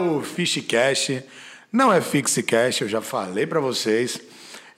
o 0.00 0.22
Fishcast, 0.22 1.22
não 1.72 1.92
é 1.92 2.00
Fixcast, 2.00 2.82
eu 2.82 2.88
já 2.88 3.00
falei 3.00 3.46
para 3.46 3.60
vocês. 3.60 4.20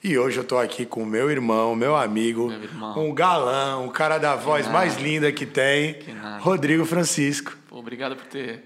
E 0.03 0.17
hoje 0.17 0.37
eu 0.37 0.43
tô 0.43 0.57
aqui 0.57 0.85
com 0.85 1.01
o 1.03 1.05
meu 1.05 1.31
irmão, 1.31 1.73
meu 1.75 1.95
amigo, 1.95 2.49
Meu 2.49 2.63
irmão. 2.63 3.07
um 3.07 3.13
galã, 3.13 3.77
um 3.77 3.87
cara 3.87 4.17
da 4.17 4.35
voz 4.35 4.67
mais 4.67 4.97
linda 4.97 5.31
que 5.31 5.45
tem, 5.45 5.93
Que. 5.93 6.11
Rodrigo 6.39 6.83
Francisco. 6.85 7.57
Pô, 7.69 7.77
obrigado 7.77 8.15
por 8.17 8.25
ter 8.25 8.63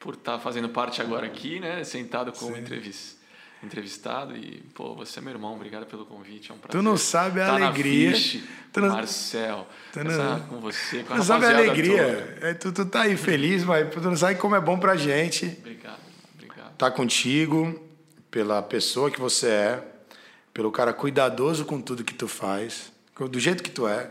por 0.00 0.14
estar 0.14 0.38
fazendo 0.38 0.68
parte 0.68 1.00
agora 1.00 1.26
aqui, 1.26 1.60
né? 1.60 1.82
Sentado 1.84 2.32
como 2.32 2.56
entrevis, 2.56 3.16
entrevistado 3.64 4.36
e 4.36 4.62
pô, 4.74 4.94
você 4.94 5.18
é 5.18 5.22
meu 5.22 5.32
irmão, 5.32 5.54
obrigado 5.54 5.86
pelo 5.86 6.04
convite, 6.06 6.50
é 6.50 6.54
um 6.54 6.58
prazer. 6.58 6.80
Tu 6.80 6.82
não 6.82 6.96
sabe 6.96 7.40
a 7.40 7.46
Tá 7.46 7.58
na 7.58 7.66
alegria. 7.66 8.10
Fiche, 8.12 8.38
Tu 8.72 8.80
com 8.80 8.86
não- 8.86 8.94
Marcel, 8.94 9.66
Tu 9.92 9.98
com, 10.00 10.04
não- 10.04 10.40
com 10.40 10.60
você, 10.60 10.98
com 11.02 11.12
a 11.12 11.16
Tu 11.16 11.18
não 11.18 11.24
sabe 11.24 11.44
a 11.46 11.48
alegria. 11.50 12.38
É, 12.42 12.54
tu, 12.54 12.72
tu 12.72 12.84
tá 12.86 13.02
aí 13.02 13.16
feliz, 13.16 13.64
mas 13.64 13.92
tu 13.92 14.00
não 14.00 14.16
sabe 14.16 14.38
como 14.38 14.54
é 14.54 14.60
bom 14.60 14.78
pra 14.78 14.96
gente 14.96 15.46
Obrigado, 15.60 15.98
obrigado. 16.34 16.72
estar 16.72 16.90
contigo, 16.90 17.80
pela 18.30 18.62
pessoa 18.62 19.10
que 19.10 19.20
você 19.20 19.48
é, 19.48 19.82
pelo 20.52 20.70
cara 20.72 20.92
cuidadoso 20.92 21.64
com 21.64 21.80
tudo 21.80 22.04
que 22.04 22.14
tu 22.14 22.28
faz, 22.28 22.92
do 23.30 23.38
jeito 23.40 23.62
que 23.62 23.70
tu 23.70 23.86
é. 23.88 24.10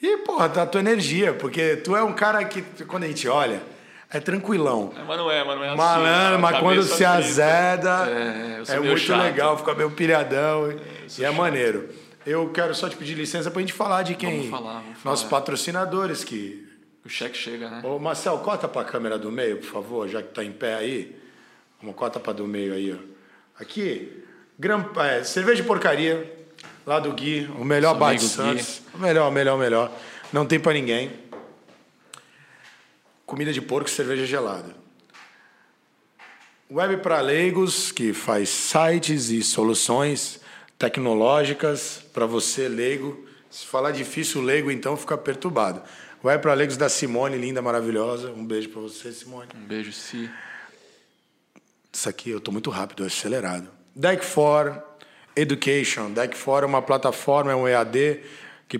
E, 0.00 0.16
porra, 0.18 0.48
tá 0.48 0.62
a 0.62 0.66
tua 0.66 0.80
energia, 0.80 1.32
porque 1.32 1.76
tu 1.76 1.94
é 1.94 2.02
um 2.02 2.12
cara 2.12 2.44
que, 2.44 2.60
quando 2.86 3.04
a 3.04 3.06
gente 3.08 3.28
olha, 3.28 3.62
é 4.12 4.20
tranquilão. 4.20 4.92
É, 4.96 5.02
mas 5.02 5.16
não 5.18 5.30
é, 5.30 5.44
mas 5.44 5.56
não 5.56 5.64
é 5.64 5.68
assim. 5.68 5.76
Malandro, 5.76 6.34
a 6.34 6.38
mas 6.38 6.58
quando 6.60 6.82
se 6.82 7.04
azeda, 7.04 8.08
É, 8.68 8.74
é 8.74 8.80
muito 8.80 8.98
chato. 8.98 9.22
legal, 9.22 9.56
fica 9.58 9.74
meio 9.74 9.90
pilhadão 9.90 10.70
e 10.70 11.10
sou 11.10 11.24
é 11.24 11.28
chato. 11.28 11.36
maneiro. 11.36 11.88
Eu 12.24 12.50
quero 12.50 12.74
só 12.74 12.88
te 12.88 12.96
pedir 12.96 13.14
licença 13.14 13.50
pra 13.50 13.60
gente 13.60 13.72
falar 13.72 14.02
de 14.02 14.14
quem. 14.14 14.36
Vamos 14.48 14.50
falar, 14.50 14.80
vamos 14.80 15.04
Nossos 15.04 15.28
falar. 15.28 15.40
patrocinadores 15.40 16.22
que. 16.24 16.68
O 17.04 17.08
cheque 17.08 17.36
chega, 17.36 17.68
né? 17.68 17.80
Ô, 17.82 17.98
Marcel, 17.98 18.38
corta 18.38 18.68
pra 18.68 18.84
câmera 18.84 19.18
do 19.18 19.32
meio, 19.32 19.56
por 19.56 19.66
favor, 19.66 20.08
já 20.08 20.22
que 20.22 20.28
tá 20.28 20.44
em 20.44 20.52
pé 20.52 20.76
aí. 20.76 21.16
Vamos, 21.80 21.96
corta 21.96 22.20
pra 22.20 22.32
do 22.32 22.46
meio 22.46 22.72
aí, 22.74 22.92
ó. 22.92 23.60
Aqui, 23.60 24.22
Gran... 24.56 24.84
é, 24.98 25.24
cerveja 25.24 25.62
de 25.62 25.66
porcaria, 25.66 26.32
lá 26.86 27.00
do 27.00 27.10
Gui, 27.12 27.50
o 27.58 27.64
melhor 27.64 27.88
Nosso 27.88 27.98
bar 28.00 28.14
de 28.14 28.22
Santos. 28.28 28.82
O 28.94 28.98
melhor, 28.98 29.28
o 29.28 29.32
melhor, 29.32 29.56
o 29.56 29.58
melhor. 29.58 29.90
Não 30.32 30.46
tem 30.46 30.60
pra 30.60 30.72
ninguém. 30.72 31.10
Comida 33.32 33.50
de 33.50 33.62
porco 33.62 33.88
e 33.88 33.90
cerveja 33.90 34.26
gelada. 34.26 34.76
Web 36.70 36.98
para 36.98 37.18
leigos, 37.22 37.90
que 37.90 38.12
faz 38.12 38.50
sites 38.50 39.30
e 39.30 39.42
soluções 39.42 40.38
tecnológicas 40.78 42.04
para 42.12 42.26
você 42.26 42.68
leigo. 42.68 43.26
Se 43.50 43.64
falar 43.64 43.92
difícil 43.92 44.42
leigo, 44.42 44.70
então 44.70 44.98
fica 44.98 45.16
perturbado. 45.16 45.82
Web 46.22 46.42
para 46.42 46.52
leigos 46.52 46.76
da 46.76 46.90
Simone, 46.90 47.38
linda, 47.38 47.62
maravilhosa. 47.62 48.30
Um 48.32 48.44
beijo 48.44 48.68
para 48.68 48.82
você, 48.82 49.10
Simone. 49.10 49.48
Um 49.56 49.64
beijo, 49.66 49.94
Si. 49.94 50.28
Isso 51.90 52.10
aqui 52.10 52.28
eu 52.28 52.36
estou 52.36 52.52
muito 52.52 52.68
rápido, 52.68 53.02
acelerado. 53.02 53.66
Deck 53.96 54.26
4 54.26 54.78
Education. 55.34 56.10
Deck 56.10 56.38
4 56.38 56.66
é 56.66 56.68
uma 56.68 56.82
plataforma, 56.82 57.50
é 57.50 57.56
um 57.56 57.66
EAD 57.66 58.24
que 58.68 58.78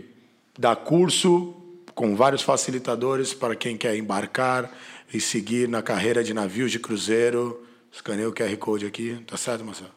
dá 0.58 0.76
curso 0.76 1.61
com 1.94 2.16
vários 2.16 2.42
facilitadores 2.42 3.34
para 3.34 3.54
quem 3.54 3.76
quer 3.76 3.96
embarcar 3.96 4.70
e 5.12 5.20
seguir 5.20 5.68
na 5.68 5.82
carreira 5.82 6.24
de 6.24 6.32
navios 6.32 6.70
de 6.70 6.78
cruzeiro. 6.78 7.64
Escaneia 7.90 8.28
o 8.28 8.32
QR 8.32 8.56
Code 8.56 8.86
aqui, 8.86 9.22
tá 9.26 9.36
certo, 9.36 9.64
Marcelo? 9.64 9.90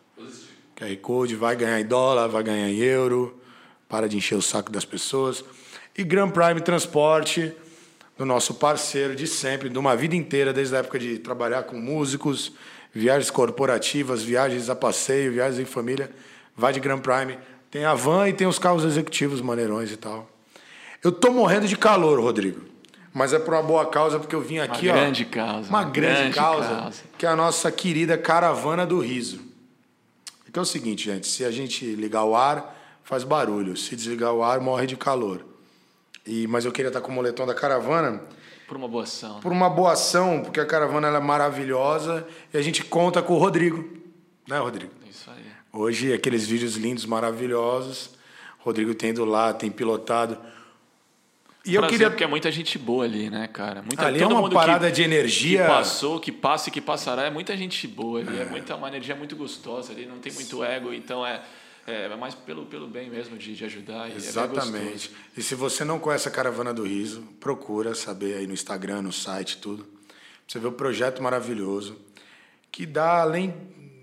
QR 0.75 0.95
Code, 1.01 1.35
vai 1.35 1.55
ganhar 1.55 1.79
em 1.79 1.85
dólar, 1.85 2.27
vai 2.27 2.43
ganhar 2.43 2.69
em 2.69 2.79
euro, 2.79 3.39
para 3.87 4.09
de 4.09 4.17
encher 4.17 4.35
o 4.35 4.41
saco 4.41 4.71
das 4.71 4.83
pessoas. 4.83 5.43
E 5.97 6.03
Grand 6.03 6.29
Prime 6.29 6.59
Transporte, 6.59 7.53
do 8.17 8.25
nosso 8.25 8.55
parceiro 8.55 9.15
de 9.15 9.25
sempre, 9.25 9.69
de 9.69 9.77
uma 9.79 9.95
vida 9.95 10.15
inteira, 10.15 10.51
desde 10.51 10.75
a 10.75 10.79
época 10.79 10.99
de 10.99 11.17
trabalhar 11.19 11.63
com 11.63 11.77
músicos, 11.77 12.51
viagens 12.93 13.31
corporativas, 13.31 14.21
viagens 14.21 14.69
a 14.69 14.75
passeio, 14.75 15.31
viagens 15.31 15.59
em 15.59 15.65
família, 15.65 16.11
vai 16.55 16.73
de 16.73 16.81
Grand 16.81 16.99
Prime. 16.99 17.37
Tem 17.71 17.85
a 17.85 17.93
van 17.93 18.27
e 18.27 18.33
tem 18.33 18.45
os 18.45 18.59
carros 18.59 18.83
executivos 18.83 19.39
maneirões 19.39 19.91
e 19.91 19.97
tal. 19.97 20.34
Eu 21.05 21.11
tô 21.11 21.29
morrendo 21.29 21.67
de 21.67 21.77
calor, 21.77 22.19
Rodrigo. 22.19 22.61
Mas 23.13 23.31
é 23.31 23.37
por 23.37 23.53
uma 23.53 23.61
boa 23.61 23.85
causa, 23.85 24.17
porque 24.19 24.35
eu 24.35 24.41
vim 24.41 24.57
aqui, 24.57 24.89
ó. 24.89 24.93
grande 24.93 25.23
causa, 25.23 25.69
Uma 25.69 25.81
uma 25.81 25.83
grande, 25.89 26.15
grande 26.21 26.35
causa, 26.35 26.67
causa. 26.67 27.03
que 27.15 27.25
é 27.27 27.29
a 27.29 27.35
nossa 27.35 27.71
querida 27.71 28.17
caravana 28.17 28.87
do 28.87 28.99
riso. 28.99 29.39
Que 30.51 30.57
é 30.57 30.61
o 30.61 30.65
seguinte, 30.65 31.05
gente, 31.05 31.27
se 31.27 31.45
a 31.45 31.51
gente 31.51 31.85
ligar 31.95 32.23
o 32.23 32.35
ar, 32.35 32.75
faz 33.03 33.23
barulho. 33.23 33.77
Se 33.77 33.95
desligar 33.95 34.33
o 34.33 34.41
ar, 34.43 34.59
morre 34.59 34.87
de 34.87 34.97
calor. 34.97 35.45
E, 36.25 36.47
mas 36.47 36.65
eu 36.65 36.71
queria 36.71 36.87
estar 36.89 37.01
com 37.01 37.11
o 37.11 37.13
moletom 37.13 37.45
da 37.45 37.53
caravana 37.53 38.21
Por 38.67 38.75
uma 38.75 38.87
boa 38.87 39.03
ação. 39.03 39.39
por 39.41 39.51
uma 39.51 39.69
boa 39.69 39.91
ação, 39.91 40.41
porque 40.41 40.59
a 40.59 40.65
caravana 40.65 41.07
é 41.09 41.19
maravilhosa 41.19 42.25
e 42.51 42.57
a 42.57 42.61
gente 42.63 42.83
conta 42.83 43.21
com 43.21 43.35
o 43.35 43.37
Rodrigo. 43.37 43.87
Né, 44.47 44.57
Rodrigo? 44.57 44.91
Isso 45.07 45.29
aí. 45.29 45.43
Hoje, 45.71 46.11
aqueles 46.11 46.47
vídeos 46.47 46.75
lindos, 46.77 47.05
maravilhosos. 47.05 48.09
Rodrigo 48.59 48.95
tendo 48.95 49.23
lá, 49.23 49.53
tem 49.53 49.69
pilotado. 49.69 50.37
E 51.65 51.73
eu 51.73 51.87
queria. 51.87 52.09
porque 52.09 52.23
é 52.23 52.27
muita 52.27 52.51
gente 52.51 52.77
boa 52.77 53.05
ali, 53.05 53.29
né, 53.29 53.47
cara? 53.47 53.81
Muita, 53.81 54.05
Ali 54.05 54.21
é 54.21 54.27
uma 54.27 54.49
parada 54.49 54.87
que, 54.87 54.93
de 54.93 55.03
energia. 55.03 55.63
Que 55.63 55.67
passou, 55.67 56.19
que 56.19 56.31
passa 56.31 56.69
e 56.69 56.71
que 56.71 56.79
passará. 56.79 57.23
É 57.23 57.29
muita 57.29 57.57
gente 57.57 57.87
boa 57.87 58.19
ali. 58.19 58.39
É, 58.39 58.45
muita, 58.45 58.75
uma 58.75 58.87
energia 58.87 59.15
muito 59.15 59.35
gostosa 59.35 59.91
ali. 59.91 60.05
Não 60.05 60.19
tem 60.19 60.31
muito 60.31 60.63
ego. 60.63 60.93
Então 60.93 61.25
é, 61.25 61.41
é, 61.87 62.05
é 62.05 62.15
mais 62.15 62.35
pelo, 62.35 62.65
pelo 62.67 62.87
bem 62.87 63.09
mesmo 63.09 63.35
de, 63.35 63.55
de 63.55 63.65
ajudar. 63.65 64.09
E 64.09 64.13
É 64.13 64.15
Exatamente. 64.15 64.91
gostoso. 64.91 65.09
e 65.35 65.41
se 65.41 65.55
você 65.55 65.83
não 65.83 65.99
conhece 65.99 66.27
a 66.27 66.31
Caravana 66.31 66.73
do 66.73 66.83
Riso, 66.83 67.23
procura 67.39 67.95
saber 67.95 68.37
aí 68.37 68.47
no 68.47 68.53
Instagram, 68.53 69.01
no 69.01 69.11
site, 69.11 69.57
tudo. 69.57 69.83
Pra 69.83 69.95
Você 70.47 70.59
vê 70.59 70.67
o 70.67 70.71
projeto 70.71 71.23
maravilhoso 71.23 71.97
que 72.71 72.85
dá, 72.85 73.21
além, 73.21 73.55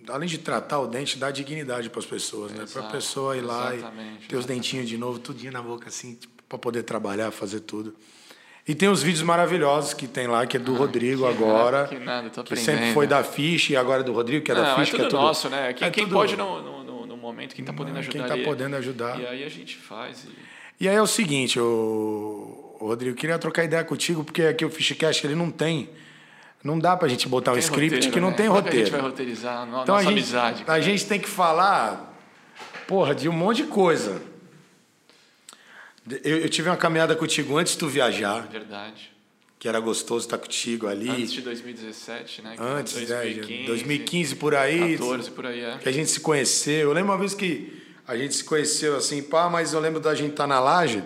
além 0.08 0.26
de 0.26 0.38
tratar 0.38 0.80
o 0.80 0.86
dente, 0.86 1.18
dá 1.18 1.30
dignidade 1.30 1.90
para 1.90 2.00
as 2.00 2.06
pessoas, 2.06 2.50
né? 2.52 2.64
Para 2.72 2.86
a 2.86 2.90
pessoa 2.90 3.36
ir 3.36 3.42
lá 3.42 3.72
e 3.74 4.26
ter 4.26 4.36
os 4.36 4.46
dentinhos 4.46 4.88
de 4.88 4.96
novo, 4.96 5.18
tudinho 5.18 5.52
na 5.52 5.60
boca, 5.60 5.88
assim, 5.88 6.18
para 6.52 6.58
poder 6.58 6.82
trabalhar, 6.82 7.30
fazer 7.30 7.60
tudo. 7.60 7.94
E 8.68 8.74
tem 8.74 8.88
os 8.88 9.02
vídeos 9.02 9.22
maravilhosos 9.22 9.94
que 9.94 10.06
tem 10.06 10.26
lá, 10.26 10.46
que 10.46 10.56
é 10.56 10.60
do 10.60 10.74
Rodrigo 10.74 11.24
Ah, 11.26 11.30
que 11.32 11.36
agora. 11.42 11.76
nada, 11.78 11.88
que 11.88 11.98
nada, 11.98 12.30
que 12.44 12.56
sempre 12.56 12.92
foi 12.92 13.06
da 13.06 13.24
Fish 13.24 13.70
e 13.70 13.76
agora 13.76 14.02
é 14.02 14.04
do 14.04 14.12
Rodrigo, 14.12 14.44
que 14.44 14.52
é 14.52 14.54
da 14.54 14.62
Não, 14.62 14.74
Fish, 14.76 14.88
é 14.88 14.90
que 14.90 14.96
tudo 14.98 15.04
é 15.06 15.08
tudo 15.08 15.22
nosso, 15.22 15.48
né? 15.48 15.72
Quem, 15.72 15.88
é 15.88 15.90
quem 15.90 16.04
tudo- 16.04 16.14
pode 16.14 16.36
no, 16.36 16.62
no, 16.62 16.84
no- 17.06 17.16
momento, 17.16 17.54
quem 17.54 17.64
tá 17.64 17.72
podendo 17.72 17.98
ajudar 17.98 18.18
Quem 18.18 18.26
tá 18.26 18.34
ali. 18.34 18.44
podendo 18.44 18.76
ajudar. 18.76 19.18
E 19.20 19.26
aí 19.26 19.44
a 19.44 19.48
gente 19.48 19.76
faz. 19.76 20.24
E... 20.24 20.84
E 20.84 20.88
aí 20.88 20.94
é 20.96 21.00
o 21.00 21.06
seguinte, 21.06 21.58
o 21.60 22.76
Rodrigo, 22.80 23.16
queria 23.16 23.38
trocar 23.38 23.62
ideia 23.64 23.84
contigo, 23.84 24.24
porque 24.24 24.42
aqui 24.42 24.64
o 24.64 24.70
Fishcast 24.70 25.24
ele 25.26 25.34
não 25.36 25.48
tem. 25.50 25.88
Não 26.64 26.78
dá 26.78 26.96
pra 26.96 27.08
gente 27.08 27.28
botar 27.28 27.52
um 27.52 27.58
script 27.58 27.94
roteiro, 27.94 28.12
que 28.12 28.20
não 28.20 28.30
né? 28.30 28.36
tem 28.36 28.46
é 28.46 28.48
roteiro. 28.48 28.76
A 28.76 28.84
gente 28.84 28.90
vai 28.92 29.00
roteirizar 29.00 29.62
a 29.62 29.64
então 29.66 29.82
a 29.82 29.86
nossa 29.86 30.02
gente, 30.02 30.12
amizade. 30.12 30.62
a 30.62 30.64
cara? 30.66 30.82
gente 30.82 31.06
tem 31.06 31.20
que 31.20 31.28
falar, 31.28 32.12
porra, 32.88 33.14
de 33.14 33.28
um 33.28 33.32
monte 33.32 33.58
de 33.58 33.69
coisa. 33.69 34.20
Eu, 36.24 36.38
eu 36.38 36.48
tive 36.48 36.68
uma 36.68 36.76
caminhada 36.76 37.14
contigo 37.14 37.56
antes 37.56 37.74
de 37.74 37.78
tu 37.78 37.88
viajar, 37.88 38.48
Verdade. 38.48 39.12
que 39.58 39.68
era 39.68 39.78
gostoso 39.78 40.26
estar 40.26 40.38
contigo 40.38 40.88
ali. 40.88 41.08
Antes 41.08 41.32
de 41.32 41.40
2017, 41.42 42.42
né? 42.42 42.56
que 42.56 42.62
Antes, 42.62 42.94
2015, 42.94 43.60
né? 43.60 43.66
2015 43.66 44.36
por 44.36 44.54
aí. 44.54 44.98
14 44.98 45.30
por 45.30 45.46
aí, 45.46 45.60
é. 45.60 45.78
que 45.78 45.88
a 45.88 45.92
gente 45.92 46.10
se 46.10 46.20
conheceu. 46.20 46.88
Eu 46.88 46.92
lembro 46.92 47.12
uma 47.12 47.18
vez 47.18 47.34
que 47.34 47.80
a 48.06 48.16
gente 48.16 48.34
se 48.34 48.44
conheceu 48.44 48.96
assim, 48.96 49.22
pá, 49.22 49.48
mas 49.48 49.72
eu 49.72 49.80
lembro 49.80 50.00
da 50.00 50.14
gente 50.14 50.32
estar 50.32 50.46
na 50.46 50.58
laje. 50.58 51.04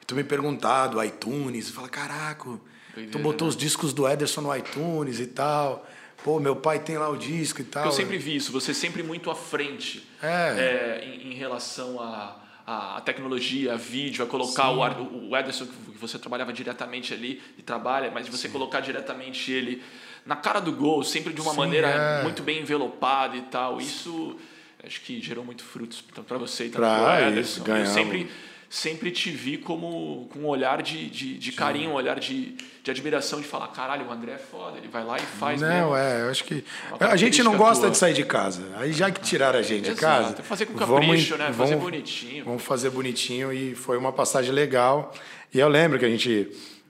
E 0.00 0.04
tu 0.06 0.14
me 0.14 0.22
perguntar 0.22 0.86
do 0.86 1.02
iTunes, 1.02 1.68
fala, 1.70 1.88
caraca, 1.88 2.44
tu 2.44 2.60
Doideira, 2.94 3.18
botou 3.18 3.46
né? 3.46 3.50
os 3.50 3.56
discos 3.56 3.92
do 3.92 4.08
Ederson 4.08 4.40
no 4.40 4.56
iTunes 4.56 5.18
e 5.18 5.26
tal. 5.26 5.84
Pô, 6.22 6.38
meu 6.40 6.54
pai 6.56 6.78
tem 6.78 6.96
lá 6.96 7.08
o 7.08 7.16
disco 7.16 7.60
e 7.60 7.64
tal. 7.64 7.86
Eu 7.86 7.92
sempre 7.92 8.18
vi 8.18 8.36
isso, 8.36 8.52
você 8.52 8.72
sempre 8.72 9.02
muito 9.02 9.30
à 9.30 9.34
frente 9.34 10.08
É. 10.22 11.00
é, 11.00 11.04
em, 11.04 11.32
em 11.32 11.34
relação 11.34 12.00
à 12.00 12.36
à 12.68 13.00
tecnologia, 13.00 13.72
a 13.72 13.76
vídeo, 13.76 14.22
a 14.22 14.26
colocar 14.26 14.70
o, 14.70 15.34
Ederson, 15.34 15.64
que 15.64 15.98
você 15.98 16.18
trabalhava 16.18 16.52
diretamente 16.52 17.14
ali 17.14 17.40
e 17.56 17.62
trabalha, 17.62 18.10
mas 18.10 18.28
você 18.28 18.46
colocar 18.46 18.80
diretamente 18.80 19.50
ele 19.50 19.82
na 20.26 20.36
cara 20.36 20.60
do 20.60 20.70
gol, 20.70 21.02
sempre 21.02 21.32
de 21.32 21.40
uma 21.40 21.52
Sim, 21.52 21.58
maneira 21.58 21.88
é. 21.88 22.22
muito 22.22 22.42
bem 22.42 22.60
envelopada 22.60 23.34
e 23.38 23.42
tal. 23.42 23.80
Isso 23.80 24.36
acho 24.84 25.00
que 25.00 25.18
gerou 25.22 25.42
muito 25.42 25.64
frutos 25.64 26.02
para 26.02 26.36
você 26.36 26.66
e 26.66 26.68
para 26.68 26.82
o 26.82 27.30
isso, 27.30 27.32
Ederson. 27.32 27.60
Eu 27.60 27.64
ganhamos. 27.64 27.88
sempre 27.94 28.30
sempre 28.70 29.10
te 29.10 29.30
vi 29.30 29.56
como 29.58 30.28
com 30.32 30.40
um 30.40 30.46
olhar 30.46 30.82
de, 30.82 31.08
de, 31.08 31.38
de 31.38 31.52
carinho, 31.52 31.90
um 31.90 31.94
olhar 31.94 32.18
de, 32.20 32.54
de 32.82 32.90
admiração, 32.90 33.40
de 33.40 33.46
falar, 33.46 33.68
caralho, 33.68 34.06
o 34.06 34.12
André 34.12 34.32
é 34.32 34.38
foda, 34.38 34.76
ele 34.78 34.88
vai 34.88 35.04
lá 35.04 35.16
e 35.16 35.22
faz 35.22 35.60
Não, 35.60 35.68
mesmo. 35.68 35.96
é, 35.96 36.22
eu 36.22 36.30
acho 36.30 36.44
que. 36.44 36.64
A 37.00 37.16
gente 37.16 37.42
não 37.42 37.56
gosta 37.56 37.82
tua. 37.82 37.90
de 37.90 37.96
sair 37.98 38.14
de 38.14 38.24
casa. 38.24 38.62
Aí 38.76 38.92
já 38.92 39.10
que 39.10 39.20
tiraram 39.20 39.58
a 39.58 39.62
gente 39.62 39.84
de 39.84 39.90
Exato, 39.90 40.32
casa. 40.34 40.42
fazer 40.42 40.66
com 40.66 40.74
vamos 40.74 41.06
capricho, 41.06 41.36
né? 41.36 41.46
Fazer 41.52 41.74
vamos- 41.74 41.84
bonitinho. 41.84 42.44
Vamos 42.44 42.62
fazer 42.62 42.90
bonitinho 42.90 43.52
e 43.52 43.74
foi 43.74 43.96
uma 43.96 44.12
passagem 44.12 44.52
legal. 44.52 45.12
E 45.52 45.58
eu 45.58 45.68
lembro 45.68 45.98
que 45.98 46.04
a 46.04 46.08
gente. 46.10 46.48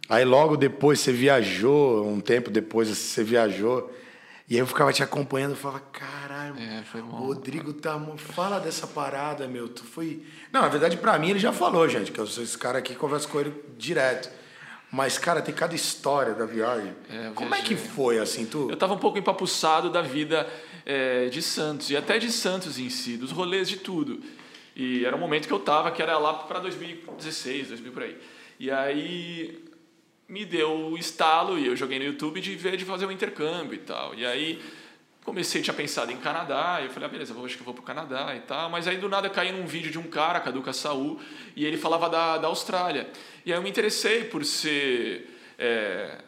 Aí 0.08 0.24
logo 0.24 0.56
depois 0.56 1.00
você 1.00 1.12
viajou, 1.12 2.06
um 2.08 2.18
tempo 2.20 2.50
depois 2.50 2.88
você 2.88 3.22
viajou. 3.22 3.92
E 4.50 4.54
aí 4.54 4.60
eu 4.60 4.66
ficava 4.66 4.90
te 4.92 5.02
acompanhando, 5.02 5.50
eu 5.52 5.56
falava, 5.56 5.80
caralho, 5.92 6.27
É, 6.78 6.82
foi 6.82 7.02
bom. 7.02 7.16
o 7.16 7.26
Rodrigo 7.26 7.72
tá. 7.72 7.98
Fala 8.16 8.58
dessa 8.58 8.86
parada, 8.86 9.48
meu. 9.48 9.68
Tu 9.68 9.84
foi. 9.84 10.22
Não, 10.52 10.62
na 10.62 10.68
verdade, 10.68 10.96
pra 10.96 11.18
mim 11.18 11.30
ele 11.30 11.38
já 11.38 11.52
falou, 11.52 11.88
gente, 11.88 12.12
que 12.12 12.18
eu 12.18 12.26
sou 12.26 12.42
esse 12.42 12.56
cara 12.56 12.78
aqui 12.78 12.94
converso 12.94 13.28
com 13.28 13.40
ele 13.40 13.54
direto. 13.76 14.30
Mas, 14.90 15.18
cara, 15.18 15.42
tem 15.42 15.54
cada 15.54 15.74
história 15.74 16.34
da 16.34 16.46
viagem. 16.46 16.94
É, 17.10 17.30
Como 17.34 17.54
é 17.54 17.60
que 17.60 17.76
foi, 17.76 18.18
assim, 18.18 18.46
tu... 18.46 18.68
Eu 18.68 18.74
estava 18.74 18.94
um 18.94 18.98
pouco 18.98 19.18
empapuçado 19.18 19.90
da 19.90 20.00
vida 20.00 20.48
é, 20.86 21.26
de 21.28 21.42
Santos, 21.42 21.90
e 21.90 21.96
até 21.96 22.18
de 22.18 22.32
Santos 22.32 22.78
em 22.78 22.88
si, 22.88 23.18
dos 23.18 23.30
rolês 23.30 23.68
de 23.68 23.76
tudo. 23.76 24.22
E 24.74 25.04
era 25.04 25.14
um 25.14 25.18
momento 25.18 25.46
que 25.46 25.52
eu 25.52 25.58
estava, 25.58 25.90
que 25.90 26.00
era 26.00 26.16
lá 26.16 26.32
para 26.32 26.60
2016, 26.60 27.68
2000 27.68 27.92
por 27.92 28.02
aí. 28.02 28.16
E 28.58 28.70
aí 28.70 29.62
me 30.26 30.46
deu 30.46 30.70
o 30.70 30.96
estalo, 30.96 31.58
e 31.58 31.66
eu 31.66 31.76
joguei 31.76 31.98
no 31.98 32.06
YouTube 32.06 32.40
de 32.40 32.56
ver 32.56 32.78
de 32.78 32.86
fazer 32.86 33.04
um 33.04 33.12
intercâmbio 33.12 33.74
e 33.74 33.78
tal. 33.78 34.14
E 34.14 34.24
aí 34.24 34.58
comecei, 35.28 35.60
tinha 35.60 35.74
pensado 35.74 36.10
em 36.10 36.16
Canadá, 36.16 36.78
e 36.80 36.86
eu 36.86 36.90
falei, 36.90 37.06
ah, 37.06 37.12
beleza, 37.12 37.34
acho 37.44 37.54
que 37.54 37.60
eu 37.60 37.64
vou 37.64 37.74
pro 37.74 37.82
Canadá 37.82 38.34
e 38.34 38.40
tal. 38.40 38.70
Mas 38.70 38.88
aí 38.88 38.96
do 38.96 39.08
nada 39.08 39.28
caí 39.28 39.52
num 39.52 39.66
vídeo 39.66 39.90
de 39.90 39.98
um 39.98 40.04
cara, 40.04 40.40
Caduca 40.40 40.72
Saul, 40.72 41.20
e 41.54 41.66
ele 41.66 41.76
falava 41.76 42.08
da, 42.08 42.38
da 42.38 42.48
Austrália. 42.48 43.10
E 43.44 43.52
aí 43.52 43.58
eu 43.58 43.62
me 43.62 43.68
interessei 43.68 44.24
por 44.24 44.44
ser. 44.44 45.28
é, 45.58 46.18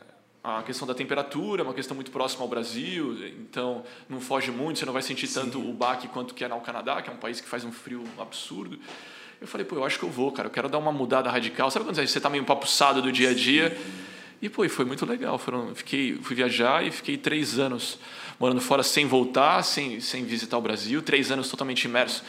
a 0.43 0.63
questão 0.63 0.89
da 0.89 0.95
temperatura 0.95 1.63
uma 1.63 1.75
questão 1.75 1.95
muito 1.95 2.11
próxima 2.11 2.43
ao 2.43 2.49
Brasil, 2.49 3.15
então 3.39 3.85
não 4.09 4.23
foge 4.23 4.51
muito, 4.51 4.79
você 4.79 4.87
não 4.87 4.93
vai 4.93 5.03
sentir 5.03 5.29
tanto 5.29 5.59
o 5.61 5.73
baque 5.73 6.09
quanto 6.09 6.33
que 6.33 6.43
é 6.43 6.49
no 6.49 6.59
Canadá, 6.61 7.03
que 7.03 7.11
é 7.11 7.13
um 7.13 7.19
país 7.19 7.43
que 7.43 7.49
faz 7.49 7.63
um 7.63 7.71
frio 7.71 8.05
absurdo. 8.19 8.79
Eu 9.39 9.47
falei, 9.47 9.67
pô, 9.67 9.77
eu 9.77 9.85
acho 9.85 9.99
que 9.99 10.05
eu 10.05 10.11
vou, 10.11 10.33
cara, 10.33 10.49
eu 10.49 10.53
quero 10.53 10.69
dar 10.69 10.79
uma 10.79 10.93
mudada 10.93 11.31
radical. 11.31 11.71
Sabe 11.71 11.85
quando 11.85 11.97
você 11.97 12.21
tá 12.21 12.31
meio 12.31 12.45
papuçado 12.45 13.03
do 13.03 13.13
dia 13.13 13.31
a 13.31 13.35
dia? 13.35 13.77
E, 14.43 14.49
pô, 14.49 14.67
foi 14.69 14.85
muito 14.85 15.05
legal. 15.05 15.39
Foram, 15.39 15.75
fiquei, 15.75 16.19
fui 16.23 16.35
viajar 16.35 16.85
e 16.85 16.91
fiquei 16.91 17.17
três 17.19 17.59
anos 17.59 17.99
morando 18.41 18.61
fora 18.61 18.83
sem 18.83 19.07
voltar, 19.07 19.63
sem, 19.63 20.01
sem 20.01 20.25
visitar 20.25 20.57
o 20.57 20.63
Brasil, 20.63 21.03
três 21.03 21.31
anos 21.31 21.49
totalmente 21.49 21.85
imerso 21.85 22.25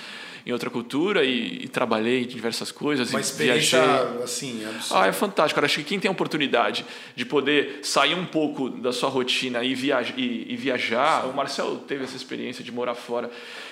em 0.46 0.52
outra 0.52 0.70
cultura 0.70 1.24
e, 1.24 1.64
e 1.64 1.68
trabalhei 1.68 2.24
em 2.24 2.28
diversas 2.28 2.72
coisas. 2.72 3.12
Uma 3.12 3.22
experiência, 3.22 3.82
viajei. 3.82 4.24
assim, 4.24 4.66
absurda. 4.66 5.04
Ah, 5.04 5.08
é 5.08 5.12
fantástico. 5.12 5.56
Cara, 5.56 5.66
acho 5.66 5.78
que 5.78 5.84
quem 5.84 6.00
tem 6.00 6.10
a 6.10 6.12
oportunidade 6.12 6.86
de 7.16 7.26
poder 7.26 7.80
sair 7.84 8.16
um 8.16 8.26
pouco 8.26 8.70
da 8.70 8.92
sua 8.92 9.10
rotina 9.10 9.64
e, 9.64 9.76
viaja, 9.76 10.14
e, 10.18 10.52
e 10.52 10.56
viajar, 10.56 11.28
o 11.28 11.34
Marcel 11.34 11.78
teve 11.88 12.04
essa 12.04 12.16
experiência 12.16 12.64
de 12.64 12.72
morar 12.72 12.96
fora. 12.96 13.30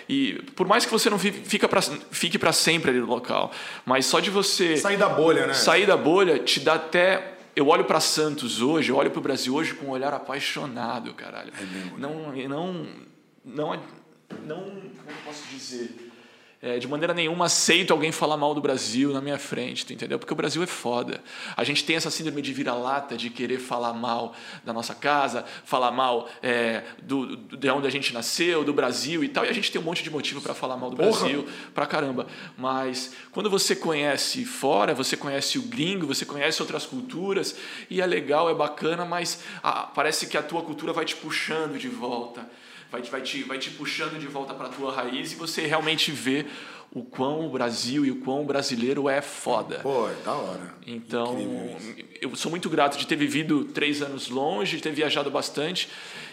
E 0.08 0.34
por 0.56 0.68
mais 0.68 0.86
que 0.86 0.92
você 0.92 1.10
não 1.10 1.20
fica 1.20 1.68
pra, 1.68 1.82
fique 1.82 2.38
para 2.38 2.54
sempre 2.54 2.92
ali 2.92 3.00
no 3.00 3.08
local, 3.08 3.52
mas 3.86 4.06
só 4.06 4.20
de 4.20 4.30
você 4.30 4.78
Sair 4.78 4.98
da 4.98 5.10
bolha, 5.10 5.48
né? 5.48 5.54
sair 5.54 5.86
da 5.86 5.98
bolha 5.98 6.40
te 6.40 6.60
dá 6.60 6.76
até. 6.76 7.36
Eu 7.60 7.68
olho 7.68 7.84
para 7.84 8.00
Santos 8.00 8.62
hoje, 8.62 8.90
eu 8.90 8.96
olho 8.96 9.12
para 9.12 9.20
o 9.20 9.22
Brasil 9.22 9.54
hoje 9.54 9.74
com 9.74 9.88
um 9.88 9.90
olhar 9.90 10.14
apaixonado, 10.14 11.14
caralho. 11.14 11.52
É 11.60 11.66
mesmo, 11.66 11.98
Não, 11.98 12.32
não, 12.48 12.88
não, 13.44 13.84
não, 14.46 14.64
como 14.64 15.10
eu 15.10 15.16
posso 15.26 15.44
dizer? 15.50 16.09
É, 16.62 16.78
de 16.78 16.90
maneira 16.90 17.14
nenhuma 17.14 17.46
aceito 17.46 17.92
alguém 17.94 18.12
falar 18.12 18.36
mal 18.36 18.54
do 18.54 18.60
Brasil 18.60 19.14
na 19.14 19.22
minha 19.22 19.38
frente, 19.40 19.94
entendeu? 19.94 20.20
Porque 20.20 20.34
o 20.34 20.36
Brasil 20.36 20.62
é 20.62 20.68
foda. 20.68 21.24
A 21.56 21.64
gente 21.64 21.86
tem 21.86 21.96
essa 21.96 22.12
síndrome 22.12 22.42
de 22.42 22.52
vira-lata, 22.52 23.16
de 23.16 23.30
querer 23.30 23.60
falar 23.60 23.94
mal 23.94 24.36
da 24.66 24.74
nossa 24.74 24.94
casa, 24.94 25.46
falar 25.64 25.90
mal 25.92 26.28
é, 26.44 26.84
do, 27.02 27.38
do- 27.38 27.56
de 27.56 27.70
onde 27.70 27.88
a 27.88 27.90
gente 27.90 28.14
nasceu, 28.14 28.66
do 28.66 28.74
Brasil 28.74 29.24
e 29.24 29.30
tal. 29.30 29.46
E 29.46 29.48
a 29.48 29.54
gente 29.54 29.72
tem 29.72 29.80
um 29.80 29.86
monte 29.86 30.04
de 30.04 30.10
motivo 30.12 30.42
para 30.42 30.54
falar 30.54 30.76
mal 30.76 30.90
do 30.90 30.98
Porra. 30.98 31.10
Brasil 31.12 31.48
pra 31.74 31.86
caramba. 31.86 32.28
Mas 32.58 33.14
quando 33.32 33.50
você 33.50 33.74
conhece 33.74 34.44
fora, 34.44 34.94
você 34.94 35.16
conhece 35.16 35.58
o 35.58 35.62
gringo, 35.62 36.06
você 36.08 36.26
conhece 36.26 36.62
outras 36.62 36.86
culturas, 36.86 37.56
e 37.90 38.02
é 38.02 38.06
legal, 38.06 38.50
é 38.50 38.54
bacana, 38.54 39.06
mas 39.06 39.40
ah, 39.64 39.84
parece 39.84 40.28
que 40.28 40.38
a 40.38 40.44
tua 40.44 40.62
cultura 40.62 40.92
vai 40.92 41.06
te 41.06 41.16
puxando 41.16 41.80
de 41.80 41.88
volta. 41.88 42.46
Vai, 42.92 43.02
te- 43.02 43.12
vai, 43.12 43.22
te, 43.22 43.44
vai 43.44 43.58
te 43.60 43.70
puxando 43.72 44.20
de 44.20 44.28
volta 44.28 44.54
para 44.54 44.68
a 44.68 44.70
tua 44.70 44.92
raiz 44.94 45.32
e 45.32 45.36
você 45.36 45.66
realmente 45.68 46.12
vê 46.12 46.46
o 46.92 47.04
quão 47.04 47.46
o 47.46 47.50
Brasil 47.52 48.04
e 48.04 48.10
o 48.10 48.16
quão 48.16 48.42
o 48.42 48.46
brasileiro 48.46 49.08
é 49.08 49.22
foda. 49.22 49.78
Pô, 49.80 50.10
é 50.10 50.16
da 50.26 50.34
hora. 50.34 50.74
Então, 50.88 51.38
eu 52.20 52.36
sou 52.36 52.50
muito 52.50 52.68
grato 52.68 52.98
de 52.98 53.06
ter 53.06 53.16
vivido 53.16 53.64
três 53.66 54.02
anos 54.02 54.28
longe, 54.30 54.78
de 54.78 54.82
ter 54.82 54.92
viajado 54.92 55.30
bastante 55.30 55.88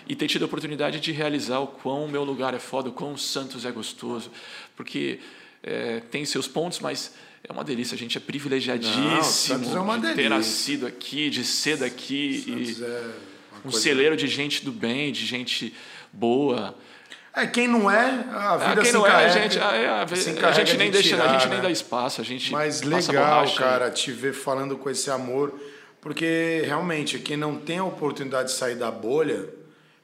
e 0.08 0.17
ter 0.17 0.26
tido 0.29 0.43
a 0.43 0.47
oportunidade 0.47 0.99
de 0.99 1.12
realizar 1.12 1.58
o 1.61 1.67
quão 1.67 2.06
o 2.06 2.08
meu 2.08 2.25
lugar 2.25 2.55
é 2.55 2.58
foda, 2.58 2.88
o 2.88 2.93
quão 2.93 3.12
o 3.12 3.19
Santos 3.19 3.67
é 3.67 3.70
gostoso. 3.70 4.31
Porque 4.75 5.19
é, 5.62 6.00
tem 6.11 6.25
seus 6.25 6.49
pontos, 6.49 6.81
mas 6.81 7.12
é 7.47 7.53
uma 7.53 7.62
delícia. 7.62 7.94
A 7.94 7.99
gente 7.99 8.17
é 8.17 8.20
privilegiadíssimo 8.20 9.23
Santos 9.25 9.75
é 9.75 9.79
uma 9.81 9.99
de 9.99 10.14
ter 10.14 10.31
nascido 10.31 10.87
aqui, 10.87 11.29
de 11.29 11.44
ser 11.44 11.76
daqui. 11.76 12.43
Santos 12.47 12.79
e 12.79 12.85
é 12.85 13.11
um 13.58 13.61
coisa- 13.70 13.81
celeiro 13.81 14.17
de 14.17 14.26
gente 14.26 14.64
do 14.64 14.73
bem, 14.73 15.12
de 15.12 15.26
gente 15.26 15.75
boa. 16.17 16.75
É, 17.35 17.47
quem 17.47 17.69
não 17.69 17.91
é, 17.91 18.25
a 18.33 18.53
Ah, 18.53 18.57
vida 18.57 18.81
quem 18.81 18.91
se 18.91 18.97
não 18.97 19.07
é, 19.07 19.11
a 19.27 19.29
gente, 19.29 19.59
a, 19.59 20.03
a- 20.03 20.07
se 20.09 20.31
a 20.31 20.33
encarrega 20.33 20.65
gente 20.65 20.79
nem 20.79 20.91
de 20.91 20.93
deixa, 21.03 21.23
a 21.23 21.29
gente 21.39 21.49
nem 21.51 21.61
dá 21.61 21.71
espaço, 21.71 22.21
a 22.23 22.25
gente 22.25 22.51
Mas 22.51 22.81
legal, 22.81 23.45
cara, 23.55 23.91
te 23.91 24.11
ver 24.11 24.33
falando 24.33 24.79
com 24.79 24.89
esse 24.89 25.11
amor, 25.11 25.53
porque 26.01 26.63
realmente 26.65 27.19
quem 27.19 27.37
não 27.37 27.57
tem 27.57 27.77
a 27.79 27.85
oportunidade 27.85 28.49
de 28.49 28.55
sair 28.55 28.77
da 28.77 28.91
bolha, 28.91 29.51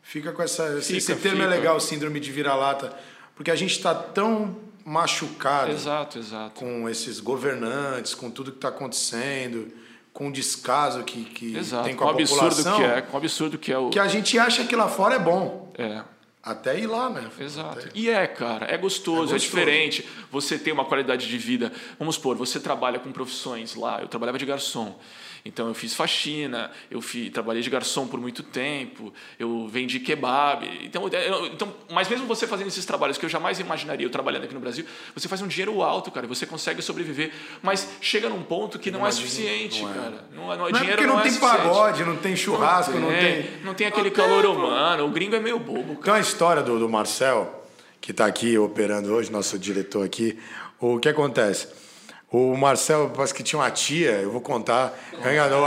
fica 0.02 0.30
com 0.30 0.42
essa. 0.42 0.78
esse- 0.78 0.94
esse 0.98 1.06
Fica, 1.14 1.22
termo 1.22 1.42
é 1.42 1.46
fica. 1.46 1.56
legal, 1.56 1.80
síndrome 1.80 2.20
de 2.20 2.30
vira-lata, 2.30 2.92
porque 3.34 3.50
a 3.50 3.56
gente 3.56 3.70
está 3.72 3.94
tão 3.94 4.54
machucado 4.84 5.70
Exato, 5.72 6.18
exato. 6.18 6.52
com 6.60 6.86
esses 6.88 7.18
governantes, 7.18 8.14
com 8.14 8.30
tudo 8.30 8.50
que 8.50 8.58
está 8.58 8.68
acontecendo, 8.68 9.72
com 10.12 10.28
o 10.28 10.32
descaso 10.32 11.02
que, 11.04 11.24
que 11.24 11.56
Exato, 11.56 11.84
tem 11.84 11.94
com 11.94 12.00
com 12.04 12.10
o 12.10 12.14
a 12.14 12.16
população, 12.26 12.76
que 12.76 12.82
é, 12.84 13.00
com 13.00 13.14
o 13.14 13.16
absurdo 13.16 13.56
que 13.56 13.72
é 13.72 13.78
o. 13.78 13.88
que 13.88 13.98
a 13.98 14.06
gente 14.08 14.38
acha 14.38 14.64
que 14.64 14.76
lá 14.76 14.86
fora 14.88 15.14
é 15.14 15.18
bom. 15.18 15.61
É, 15.78 16.02
Até 16.42 16.78
ir 16.78 16.86
lá, 16.86 17.08
né? 17.08 17.30
exato. 17.38 17.78
Até- 17.78 17.90
E 17.94 18.10
é, 18.10 18.26
cara, 18.26 18.66
é 18.66 18.76
gostoso, 18.76 19.18
É 19.32 19.36
é, 19.36 19.38
gostoso. 19.38 19.38
diferente. 19.38 20.08
Você 20.30 20.58
tem 20.58 20.72
uma 20.72 20.84
qualidade 20.84 21.28
de 21.28 21.38
vida. 21.38 21.72
Vamos 21.98 22.16
supor, 22.16 22.36
você 22.36 22.58
trabalha 22.58 22.98
com 22.98 23.12
profissões 23.12 23.74
lá. 23.76 24.00
Eu 24.00 24.08
trabalhava 24.08 24.38
de 24.38 24.44
garçom. 24.46 24.98
Então 25.44 25.66
eu 25.66 25.74
fiz 25.74 25.92
faxina, 25.92 26.70
eu 26.88 27.00
fi, 27.02 27.28
trabalhei 27.28 27.62
de 27.62 27.68
garçom 27.68 28.06
por 28.06 28.20
muito 28.20 28.44
tempo, 28.44 29.12
eu 29.40 29.66
vendi 29.66 29.98
kebab. 29.98 30.64
Então, 30.84 31.08
eu- 31.08 31.46
então, 31.46 31.74
mas 31.90 32.08
mesmo 32.08 32.26
você 32.28 32.46
fazendo 32.46 32.68
esses 32.68 32.84
trabalhos 32.86 33.18
que 33.18 33.24
eu 33.24 33.28
jamais 33.28 33.58
imaginaria, 33.58 34.06
eu 34.06 34.10
trabalhando 34.10 34.44
aqui 34.44 34.54
no 34.54 34.60
Brasil, 34.60 34.84
você 35.14 35.26
faz 35.26 35.42
um 35.42 35.48
dinheiro 35.48 35.82
alto, 35.82 36.12
cara, 36.12 36.28
você 36.28 36.46
consegue 36.46 36.80
sobreviver. 36.80 37.32
Mas 37.60 37.88
chega 38.00 38.28
num 38.28 38.42
ponto 38.44 38.78
que 38.78 38.88
não, 38.92 39.00
é 39.00 39.02
Imagina, 39.02 39.26
suficiente, 39.28 39.82
não 39.82 39.90
é. 39.90 39.94
cara. 39.94 40.24
Não, 40.32 40.52
é- 40.52 40.56
não, 40.56 40.62
Não 40.62 40.68
é 40.68 40.72
dinheiro 40.72 40.96
porque 40.98 41.06
não, 41.12 41.18
é 41.18 41.22
tem 41.22 41.32
suficiente. 41.32 41.56
pagode, 41.62 42.04
não 42.04 42.16
tem 42.16 42.36
churrasco, 42.36 42.92
não 42.98 43.08
tem. 43.08 43.50
Não 43.64 43.74
tem 43.74 43.86
aquele 43.88 44.10
Não 44.10 44.14
tem, 44.16 44.24
calor 44.24 44.46
humano. 44.46 45.06
O 45.06 45.10
gringo 45.10 45.34
é 45.34 45.40
meio 45.40 45.58
bobo, 45.58 45.94
cara. 45.96 46.02
Tem 46.04 46.12
uma 46.14 46.20
história 46.20 46.62
do, 46.62 46.78
do 46.78 46.88
Marcel, 46.88 47.66
que 48.00 48.12
está 48.12 48.26
aqui 48.26 48.56
operando 48.56 49.12
hoje, 49.12 49.32
nosso 49.32 49.58
diretor 49.58 50.04
aqui. 50.06 50.38
O 50.78 51.00
que 51.00 51.08
acontece? 51.08 51.81
O 52.32 52.56
Marcel, 52.56 53.10
parece 53.14 53.34
que 53.34 53.42
tinha 53.42 53.58
uma 53.60 53.70
tia, 53.70 54.12
eu 54.12 54.30
vou 54.30 54.40
contar. 54.40 54.92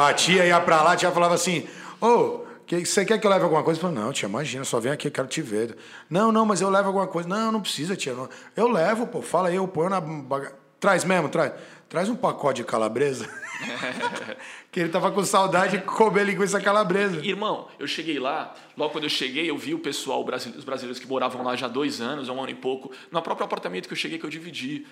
A 0.07 0.13
tia 0.13 0.45
ia 0.45 0.59
para 0.59 0.81
lá, 0.81 0.93
a 0.93 0.95
tia 0.95 1.11
falava 1.11 1.35
assim: 1.35 1.67
Ô, 2.01 2.39
que- 2.65 2.83
você 2.85 3.05
quer 3.05 3.19
que 3.19 3.27
eu 3.27 3.31
leve 3.31 3.43
alguma 3.43 3.61
coisa? 3.63 3.77
Eu 3.79 3.81
falei, 3.83 3.97
não, 4.03 4.11
tia, 4.11 4.27
imagina, 4.27 4.63
só 4.65 4.79
vem 4.79 4.91
aqui, 4.91 5.07
eu 5.07 5.11
quero 5.11 5.27
te 5.27 5.41
ver. 5.43 5.77
Não, 6.09 6.31
não, 6.31 6.43
mas 6.45 6.61
eu 6.61 6.69
levo 6.69 6.87
alguma 6.87 7.05
coisa. 7.07 7.29
Não, 7.29 7.51
não 7.51 7.61
precisa, 7.61 7.95
tia. 7.95 8.13
não. 8.13 8.27
Eu 8.55 8.67
levo, 8.67 9.05
pô, 9.05 9.21
fala 9.21 9.49
aí, 9.49 9.55
eu 9.55 9.67
ponho 9.67 9.89
na. 9.89 10.01
baga- 10.01 10.53
Traz 10.79 11.03
mesmo, 11.03 11.29
traz. 11.29 11.53
Traz 11.87 12.09
um 12.09 12.15
pacote 12.15 12.61
de 12.61 12.67
calabresa. 12.67 13.29
que 14.71 14.79
ele 14.79 14.89
tava 14.89 15.11
com 15.11 15.23
saudade 15.23 15.77
de 15.77 15.83
comer 15.83 16.25
linguiça 16.25 16.59
calabresa. 16.59 17.23
Irmão, 17.25 17.67
eu 17.79 17.87
cheguei 17.87 18.19
lá, 18.19 18.53
logo 18.75 18.91
quando 18.91 19.05
eu 19.05 19.09
cheguei, 19.09 19.49
eu 19.49 19.57
vi 19.57 19.73
o 19.73 19.79
pessoal, 19.79 20.23
os 20.57 20.63
brasileiros 20.63 20.99
que 20.99 21.07
moravam 21.07 21.43
lá 21.43 21.55
já 21.55 21.67
há 21.67 21.69
dois 21.69 22.01
anos, 22.01 22.27
um 22.27 22.39
ano 22.39 22.49
e 22.49 22.55
pouco, 22.55 22.91
no 23.11 23.21
próprio 23.21 23.45
apartamento 23.45 23.87
que 23.87 23.93
eu 23.93 23.97
cheguei, 23.97 24.17
que 24.17 24.25
eu 24.25 24.29
dividi. 24.29 24.85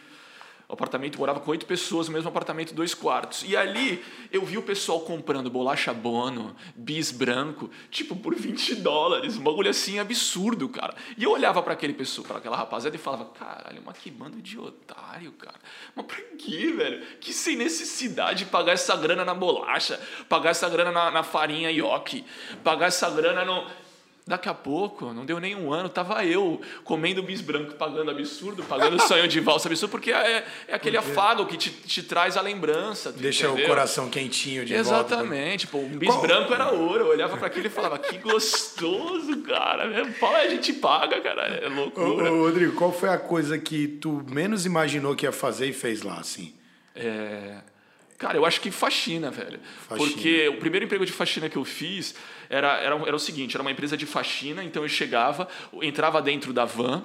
O 0.67 0.73
apartamento 0.73 1.19
morava 1.19 1.39
com 1.39 1.51
oito 1.51 1.65
pessoas, 1.65 2.07
no 2.07 2.13
mesmo 2.13 2.29
apartamento, 2.29 2.73
dois 2.73 2.93
quartos. 2.93 3.43
E 3.45 3.55
ali 3.55 4.03
eu 4.31 4.45
vi 4.45 4.57
o 4.57 4.61
pessoal 4.61 5.01
comprando 5.01 5.49
bolacha 5.49 5.93
bono, 5.93 6.55
bis 6.75 7.11
branco, 7.11 7.69
tipo 7.91 8.15
por 8.15 8.33
20 8.33 8.75
dólares, 8.75 9.37
um 9.37 9.43
bagulho 9.43 9.69
assim 9.69 9.99
absurdo, 9.99 10.69
cara. 10.69 10.95
E 11.17 11.23
eu 11.23 11.31
olhava 11.31 11.61
para 11.61 11.73
aquele 11.73 11.93
pessoa, 11.93 12.25
para 12.25 12.37
aquela 12.37 12.55
rapaziada 12.55 12.95
e 12.95 12.99
falava: 12.99 13.25
caralho, 13.25 13.81
mas 13.85 13.97
que 13.97 14.09
bando 14.09 14.41
de 14.41 14.57
otário, 14.57 15.31
cara. 15.33 15.59
Mas 15.95 16.05
pra 16.05 16.17
quê, 16.37 16.71
velho? 16.71 17.05
Que 17.17 17.33
sem 17.33 17.55
necessidade 17.55 18.45
de 18.45 18.45
pagar 18.45 18.73
essa 18.73 18.95
grana 18.95 19.25
na 19.25 19.33
bolacha, 19.33 19.99
pagar 20.29 20.51
essa 20.51 20.69
grana 20.69 20.91
na, 20.91 21.11
na 21.11 21.23
farinha 21.23 21.69
ioki, 21.71 22.25
pagar 22.63 22.87
essa 22.87 23.09
grana 23.09 23.43
no. 23.43 23.82
Daqui 24.25 24.47
a 24.47 24.53
pouco, 24.53 25.11
não 25.11 25.25
deu 25.25 25.37
nem 25.37 25.53
um 25.53 25.73
ano, 25.73 25.89
tava 25.89 26.23
eu 26.23 26.61
comendo 26.85 27.21
bis 27.21 27.41
branco, 27.41 27.73
pagando 27.73 28.09
absurdo, 28.09 28.63
pagando 28.63 28.97
sonho 29.03 29.27
de 29.27 29.41
valsa 29.41 29.67
absurdo, 29.67 29.91
porque 29.91 30.13
é, 30.13 30.45
é 30.65 30.73
aquele 30.75 30.95
afago 30.95 31.45
que 31.45 31.57
te, 31.57 31.69
te 31.69 32.01
traz 32.01 32.37
a 32.37 32.41
lembrança. 32.41 33.11
Deixa 33.11 33.47
entendeu? 33.47 33.65
o 33.65 33.67
coração 33.67 34.09
quentinho 34.09 34.63
de 34.63 34.73
volta. 34.75 34.89
Exatamente, 35.15 35.67
pô, 35.67 35.79
um 35.79 35.89
bis 35.97 36.07
Qual- 36.09 36.21
branco 36.21 36.53
era 36.53 36.69
ouro. 36.71 37.03
Eu 37.03 37.09
olhava 37.09 37.35
para 37.35 37.47
aquilo 37.47 37.67
e 37.67 37.69
falava, 37.69 37.99
que 37.99 38.17
gostoso, 38.19 39.41
cara. 39.41 40.05
Fala, 40.13 40.37
a 40.37 40.47
gente 40.47 40.71
paga, 40.71 41.19
cara. 41.19 41.41
É 41.47 41.67
Ô, 41.67 41.73
loucura. 41.73 42.31
ô, 42.31 42.43
Rodrigo, 42.45 42.73
qual 42.75 42.93
foi 42.93 43.09
a 43.09 43.17
coisa 43.17 43.57
que 43.57 43.87
tu 43.89 44.23
menos 44.29 44.65
imaginou 44.65 45.15
que 45.17 45.25
ia 45.25 45.33
fazer 45.33 45.67
e 45.67 45.73
fez 45.73 46.01
lá, 46.01 46.15
assim? 46.19 46.53
É, 46.95 47.57
Cara, 48.17 48.37
eu 48.37 48.45
acho 48.45 48.61
que 48.61 48.71
faxina, 48.71 49.31
velho. 49.31 49.59
Faxina. 49.87 50.09
Porque 50.09 50.47
o 50.49 50.57
primeiro 50.57 50.85
emprego 50.85 51.05
de 51.05 51.11
faxina 51.11 51.49
que 51.49 51.57
eu 51.57 51.65
fiz 51.65 52.15
era, 52.49 52.77
era, 52.77 52.95
era 52.95 53.15
o 53.15 53.19
seguinte: 53.19 53.55
era 53.55 53.61
uma 53.61 53.71
empresa 53.71 53.97
de 53.97 54.05
faxina, 54.05 54.63
então 54.63 54.83
eu 54.83 54.89
chegava, 54.89 55.47
entrava 55.81 56.21
dentro 56.21 56.53
da 56.53 56.65
van 56.65 57.03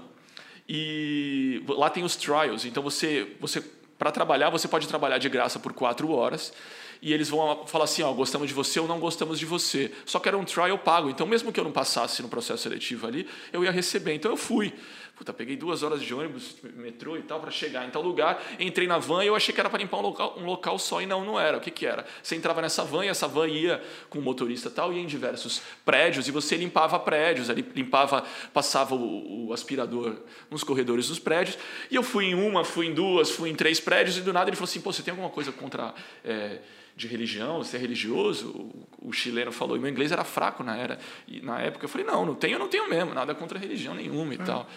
e 0.68 1.62
lá 1.66 1.88
tem 1.88 2.04
os 2.04 2.14
trials. 2.14 2.64
Então 2.64 2.82
você, 2.82 3.32
você 3.40 3.62
para 3.98 4.12
trabalhar, 4.12 4.50
você 4.50 4.68
pode 4.68 4.86
trabalhar 4.86 5.18
de 5.18 5.28
graça 5.28 5.58
por 5.58 5.72
quatro 5.72 6.10
horas. 6.12 6.52
e 7.00 7.12
eles 7.12 7.28
vão 7.28 7.64
falar 7.66 7.84
assim, 7.84 8.02
ó, 8.02 8.12
gostamos 8.12 8.48
de 8.48 8.54
você 8.54 8.80
ou 8.80 8.88
não 8.88 8.98
gostamos 8.98 9.38
de 9.38 9.46
você. 9.46 9.92
Só 10.04 10.18
que 10.18 10.28
era 10.28 10.36
um 10.36 10.44
trial 10.44 10.78
pago, 10.78 11.08
então 11.08 11.26
mesmo 11.26 11.52
que 11.52 11.58
eu 11.60 11.64
não 11.64 11.72
passasse 11.72 12.22
no 12.22 12.28
processo 12.28 12.64
seletivo 12.64 13.06
ali, 13.06 13.26
eu 13.52 13.64
ia 13.64 13.70
receber. 13.70 14.14
Então 14.14 14.30
eu 14.30 14.36
fui. 14.36 14.74
Puta, 15.18 15.32
peguei 15.32 15.56
duas 15.56 15.82
horas 15.82 16.00
de 16.00 16.14
ônibus, 16.14 16.54
metrô 16.76 17.16
e 17.16 17.22
tal, 17.22 17.40
para 17.40 17.50
chegar 17.50 17.84
em 17.84 17.90
tal 17.90 18.00
lugar. 18.00 18.40
Entrei 18.60 18.86
na 18.86 18.98
van 18.98 19.24
e 19.24 19.26
eu 19.26 19.34
achei 19.34 19.52
que 19.52 19.58
era 19.58 19.68
para 19.68 19.80
limpar 19.80 19.96
um 19.96 20.02
local, 20.02 20.38
um 20.38 20.44
local 20.44 20.78
só, 20.78 21.02
e 21.02 21.06
não, 21.06 21.24
não 21.24 21.40
era. 21.40 21.58
O 21.58 21.60
que, 21.60 21.72
que 21.72 21.84
era? 21.84 22.06
Você 22.22 22.36
entrava 22.36 22.62
nessa 22.62 22.84
van 22.84 23.04
e 23.04 23.08
essa 23.08 23.26
van 23.26 23.48
ia 23.48 23.82
com 24.08 24.20
o 24.20 24.22
motorista 24.22 24.68
e 24.68 24.70
tal, 24.70 24.92
ia 24.92 25.00
em 25.00 25.06
diversos 25.06 25.60
prédios, 25.84 26.28
e 26.28 26.30
você 26.30 26.56
limpava 26.56 27.00
prédios, 27.00 27.50
ali, 27.50 27.66
limpava, 27.74 28.24
passava 28.54 28.94
o, 28.94 29.48
o 29.48 29.52
aspirador 29.52 30.14
nos 30.48 30.62
corredores 30.62 31.08
dos 31.08 31.18
prédios. 31.18 31.58
E 31.90 31.96
eu 31.96 32.04
fui 32.04 32.26
em 32.26 32.34
uma, 32.36 32.62
fui 32.62 32.86
em 32.86 32.94
duas, 32.94 33.28
fui 33.28 33.50
em 33.50 33.56
três 33.56 33.80
prédios, 33.80 34.18
e 34.18 34.20
do 34.20 34.32
nada 34.32 34.48
ele 34.48 34.56
falou 34.56 34.68
assim: 34.68 34.80
pô, 34.80 34.92
você 34.92 35.02
tem 35.02 35.10
alguma 35.10 35.30
coisa 35.30 35.50
contra. 35.50 35.92
É, 36.24 36.58
de 36.98 37.06
religião, 37.06 37.58
você 37.58 37.76
é 37.76 37.80
religioso? 37.80 38.48
O, 38.48 39.08
o, 39.10 39.12
chileno 39.12 39.52
falou, 39.52 39.76
e 39.76 39.80
meu 39.80 39.88
inglês 39.88 40.10
era 40.10 40.24
fraco 40.24 40.64
na, 40.64 40.76
era, 40.76 40.98
e 41.28 41.40
na 41.40 41.60
época. 41.60 41.84
Eu 41.84 41.88
falei, 41.88 42.04
não, 42.04 42.26
não 42.26 42.34
tenho, 42.34 42.58
não 42.58 42.66
tenho 42.66 42.90
mesmo, 42.90 43.14
nada 43.14 43.36
contra 43.36 43.56
religião 43.56 43.94
nenhuma 43.94 44.34
e 44.34 44.36
é. 44.40 44.44
tal. 44.44 44.68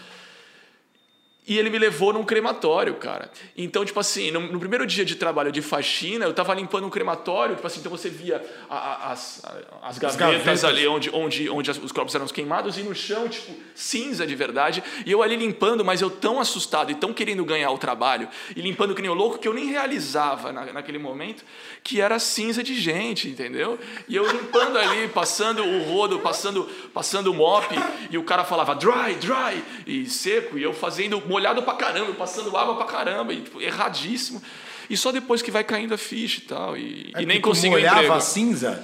E 1.48 1.58
ele 1.58 1.72
me 1.72 1.80
levou 1.80 2.14
num 2.14 2.24
crematório, 2.24 2.94
cara. 2.96 3.32
Então, 3.58 3.84
tipo 3.84 4.00
assim, 4.00 4.30
no, 4.30 4.42
no, 4.42 4.60
primeiro 4.60 4.86
dia 4.86 5.04
de 5.04 5.16
trabalho 5.16 5.52
de 5.52 5.60
faxina, 5.60 6.24
eu 6.26 6.34
tava 6.34 6.54
limpando 6.54 6.86
um 6.86 6.90
crematório, 6.90 7.56
tipo 7.56 7.66
assim, 7.66 7.80
então 7.80 7.90
você 7.90 8.10
via 8.10 8.46
a, 8.70 8.78
a, 8.78 9.12
as, 9.12 9.44
a, 9.44 9.50
as, 9.82 9.98
gavetas 9.98 10.04
as, 10.04 10.16
gavetas 10.16 10.64
ali 10.64 10.88
onde, 10.88 11.10
onde, 11.10 11.50
onde 11.50 11.72
os 11.72 11.92
corpos 11.92 12.14
eram 12.14 12.28
queimados 12.28 12.78
e 12.78 12.84
no 12.84 12.94
chão, 12.94 13.28
tipo, 13.28 13.56
cinza 13.74 14.28
de 14.28 14.36
verdade. 14.36 14.84
E 15.04 15.12
eu 15.12 15.24
ali 15.24 15.36
limpando, 15.36 15.84
mas 15.84 16.00
eu 16.00 16.12
tão 16.12 16.40
assustado 16.40 16.92
e 16.92 16.96
tão 16.96 17.12
querendo 17.12 17.44
ganhar 17.44 17.72
o 17.72 17.78
trabalho, 17.80 18.30
e 18.56 18.62
limpando 18.62 18.94
que 18.94 19.02
nem 19.02 19.10
o 19.10 19.16
louco, 19.16 19.40
que 19.40 19.48
eu 19.48 19.54
nem 19.54 19.66
realizava 19.66 20.52
na, 20.52 20.72
naquele 20.72 21.00
momento, 21.00 21.44
que 21.84 22.00
era 22.00 22.20
cinza 22.20 22.62
de 22.62 22.80
gente, 22.80 23.28
entendeu? 23.28 23.80
E 24.08 24.16
eu 24.16 24.32
limpando 24.32 24.78
ali, 24.78 25.08
passando 25.08 25.64
o 25.64 25.84
rodo, 25.86 26.20
passando, 26.20 26.70
passando 26.94 27.32
o 27.32 27.34
mop, 27.34 27.66
e 28.12 28.18
o 28.20 28.24
cara 28.24 28.44
falava 28.44 28.76
dry, 28.76 29.16
dry, 29.20 29.64
e 29.88 30.06
seco, 30.06 30.56
e 30.56 30.62
eu 30.62 30.72
fazendo 30.72 31.31
molhado 31.32 31.64
pra 31.64 31.74
caramba, 31.74 32.14
passando 32.14 32.56
água 32.56 32.76
pra 32.76 32.86
caramba, 32.86 33.34
e, 33.34 33.42
tipo, 33.42 33.62
erradíssimo. 33.62 34.42
E 34.90 34.98
só 34.98 35.12
depois 35.12 35.42
que 35.42 35.50
vai 35.50 35.64
caindo 35.64 35.94
a 35.94 35.98
ficha 35.98 36.40
e 36.40 36.44
tal. 36.44 36.78
E, 36.78 37.12
é 37.16 37.22
e 37.22 37.26
nem 37.26 37.40
consigo 37.42 37.74
molhava 37.74 38.16
a 38.16 38.20
cinza? 38.20 38.84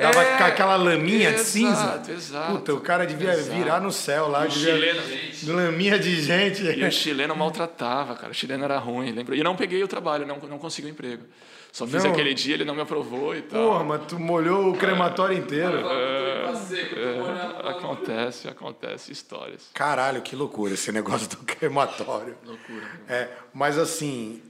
Dava 0.00 0.24
é, 0.24 0.42
aquela 0.42 0.74
laminha 0.74 1.30
exato, 1.30 1.44
de 1.44 1.48
cinza. 1.48 2.02
Exato. 2.08 2.52
Puta, 2.52 2.74
o 2.74 2.80
cara 2.80 3.06
devia 3.06 3.32
exato. 3.32 3.56
virar 3.56 3.80
no 3.80 3.92
céu 3.92 4.26
lá. 4.26 4.44
O 4.44 4.50
chileno, 4.50 5.00
laminha 5.46 5.98
de 5.98 6.20
gente. 6.20 6.62
E 6.64 6.84
o 6.84 6.90
chileno 6.90 7.36
maltratava, 7.36 8.16
cara. 8.16 8.32
O 8.32 8.34
chileno 8.34 8.64
era 8.64 8.76
ruim, 8.78 9.12
lembra? 9.12 9.36
E 9.36 9.38
eu 9.38 9.44
não 9.44 9.54
peguei 9.54 9.82
o 9.84 9.88
trabalho, 9.88 10.26
não, 10.26 10.36
não 10.48 10.58
consegui 10.58 10.88
o 10.88 10.90
um 10.90 10.92
emprego. 10.92 11.22
Só 11.70 11.86
fiz 11.86 12.04
não. 12.04 12.12
aquele 12.12 12.34
dia, 12.34 12.54
ele 12.54 12.64
não 12.64 12.74
me 12.74 12.82
aprovou 12.82 13.36
e 13.36 13.42
tal. 13.42 13.60
Porra, 13.60 13.84
mas 13.84 14.06
tu 14.06 14.18
molhou 14.18 14.70
o 14.70 14.76
crematório 14.76 15.36
inteiro. 15.36 15.78
É, 15.88 16.52
é, 16.94 17.70
acontece, 17.70 18.48
acontece, 18.48 19.10
histórias. 19.10 19.70
Caralho, 19.74 20.22
que 20.22 20.36
loucura 20.36 20.74
esse 20.74 20.90
negócio 20.92 21.28
do 21.28 21.36
crematório. 21.38 22.36
Loucura. 22.44 22.86
É, 23.08 23.28
mas 23.52 23.76
assim, 23.76 24.40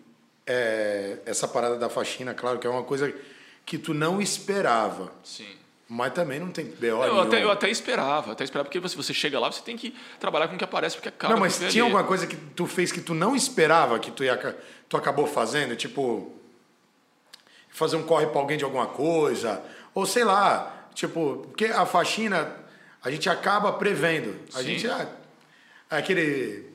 é, 0.47 1.19
essa 1.25 1.49
parada 1.49 1.77
da 1.77 1.89
faxina, 1.89 2.35
claro 2.35 2.59
que 2.59 2.67
é 2.67 2.71
uma 2.71 2.83
coisa 2.83 3.11
que 3.65 3.79
tu 3.79 3.95
não 3.95 4.21
esperava. 4.21 5.13
Sim. 5.23 5.49
Mas 5.89 6.13
também 6.13 6.41
não 6.41 6.51
tem 6.51 6.67
BO 6.67 6.87
eu 6.87 7.21
até, 7.21 7.43
eu 7.43 7.51
até 7.51 7.71
esperava, 7.71 8.33
até 8.33 8.43
esperava, 8.43 8.65
porque 8.65 8.81
você, 8.81 8.97
você 8.97 9.13
chega 9.13 9.39
lá, 9.39 9.53
você 9.53 9.61
tem 9.63 9.77
que 9.77 9.95
trabalhar 10.19 10.49
com 10.49 10.55
o 10.55 10.59
que 10.59 10.65
aparece, 10.65 10.97
porque 10.97 11.11
acaba 11.11 11.35
Não, 11.35 11.41
mas 11.41 11.59
tinha 11.59 11.69
ali. 11.69 11.81
alguma 11.81 12.05
coisa 12.05 12.27
que 12.27 12.37
tu 12.37 12.67
fez 12.67 12.91
que 12.91 13.03
tu 13.03 13.13
não 13.13 13.37
esperava 13.37 13.99
que 13.99 14.11
tu, 14.11 14.25
ia, 14.25 14.37
tu 14.89 14.97
acabou 14.97 15.27
fazendo? 15.27 15.77
Tipo, 15.77 16.33
fazer 17.69 17.97
um 17.97 18.03
corre 18.03 18.27
para 18.27 18.41
alguém 18.41 18.57
de 18.57 18.65
alguma 18.65 18.87
coisa, 18.87 19.63
ou 19.95 20.07
sei 20.07 20.25
lá, 20.25 20.89
tipo, 20.95 21.47
porque 21.49 21.67
a 21.67 21.85
faxina 21.85 22.57
a 23.03 23.11
gente 23.11 23.29
acaba 23.29 23.73
prevendo. 23.75 24.41
A 24.55 24.59
sim. 24.59 24.65
gente 24.65 24.89
é, 24.89 25.09
é 25.91 25.99
aquele 25.99 26.74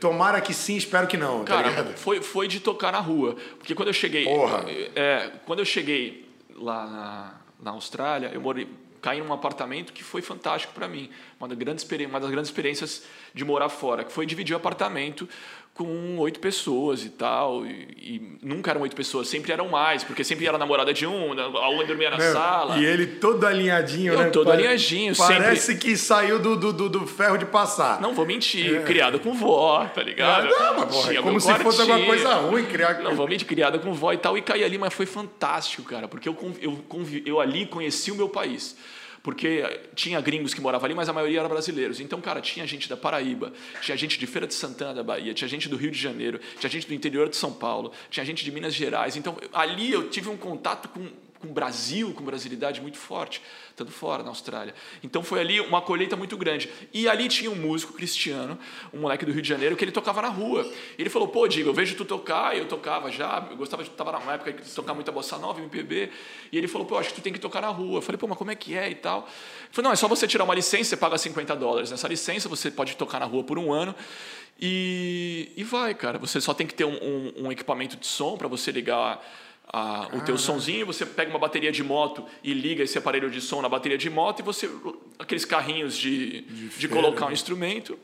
Tomara 0.00 0.40
que 0.40 0.54
sim, 0.54 0.76
espero 0.76 1.06
que 1.06 1.16
não. 1.16 1.44
Tá 1.44 1.62
Cara, 1.62 1.84
tá 1.84 1.92
foi, 1.96 2.22
foi 2.22 2.48
de 2.48 2.60
tocar 2.60 2.90
na 2.90 3.00
rua. 3.00 3.36
Porque 3.58 3.74
quando 3.74 3.88
eu 3.88 3.94
cheguei. 3.94 4.24
Porra. 4.24 4.64
É, 4.94 5.30
quando 5.44 5.58
eu 5.58 5.64
cheguei 5.64 6.28
lá 6.54 6.86
na, 6.86 7.34
na 7.62 7.70
Austrália, 7.72 8.30
eu 8.32 8.40
morei, 8.40 8.66
caí 9.00 9.20
num 9.20 9.32
apartamento 9.32 9.92
que 9.92 10.02
foi 10.02 10.22
fantástico 10.22 10.72
para 10.72 10.88
mim. 10.88 11.10
Uma 11.38 11.48
das, 11.48 11.58
grandes, 11.58 11.86
uma 12.08 12.20
das 12.20 12.30
grandes 12.30 12.50
experiências 12.50 13.02
de 13.34 13.44
morar 13.44 13.68
fora, 13.68 14.04
que 14.04 14.12
foi 14.12 14.26
dividir 14.26 14.54
o 14.54 14.56
apartamento 14.56 15.28
com 15.80 16.18
oito 16.18 16.38
pessoas 16.40 17.02
e 17.02 17.08
tal. 17.08 17.64
E, 17.64 17.70
e, 17.98 18.38
nunca 18.42 18.70
eram 18.70 18.82
oito 18.82 18.94
pessoas, 18.94 19.28
sempre 19.28 19.50
eram 19.50 19.66
mais, 19.66 20.04
porque 20.04 20.22
sempre 20.22 20.46
era 20.46 20.56
a 20.56 20.58
namorada 20.58 20.92
de 20.92 21.06
um, 21.06 21.32
a 21.32 21.70
uma 21.70 21.84
dormia 21.84 22.10
na 22.10 22.18
Meu, 22.18 22.32
sala. 22.34 22.76
E 22.76 22.84
ele 22.84 23.06
todo 23.06 23.46
alinhadinho, 23.46 24.12
eu, 24.12 24.18
né? 24.18 24.28
Todo 24.28 24.48
Pare 24.48 24.62
alinhadinho. 24.62 25.16
Parece 25.16 25.68
sempre... 25.68 25.80
que 25.80 25.96
saiu 25.96 26.38
do, 26.38 26.54
do, 26.54 26.88
do, 26.90 27.06
ferro 27.06 27.38
de 27.38 27.46
passar. 27.46 27.98
Não 27.98 28.12
vou 28.12 28.26
mentir, 28.26 28.76
é. 28.76 28.82
criado 28.82 29.18
com 29.20 29.32
vó, 29.32 29.86
tá 29.86 30.02
ligado? 30.02 30.48
É, 30.48 30.50
não, 30.50 30.76
mas 30.80 30.94
porra, 30.94 31.22
como 31.22 31.40
se 31.40 31.54
fosse 31.54 31.80
alguma 31.80 32.04
coisa 32.04 32.34
ruim 32.34 32.64
criar 32.66 33.00
Não 33.00 33.14
vou 33.14 33.26
mentir, 33.26 33.46
criado 33.46 33.80
com 33.80 33.94
vó 33.94 34.12
e 34.12 34.18
tal. 34.18 34.36
E 34.36 34.42
caí 34.42 34.62
ali, 34.62 34.76
mas 34.76 34.92
foi 34.92 35.06
fantástico, 35.06 35.82
cara, 35.84 36.06
porque 36.06 36.28
eu, 36.28 36.36
eu, 36.60 36.78
eu 37.24 37.40
ali 37.40 37.64
conheci 37.64 38.12
o 38.12 38.14
meu 38.14 38.28
país 38.28 38.76
porque 39.22 39.80
tinha 39.94 40.20
gringos 40.20 40.54
que 40.54 40.60
moravam 40.60 40.86
ali, 40.86 40.94
mas 40.94 41.08
a 41.08 41.12
maioria 41.12 41.40
eram 41.40 41.48
brasileiros. 41.48 42.00
Então, 42.00 42.20
cara, 42.20 42.40
tinha 42.40 42.66
gente 42.66 42.88
da 42.88 42.96
Paraíba, 42.96 43.52
tinha 43.82 43.96
gente 43.96 44.18
de 44.18 44.26
Feira 44.26 44.46
de 44.46 44.54
Santana 44.54 44.94
da 44.94 45.02
Bahia, 45.02 45.34
tinha 45.34 45.48
gente 45.48 45.68
do 45.68 45.76
Rio 45.76 45.90
de 45.90 45.98
Janeiro, 45.98 46.40
tinha 46.58 46.70
gente 46.70 46.86
do 46.86 46.94
interior 46.94 47.28
de 47.28 47.36
São 47.36 47.52
Paulo, 47.52 47.92
tinha 48.10 48.24
gente 48.24 48.44
de 48.44 48.50
Minas 48.50 48.74
Gerais. 48.74 49.16
Então, 49.16 49.36
ali 49.52 49.92
eu 49.92 50.08
tive 50.08 50.28
um 50.28 50.36
contato 50.36 50.88
com 50.88 51.08
com 51.40 51.48
o 51.48 51.52
Brasil, 51.52 52.12
com 52.12 52.22
brasilidade 52.22 52.80
muito 52.82 52.98
forte, 52.98 53.42
estando 53.70 53.90
fora 53.90 54.22
na 54.22 54.28
Austrália. 54.28 54.74
Então 55.02 55.22
foi 55.22 55.40
ali 55.40 55.58
uma 55.60 55.80
colheita 55.80 56.14
muito 56.14 56.36
grande. 56.36 56.70
E 56.92 57.08
ali 57.08 57.28
tinha 57.28 57.50
um 57.50 57.56
músico 57.56 57.94
cristiano, 57.94 58.58
um 58.92 59.00
moleque 59.00 59.24
do 59.24 59.32
Rio 59.32 59.40
de 59.40 59.48
Janeiro, 59.48 59.74
que 59.74 59.82
ele 59.82 59.90
tocava 59.90 60.20
na 60.20 60.28
rua. 60.28 60.70
Ele 60.98 61.08
falou: 61.08 61.28
pô, 61.28 61.48
Diego, 61.48 61.70
eu 61.70 61.74
vejo 61.74 61.96
tu 61.96 62.04
tocar, 62.04 62.56
eu 62.56 62.68
tocava 62.68 63.10
já, 63.10 63.48
eu 63.50 63.56
gostava 63.56 63.82
de 63.82 63.88
estava 63.88 64.12
numa 64.12 64.34
época 64.34 64.52
de 64.52 64.70
tocar 64.70 64.92
muita 64.92 65.10
bossa 65.10 65.38
nova, 65.38 65.60
MPB. 65.60 66.10
E 66.52 66.58
ele 66.58 66.68
falou: 66.68 66.86
pô, 66.86 66.98
acho 66.98 67.08
que 67.08 67.14
tu 67.16 67.22
tem 67.22 67.32
que 67.32 67.38
tocar 67.40 67.62
na 67.62 67.68
rua. 67.68 67.98
Eu 67.98 68.02
falei: 68.02 68.18
pô, 68.18 68.28
mas 68.28 68.36
como 68.36 68.50
é 68.50 68.54
que 68.54 68.76
é 68.76 68.90
e 68.90 68.94
tal? 68.94 69.20
Ele 69.20 69.68
falou: 69.72 69.88
não, 69.88 69.92
é 69.92 69.96
só 69.96 70.06
você 70.06 70.28
tirar 70.28 70.44
uma 70.44 70.54
licença, 70.54 70.90
você 70.90 70.96
paga 70.96 71.16
50 71.16 71.56
dólares. 71.56 71.90
Nessa 71.90 72.06
licença 72.06 72.50
você 72.50 72.70
pode 72.70 72.96
tocar 72.96 73.18
na 73.18 73.26
rua 73.26 73.42
por 73.42 73.58
um 73.58 73.72
ano. 73.72 73.94
E, 74.60 75.52
e 75.56 75.64
vai, 75.64 75.94
cara. 75.94 76.18
Você 76.18 76.38
só 76.38 76.52
tem 76.52 76.66
que 76.66 76.74
ter 76.74 76.84
um, 76.84 76.92
um, 76.92 77.46
um 77.46 77.52
equipamento 77.52 77.96
de 77.96 78.06
som 78.06 78.36
para 78.36 78.46
você 78.46 78.70
ligar 78.70 79.24
a, 79.72 80.08
o 80.12 80.20
teu 80.22 80.36
sonzinho, 80.36 80.84
você 80.84 81.06
pega 81.06 81.30
uma 81.30 81.38
bateria 81.38 81.70
de 81.70 81.82
moto 81.82 82.24
e 82.42 82.52
liga 82.52 82.82
esse 82.82 82.98
aparelho 82.98 83.30
de 83.30 83.40
som 83.40 83.62
na 83.62 83.68
bateria 83.68 83.96
de 83.96 84.10
moto 84.10 84.40
e 84.40 84.42
você 84.42 84.68
aqueles 85.18 85.44
carrinhos 85.44 85.96
de, 85.96 86.42
de, 86.42 86.68
de 86.68 86.88
colocar 86.88 87.26
um 87.26 87.32
instrumento 87.32 87.98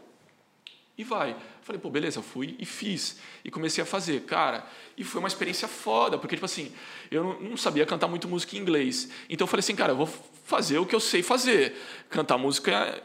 e 0.97 1.05
vai. 1.05 1.37
Falei, 1.63 1.81
pô, 1.81 1.91
beleza, 1.91 2.23
fui 2.23 2.55
e 2.59 2.65
fiz. 2.65 3.19
E 3.45 3.51
comecei 3.51 3.83
a 3.83 3.87
fazer, 3.87 4.23
cara. 4.23 4.65
E 4.97 5.03
foi 5.03 5.19
uma 5.19 5.29
experiência 5.29 5.67
foda, 5.67 6.17
porque, 6.17 6.37
tipo 6.37 6.47
assim, 6.47 6.73
eu 7.11 7.39
não 7.41 7.57
sabia 7.57 7.85
cantar 7.85 8.07
muito 8.07 8.29
música 8.29 8.57
em 8.57 8.61
inglês. 8.61 9.11
Então 9.29 9.45
eu 9.45 9.49
falei 9.49 9.61
assim, 9.61 9.75
cara, 9.75 9.93
eu 9.93 9.97
vou 9.97 10.09
fazer 10.45 10.79
o 10.79 10.87
que 10.87 10.95
eu 10.95 11.01
sei 11.01 11.23
fazer. 11.23 11.77
Cantar 12.09 12.39
música 12.39 13.03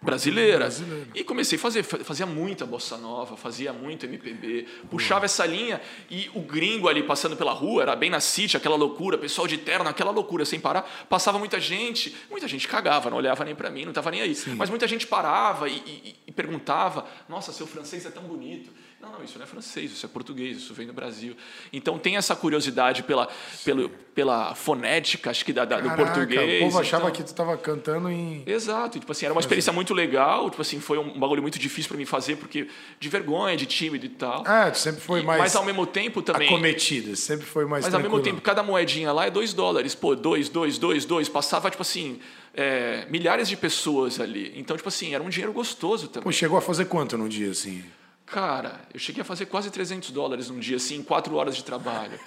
brasileira. 0.00 0.58
brasileira. 0.58 1.08
E 1.14 1.22
comecei 1.22 1.58
a 1.58 1.60
fazer, 1.60 1.82
fazia 1.82 2.26
muita 2.26 2.64
bossa 2.64 2.96
nova, 2.96 3.36
fazia 3.36 3.72
muito 3.72 4.06
MPB, 4.06 4.66
puxava 4.90 5.24
essa 5.24 5.44
linha 5.44 5.80
e 6.10 6.30
o 6.34 6.40
gringo 6.40 6.88
ali 6.88 7.02
passando 7.02 7.36
pela 7.36 7.52
rua, 7.52 7.82
era 7.82 7.96
bem 7.96 8.10
na 8.10 8.20
City, 8.20 8.56
aquela 8.56 8.76
loucura, 8.76 9.18
pessoal 9.18 9.46
de 9.46 9.58
terno, 9.58 9.88
aquela 9.88 10.10
loucura 10.10 10.44
sem 10.44 10.58
parar, 10.58 10.82
passava 11.08 11.38
muita 11.38 11.60
gente, 11.60 12.16
muita 12.30 12.48
gente 12.48 12.66
cagava, 12.66 13.10
não 13.10 13.18
olhava 13.18 13.44
nem 13.44 13.54
para 13.54 13.70
mim, 13.70 13.82
não 13.82 13.90
estava 13.90 14.10
nem 14.10 14.22
aí, 14.22 14.34
Sim. 14.34 14.54
mas 14.54 14.70
muita 14.70 14.88
gente 14.88 15.06
parava 15.06 15.68
e, 15.68 15.76
e, 15.76 16.16
e 16.28 16.32
perguntava: 16.32 17.06
"Nossa, 17.28 17.52
seu 17.52 17.66
francês 17.66 18.06
é 18.06 18.10
tão 18.10 18.22
bonito". 18.22 18.70
Não, 19.00 19.12
não, 19.12 19.24
isso 19.24 19.38
não 19.38 19.44
é 19.44 19.46
francês, 19.46 19.92
isso 19.92 20.04
é 20.04 20.08
português, 20.08 20.58
isso 20.58 20.74
vem 20.74 20.86
do 20.86 20.92
Brasil. 20.92 21.34
Então 21.72 21.98
tem 21.98 22.18
essa 22.18 22.36
curiosidade 22.36 23.02
pela, 23.02 23.28
pela, 23.64 23.88
pela 24.14 24.54
fonética, 24.54 25.30
acho 25.30 25.42
que 25.42 25.54
da, 25.54 25.64
da, 25.64 25.80
Caraca, 25.80 25.96
do 25.96 26.04
português. 26.04 26.62
O 26.62 26.66
povo 26.66 26.78
achava 26.80 27.04
então... 27.04 27.14
que 27.14 27.22
tu 27.22 27.28
estava 27.28 27.56
cantando 27.56 28.10
em. 28.10 28.42
Exato, 28.46 28.98
tipo 28.98 29.10
assim, 29.10 29.24
era 29.24 29.32
uma 29.32 29.40
experiência 29.40 29.72
muito 29.72 29.94
legal, 29.94 30.50
tipo 30.50 30.60
assim, 30.60 30.80
foi 30.80 30.98
um 30.98 31.18
bagulho 31.18 31.40
muito 31.40 31.58
difícil 31.58 31.88
para 31.88 31.96
mim 31.96 32.04
fazer, 32.04 32.36
porque 32.36 32.68
de 32.98 33.08
vergonha, 33.08 33.56
de 33.56 33.64
tímido 33.64 34.04
e 34.04 34.10
tal. 34.10 34.46
É, 34.46 34.70
tu 34.70 34.78
sempre 34.78 35.00
foi 35.00 35.22
mais. 35.22 35.38
Mas 35.38 35.56
ao 35.56 35.64
mesmo 35.64 35.86
tempo 35.86 36.20
também. 36.20 36.48
Acometido, 36.48 37.16
sempre 37.16 37.46
foi 37.46 37.64
mais. 37.64 37.84
Mas 37.84 37.92
tranquilo. 37.92 38.14
ao 38.14 38.20
mesmo 38.20 38.34
tempo, 38.34 38.42
cada 38.42 38.62
moedinha 38.62 39.12
lá 39.12 39.24
é 39.24 39.30
dois 39.30 39.54
dólares. 39.54 39.94
Pô, 39.94 40.14
dois, 40.14 40.50
dois, 40.50 40.76
dois, 40.76 41.06
dois. 41.06 41.26
Passava, 41.26 41.70
tipo 41.70 41.82
assim. 41.82 42.20
É, 42.52 43.06
milhares 43.08 43.48
de 43.48 43.56
pessoas 43.56 44.18
ali. 44.18 44.52
Então, 44.56 44.76
tipo 44.76 44.88
assim, 44.88 45.14
era 45.14 45.22
um 45.22 45.28
dinheiro 45.28 45.52
gostoso 45.52 46.08
também. 46.08 46.24
Pô, 46.24 46.32
chegou 46.32 46.58
a 46.58 46.60
fazer 46.60 46.86
quanto 46.86 47.16
num 47.16 47.28
dia, 47.28 47.52
assim? 47.52 47.84
Cara, 48.30 48.80
eu 48.94 49.00
cheguei 49.00 49.22
a 49.22 49.24
fazer 49.24 49.46
quase 49.46 49.70
300 49.70 50.10
dólares 50.12 50.48
num 50.50 50.58
dia, 50.60 50.76
assim, 50.76 50.96
em 50.96 51.02
quatro 51.02 51.34
horas 51.34 51.56
de 51.56 51.64
trabalho. 51.64 52.18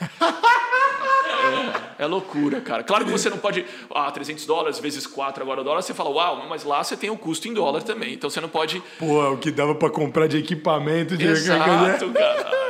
é. 2.00 2.03
É 2.03 2.05
loucura, 2.05 2.60
cara. 2.60 2.83
Claro 2.83 3.05
que 3.05 3.12
você 3.12 3.29
não 3.29 3.38
pode. 3.38 3.65
Ah, 3.93 4.12
300 4.12 4.45
dólares 4.45 4.79
vezes 4.79 5.07
4 5.07 5.43
agora 5.43 5.62
o 5.62 5.63
dólar, 5.63 5.81
você 5.81 5.93
fala, 5.93 6.10
uau, 6.10 6.45
mas 6.50 6.63
lá 6.63 6.83
você 6.83 6.98
tem 6.98 7.10
o 7.10 7.17
custo 7.17 7.48
em 7.48 7.53
dólar 7.53 7.83
também. 7.83 8.13
Então 8.13 8.29
você 8.29 8.41
não 8.41 8.50
pode. 8.50 8.81
Pô, 9.00 9.31
o 9.31 9.38
que 9.38 9.51
dava 9.51 9.75
pra 9.75 9.89
comprar 9.89 10.27
de 10.27 10.38
equipamento 10.38 11.15
de. 11.15 11.25
Exato, 11.25 12.12
cara. 12.12 12.62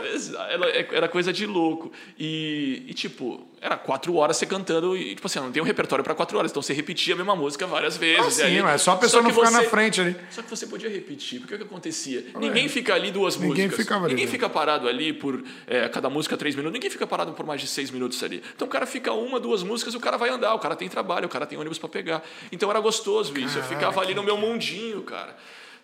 Era 0.92 1.08
coisa 1.08 1.34
de 1.34 1.46
louco. 1.46 1.92
E, 2.18 2.84
e, 2.88 2.94
tipo, 2.94 3.46
era 3.62 3.78
quatro 3.78 4.16
horas 4.16 4.38
você 4.38 4.46
cantando 4.46 4.96
e, 4.96 5.16
tipo 5.16 5.26
assim, 5.28 5.40
não 5.40 5.52
tem 5.52 5.62
um 5.62 5.66
repertório 5.66 6.04
para 6.04 6.14
quatro 6.14 6.38
horas. 6.38 6.52
Então 6.52 6.62
você 6.62 6.74
repetia 6.74 7.14
a 7.14 7.18
mesma 7.18 7.36
música 7.36 7.66
várias 7.66 7.98
vezes. 7.98 8.40
Ah, 8.40 8.48
sim, 8.48 8.62
mas 8.62 8.82
só 8.82 8.92
a 8.92 8.98
pessoa 8.98 9.22
só 9.22 9.28
não 9.28 9.34
ficar 9.34 9.52
você... 9.52 9.64
na 9.64 9.70
frente 9.70 10.02
ali. 10.02 10.16
Só 10.30 10.42
que 10.42 10.50
você 10.50 10.68
podia 10.68 10.90
repetir. 10.90 11.40
Porque 11.40 11.56
o 11.56 11.58
que 11.58 11.64
acontecia? 11.64 12.26
É. 12.34 12.40
Ninguém 12.40 12.68
fica 12.68 12.94
ali 12.94 13.12
duas 13.12 13.36
Ninguém 13.36 13.66
músicas. 13.66 13.78
Ficava 13.78 14.08
Ninguém 14.08 14.26
ali, 14.26 14.32
fica 14.32 14.50
parado 14.50 14.88
ali 14.88 15.14
por 15.14 15.44
é, 15.66 15.88
cada 15.90 16.10
música 16.10 16.38
três 16.38 16.56
minutos. 16.56 16.74
Ninguém 16.74 16.90
fica 16.90 17.08
parado 17.08 17.32
por 17.34 17.46
mais 17.46 17.62
de 17.62 17.68
seis 17.68 17.90
minutos 17.90 18.22
ali. 18.24 18.44
Então 18.56 18.68
o 18.68 18.72
cara 18.72 18.86
fica 18.86 19.14
uma, 19.14 19.40
duas 19.40 19.64
músicas 19.64 19.94
e 19.94 19.98
o 19.98 20.00
cara 20.00 20.18
vai 20.18 20.30
andar. 20.30 20.54
O 20.54 20.60
cara 20.60 20.76
tem 20.76 20.90
trabalho, 20.90 21.26
o 21.26 21.30
cara 21.30 21.46
tem 21.46 21.58
ônibus 21.58 21.80
para 21.80 21.90
pegar. 21.90 22.24
Então 22.52 22.70
era 22.70 22.80
gostoso 22.80 23.38
isso. 23.38 23.56
Caraca, 23.56 23.60
Eu 23.60 23.64
ficava 23.64 24.02
ali 24.02 24.14
no 24.14 24.24
meu 24.24 24.38
mundinho, 24.38 25.02
cara. 25.04 25.36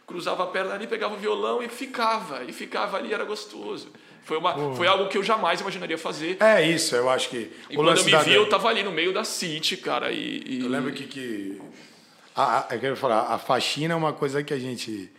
Cruzava 0.05 0.43
a 0.43 0.47
perna 0.47 0.73
ali, 0.73 0.87
pegava 0.87 1.13
o 1.13 1.17
violão 1.17 1.61
e 1.61 1.69
ficava. 1.69 2.43
E 2.43 2.51
ficava 2.51 2.97
ali, 2.97 3.13
era 3.13 3.23
gostoso. 3.23 3.89
Foi, 4.29 4.37
uma, 4.37 4.75
foi 4.75 4.85
algo 4.85 5.07
que 5.07 5.17
eu 5.17 5.23
jamais 5.23 5.59
imaginaria 5.59 5.97
fazer. 5.97 6.37
É 6.39 6.61
isso, 6.61 6.95
eu 6.95 7.09
acho 7.09 7.29
que. 7.29 7.51
E 7.67 7.75
quando 7.75 7.97
eu 7.97 8.05
me 8.05 8.15
vi, 8.17 8.33
eu 8.35 8.47
tava 8.47 8.69
ali 8.69 8.83
no 8.83 8.91
meio 8.91 9.11
da 9.11 9.23
City, 9.23 9.75
cara. 9.75 10.11
E, 10.11 10.43
e... 10.45 10.59
Eu 10.61 10.69
lembro 10.69 10.91
que. 10.91 11.05
que 11.05 11.59
a, 12.35 12.59
a, 12.59 12.75
eu 12.75 12.79
quero 12.79 12.95
falar, 12.95 13.21
a 13.21 13.39
faxina 13.39 13.95
é 13.95 13.97
uma 13.97 14.13
coisa 14.13 14.43
que 14.43 14.53
a 14.53 14.59
gente. 14.59 15.11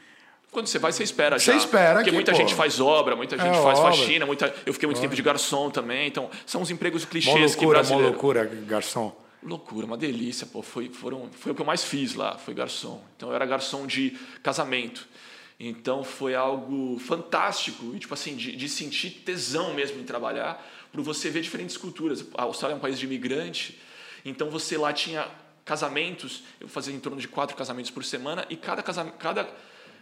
Quando 0.53 0.69
você 0.69 0.79
vai, 0.79 0.93
você 0.93 1.03
espera 1.03 1.41
já. 1.41 1.53
Você 1.53 1.59
espera 1.59 1.95
Porque 1.95 2.11
que, 2.11 2.15
muita 2.15 2.31
pô, 2.31 2.39
gente 2.39 2.55
faz 2.55 2.79
obra, 2.79 3.17
muita 3.17 3.37
gente 3.37 3.59
é 3.59 3.63
faz 3.63 3.81
obra. 3.81 3.91
faxina, 3.91 4.25
muita... 4.25 4.55
eu 4.65 4.73
fiquei 4.73 4.87
muito 4.87 4.99
obra. 4.99 5.09
tempo 5.09 5.17
de 5.17 5.23
garçom 5.23 5.71
também. 5.71 6.07
Então, 6.07 6.31
são 6.47 6.63
os 6.63 6.71
empregos 6.71 7.05
clichês 7.05 7.35
mó 7.35 7.59
que 7.59 7.65
loucura, 7.65 7.79
brasileiro... 7.79 8.05
Mó 8.05 8.11
loucura, 8.13 8.45
garçom. 8.45 9.17
Loucura, 9.43 9.87
uma 9.87 9.97
delícia, 9.97 10.47
pô. 10.47 10.63
Foi, 10.63 10.89
foram, 10.89 11.29
foi 11.33 11.51
o 11.51 11.55
que 11.57 11.61
eu 11.61 11.67
mais 11.67 11.83
fiz 11.83 12.15
lá, 12.15 12.39
foi 12.39 12.55
garçom. 12.55 13.03
Então, 13.17 13.31
eu 13.31 13.35
era 13.35 13.45
garçom 13.45 13.87
de 13.89 14.17
casamento. 14.41 15.09
Então 15.63 16.03
foi 16.03 16.35
algo 16.35 16.99
fantástico, 16.99 17.95
e, 17.95 17.99
tipo 17.99 18.15
assim, 18.15 18.35
de, 18.35 18.57
de 18.57 18.67
sentir 18.67 19.11
tesão 19.11 19.75
mesmo 19.75 20.01
em 20.01 20.05
trabalhar, 20.05 20.67
por 20.91 21.03
você 21.03 21.29
ver 21.29 21.43
diferentes 21.43 21.77
culturas. 21.77 22.25
A 22.35 22.45
Austrália 22.45 22.75
é 22.75 22.79
um 22.79 22.81
país 22.81 22.99
de 22.99 23.05
imigrante, 23.05 23.79
então 24.25 24.49
você 24.49 24.79
lá 24.79 24.91
tinha 24.91 25.29
casamentos, 25.63 26.45
eu 26.59 26.67
fazia 26.67 26.95
em 26.95 26.99
torno 26.99 27.21
de 27.21 27.29
quatro 27.29 27.55
casamentos 27.55 27.91
por 27.91 28.03
semana, 28.03 28.47
e 28.49 28.57
cada, 28.57 28.83
casamento, 28.83 29.19
cada, 29.19 29.55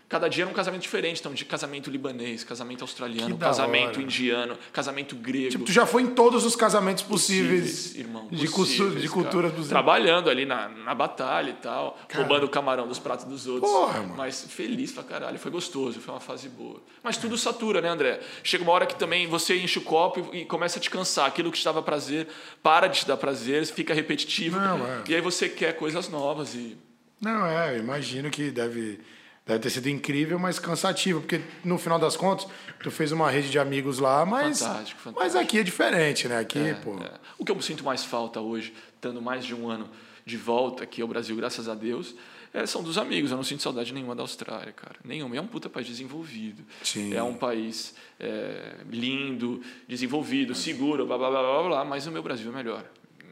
cada 0.08 0.28
dia 0.28 0.44
era 0.44 0.50
um 0.50 0.54
casamento 0.54 0.82
diferente. 0.82 1.20
Então, 1.20 1.34
de 1.34 1.44
casamento 1.44 1.90
libanês, 1.90 2.42
casamento 2.42 2.82
australiano, 2.82 3.36
casamento 3.36 3.96
hora. 3.96 4.02
indiano, 4.02 4.58
casamento 4.72 5.14
grego. 5.14 5.50
Tipo, 5.50 5.64
tu 5.64 5.72
já 5.72 5.84
foi 5.84 6.02
em 6.02 6.06
todos 6.08 6.44
os 6.44 6.56
casamentos 6.56 7.02
possíveis, 7.02 7.94
irmão. 7.94 8.26
de, 8.30 8.48
possíveis, 8.48 9.02
de 9.02 9.08
cara. 9.08 9.22
culturas 9.22 9.52
dos 9.52 9.68
Trabalhando 9.68 10.30
ali 10.30 10.46
na, 10.46 10.68
na 10.68 10.94
batalha 10.94 11.50
e 11.50 11.54
tal, 11.54 11.98
roubando 12.14 12.46
o 12.46 12.48
camarão 12.48 12.88
dos 12.88 12.98
pratos 12.98 13.26
dos 13.26 13.46
outros. 13.46 13.70
Porra, 13.70 14.00
mano. 14.00 14.16
Mas 14.16 14.46
feliz 14.48 14.92
pra 14.92 15.02
caralho, 15.02 15.38
foi 15.38 15.50
gostoso, 15.50 16.00
foi 16.00 16.14
uma 16.14 16.20
fase 16.20 16.48
boa. 16.48 16.82
Mas 17.02 17.16
tudo 17.16 17.36
satura, 17.36 17.80
né, 17.80 17.88
André? 17.88 18.20
Chega 18.42 18.64
uma 18.64 18.72
hora 18.72 18.86
que 18.86 18.94
também 18.94 19.26
você 19.26 19.56
enche 19.58 19.78
o 19.78 19.82
copo 19.82 20.30
e, 20.32 20.40
e 20.40 20.44
começa 20.44 20.78
a 20.78 20.82
te 20.82 20.88
cansar. 20.88 21.26
Aquilo 21.26 21.52
que 21.52 21.58
te 21.58 21.64
dava 21.64 21.82
prazer 21.82 22.28
para 22.62 22.86
de 22.86 23.00
te 23.00 23.06
dar 23.06 23.16
prazer, 23.16 23.66
fica 23.66 23.92
repetitivo. 23.92 24.58
Não, 24.58 24.86
é. 24.86 25.02
E 25.08 25.14
aí 25.14 25.20
você 25.20 25.48
quer 25.48 25.74
coisas 25.74 26.08
novas 26.08 26.54
e. 26.54 26.76
Não, 27.20 27.44
é, 27.46 27.74
eu 27.74 27.80
imagino 27.80 28.30
que 28.30 28.50
deve, 28.50 29.00
deve 29.48 29.60
ter 29.60 29.70
sido 29.70 29.88
incrível, 29.88 30.38
mas 30.38 30.58
cansativo, 30.58 31.22
porque 31.22 31.40
no 31.64 31.78
final 31.78 31.98
das 31.98 32.14
contas, 32.14 32.46
tu 32.82 32.90
fez 32.90 33.10
uma 33.12 33.30
rede 33.30 33.50
de 33.50 33.58
amigos 33.58 33.98
lá, 33.98 34.24
mas. 34.26 34.60
Fantástico, 34.60 35.00
fantástico. 35.00 35.14
Mas 35.16 35.34
aqui 35.34 35.58
é 35.58 35.62
diferente, 35.62 36.28
né? 36.28 36.38
Aqui, 36.38 36.76
pô. 36.84 36.96
É. 37.02 37.12
O 37.38 37.44
que 37.46 37.50
eu 37.50 37.60
sinto 37.62 37.82
mais 37.82 38.04
falta 38.04 38.40
hoje, 38.40 38.74
estando 38.94 39.22
mais 39.22 39.46
de 39.46 39.54
um 39.54 39.70
ano 39.70 39.88
de 40.26 40.36
volta 40.36 40.84
aqui 40.84 41.00
ao 41.00 41.08
Brasil, 41.08 41.34
graças 41.34 41.66
a 41.66 41.74
Deus, 41.74 42.14
é, 42.52 42.66
são 42.66 42.82
dos 42.82 42.98
amigos. 42.98 43.30
Eu 43.30 43.38
não 43.38 43.44
sinto 43.44 43.62
saudade 43.62 43.94
nenhuma 43.94 44.14
da 44.14 44.22
Austrália, 44.22 44.70
cara. 44.72 44.96
Nenhuma. 45.02 45.34
É 45.34 45.40
um 45.40 45.46
puta 45.46 45.70
país 45.70 45.86
desenvolvido. 45.86 46.62
Sim. 46.82 47.14
É 47.14 47.22
um 47.22 47.34
país 47.34 47.94
é, 48.20 48.74
lindo, 48.90 49.62
desenvolvido, 49.88 50.54
seguro, 50.54 51.06
blá, 51.06 51.16
blá, 51.16 51.30
blá, 51.30 51.40
blá, 51.40 51.62
blá, 51.62 51.84
mas 51.86 52.06
o 52.06 52.10
meu 52.10 52.22
Brasil 52.22 52.52
é 52.52 52.54
melhor. 52.54 52.84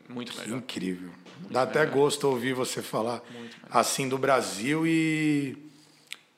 Muito 0.09 0.35
melhor. 0.39 0.57
Incrível. 0.57 1.11
Dá 1.51 1.63
até 1.63 1.85
gosto 1.85 2.27
ouvir 2.27 2.55
você 2.55 2.81
falar 2.81 3.23
assim 3.71 4.09
do 4.09 4.17
Brasil 4.17 4.87
e, 4.87 5.66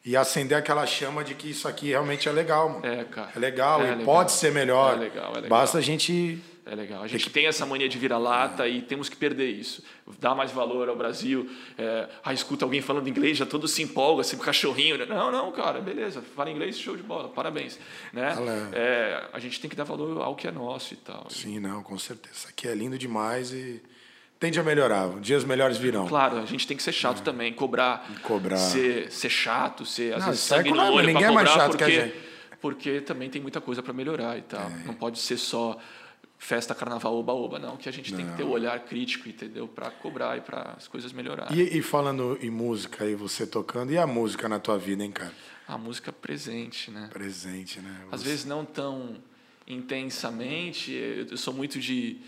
e 0.04 0.16
acender 0.16 0.56
aquela 0.56 0.86
chama 0.86 1.22
de 1.24 1.34
que 1.34 1.50
isso 1.50 1.66
aqui 1.68 1.88
realmente 1.88 2.28
é 2.28 2.32
legal, 2.32 2.68
mano. 2.70 2.86
É, 2.86 3.04
cara. 3.04 3.30
É 3.34 3.38
legal 3.38 3.80
É 3.82 3.86
e 3.86 3.90
legal. 3.90 4.04
pode 4.04 4.32
ser 4.32 4.52
melhor. 4.52 4.94
É 4.94 4.98
legal, 5.00 5.32
é 5.32 5.34
legal. 5.34 5.48
Basta 5.50 5.78
a 5.78 5.80
gente. 5.80 6.40
É 6.64 6.74
legal. 6.74 7.02
A 7.02 7.06
gente 7.06 7.30
tem 7.30 7.46
essa 7.46 7.64
mania 7.64 7.88
de 7.88 7.96
vira-lata 7.96 8.68
e 8.68 8.82
temos 8.82 9.08
que 9.08 9.16
perder 9.16 9.48
isso. 9.50 9.82
Dar 10.20 10.34
mais 10.34 10.50
valor 10.52 10.86
ao 10.90 10.94
Brasil. 10.96 11.50
É, 11.78 12.06
ah, 12.22 12.32
escuta 12.34 12.62
alguém 12.62 12.82
falando 12.82 13.08
inglês, 13.08 13.38
já 13.38 13.46
todo 13.46 13.66
se 13.66 13.82
empolga, 13.82 14.20
assim, 14.20 14.36
cachorrinho. 14.36 14.98
né? 14.98 15.06
Não, 15.06 15.32
não, 15.32 15.50
cara, 15.50 15.80
beleza. 15.80 16.22
Fala 16.36 16.50
inglês, 16.50 16.78
show 16.78 16.94
de 16.94 17.02
bola, 17.02 17.30
parabéns. 17.30 17.78
Né? 18.12 18.34
É, 18.74 19.24
a 19.32 19.38
gente 19.38 19.58
tem 19.60 19.70
que 19.70 19.74
dar 19.76 19.84
valor 19.84 20.20
ao 20.20 20.36
que 20.36 20.46
é 20.46 20.50
nosso 20.52 20.92
e 20.92 20.98
tal. 20.98 21.26
Sim, 21.30 21.58
não, 21.58 21.82
com 21.82 21.98
certeza. 21.98 22.34
Isso 22.34 22.48
aqui 22.48 22.68
é 22.68 22.74
lindo 22.74 22.98
demais 22.98 23.50
e 23.50 23.80
tende 24.38 24.58
a 24.58 24.62
melhorar. 24.62 25.08
Dias 25.20 25.44
melhores 25.44 25.76
virão. 25.78 26.06
Claro, 26.06 26.38
a 26.38 26.46
gente 26.46 26.66
tem 26.66 26.76
que 26.76 26.82
ser 26.82 26.92
chato 26.92 27.22
também, 27.22 27.52
cobrar. 27.52 28.08
Cobrar. 28.22 28.56
Ser, 28.56 29.10
ser 29.12 29.30
chato, 29.30 29.84
ser 29.84 30.14
às 30.14 30.20
Não, 30.20 30.26
vezes 30.28 30.40
sangue 30.44 30.70
no 30.70 30.80
olho 30.92 31.06
ninguém 31.06 31.24
é 31.24 31.30
mais 31.30 31.48
cobrar, 31.48 31.64
chato 31.64 31.76
que 31.76 31.84
a 31.84 31.86
porque, 31.86 32.00
gente. 32.00 32.14
É. 32.52 32.56
porque 32.60 33.00
também 33.00 33.28
tem 33.30 33.40
muita 33.42 33.60
coisa 33.60 33.82
para 33.82 33.92
melhorar 33.92 34.38
e 34.38 34.42
tal. 34.42 34.68
Não 34.84 34.94
pode 34.94 35.18
ser 35.18 35.36
só 35.36 35.78
festa, 36.40 36.72
carnaval, 36.72 37.16
oba-oba, 37.16 37.58
não. 37.58 37.76
Que 37.76 37.88
a 37.88 37.92
gente 37.92 38.14
tem 38.14 38.24
que 38.24 38.36
ter 38.36 38.44
o 38.44 38.50
olhar 38.50 38.78
crítico, 38.80 39.28
entendeu? 39.28 39.66
Para 39.66 39.90
cobrar 39.90 40.36
e 40.38 40.40
para 40.40 40.74
as 40.76 40.86
coisas 40.86 41.12
melhorarem. 41.12 41.56
E, 41.58 41.78
e 41.78 41.82
falando 41.82 42.38
em 42.40 42.48
música 42.50 43.02
aí, 43.04 43.16
você 43.16 43.44
tocando, 43.46 43.92
e 43.92 43.98
a 43.98 44.06
música 44.06 44.48
na 44.48 44.60
tua 44.60 44.78
vida, 44.78 45.02
hein, 45.02 45.10
cara? 45.10 45.32
A 45.66 45.76
música 45.76 46.12
presente, 46.12 46.90
né? 46.92 47.08
Presente, 47.12 47.80
né? 47.80 48.02
Às 48.12 48.22
Você- 48.22 48.28
vezes 48.28 48.44
não 48.44 48.64
tão 48.64 49.16
intensamente, 49.66 50.92
eu 51.30 51.36
sou 51.36 51.52
muito 51.52 51.78
de, 51.78 52.18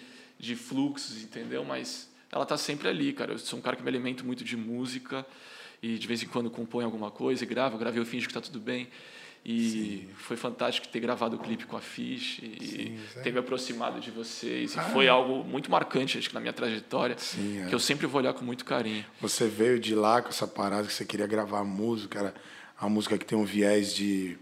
de 0.40 0.56
fluxos, 0.56 1.22
entendeu? 1.22 1.64
Mas 1.64 2.08
ela 2.32 2.46
tá 2.46 2.56
sempre 2.56 2.88
ali, 2.88 3.12
cara. 3.12 3.32
Eu 3.32 3.38
sou 3.38 3.58
um 3.58 3.62
cara 3.62 3.76
que 3.76 3.82
me 3.82 3.88
alimento 3.88 4.24
muito 4.24 4.42
de 4.42 4.56
música 4.56 5.24
e 5.82 5.98
de 5.98 6.06
vez 6.06 6.22
em 6.22 6.26
quando 6.26 6.50
compõe 6.50 6.84
alguma 6.84 7.10
coisa 7.10 7.44
e 7.44 7.46
gravo. 7.46 7.74
Eu 7.76 7.78
gravei 7.78 8.00
o 8.02 8.06
Finge 8.06 8.26
que 8.26 8.34
tá 8.34 8.40
tudo 8.40 8.58
bem. 8.58 8.88
E 9.42 10.06
foi 10.16 10.36
fantástico 10.36 10.86
ter 10.88 11.00
gravado 11.00 11.36
o 11.36 11.38
clipe 11.38 11.64
com 11.64 11.74
a 11.74 11.80
Fish 11.80 12.40
e 12.42 12.66
Sim, 12.66 12.98
sim. 13.14 13.22
ter 13.22 13.32
me 13.32 13.38
aproximado 13.38 13.98
de 13.98 14.10
vocês. 14.10 14.76
Ah. 14.76 14.86
E 14.86 14.92
foi 14.92 15.08
algo 15.08 15.42
muito 15.42 15.70
marcante, 15.70 16.18
acho 16.18 16.28
que 16.28 16.34
na 16.34 16.40
minha 16.40 16.52
trajetória, 16.52 17.16
Sim, 17.18 17.62
é. 17.62 17.66
que 17.66 17.74
eu 17.74 17.78
sempre 17.80 18.06
vou 18.06 18.20
olhar 18.20 18.34
com 18.34 18.44
muito 18.44 18.66
carinho. 18.66 19.02
Você 19.18 19.48
veio 19.48 19.80
de 19.80 19.94
lá 19.94 20.20
com 20.20 20.28
essa 20.28 20.46
parada 20.46 20.86
que 20.86 20.92
você 20.92 21.06
queria 21.06 21.26
gravar 21.26 21.64
música, 21.64 22.18
era 22.18 22.34
a 22.78 22.86
música 22.86 23.16
que 23.16 23.24
tem 23.24 23.38
um 23.38 23.44
viés 23.46 23.94
de, 23.94 24.36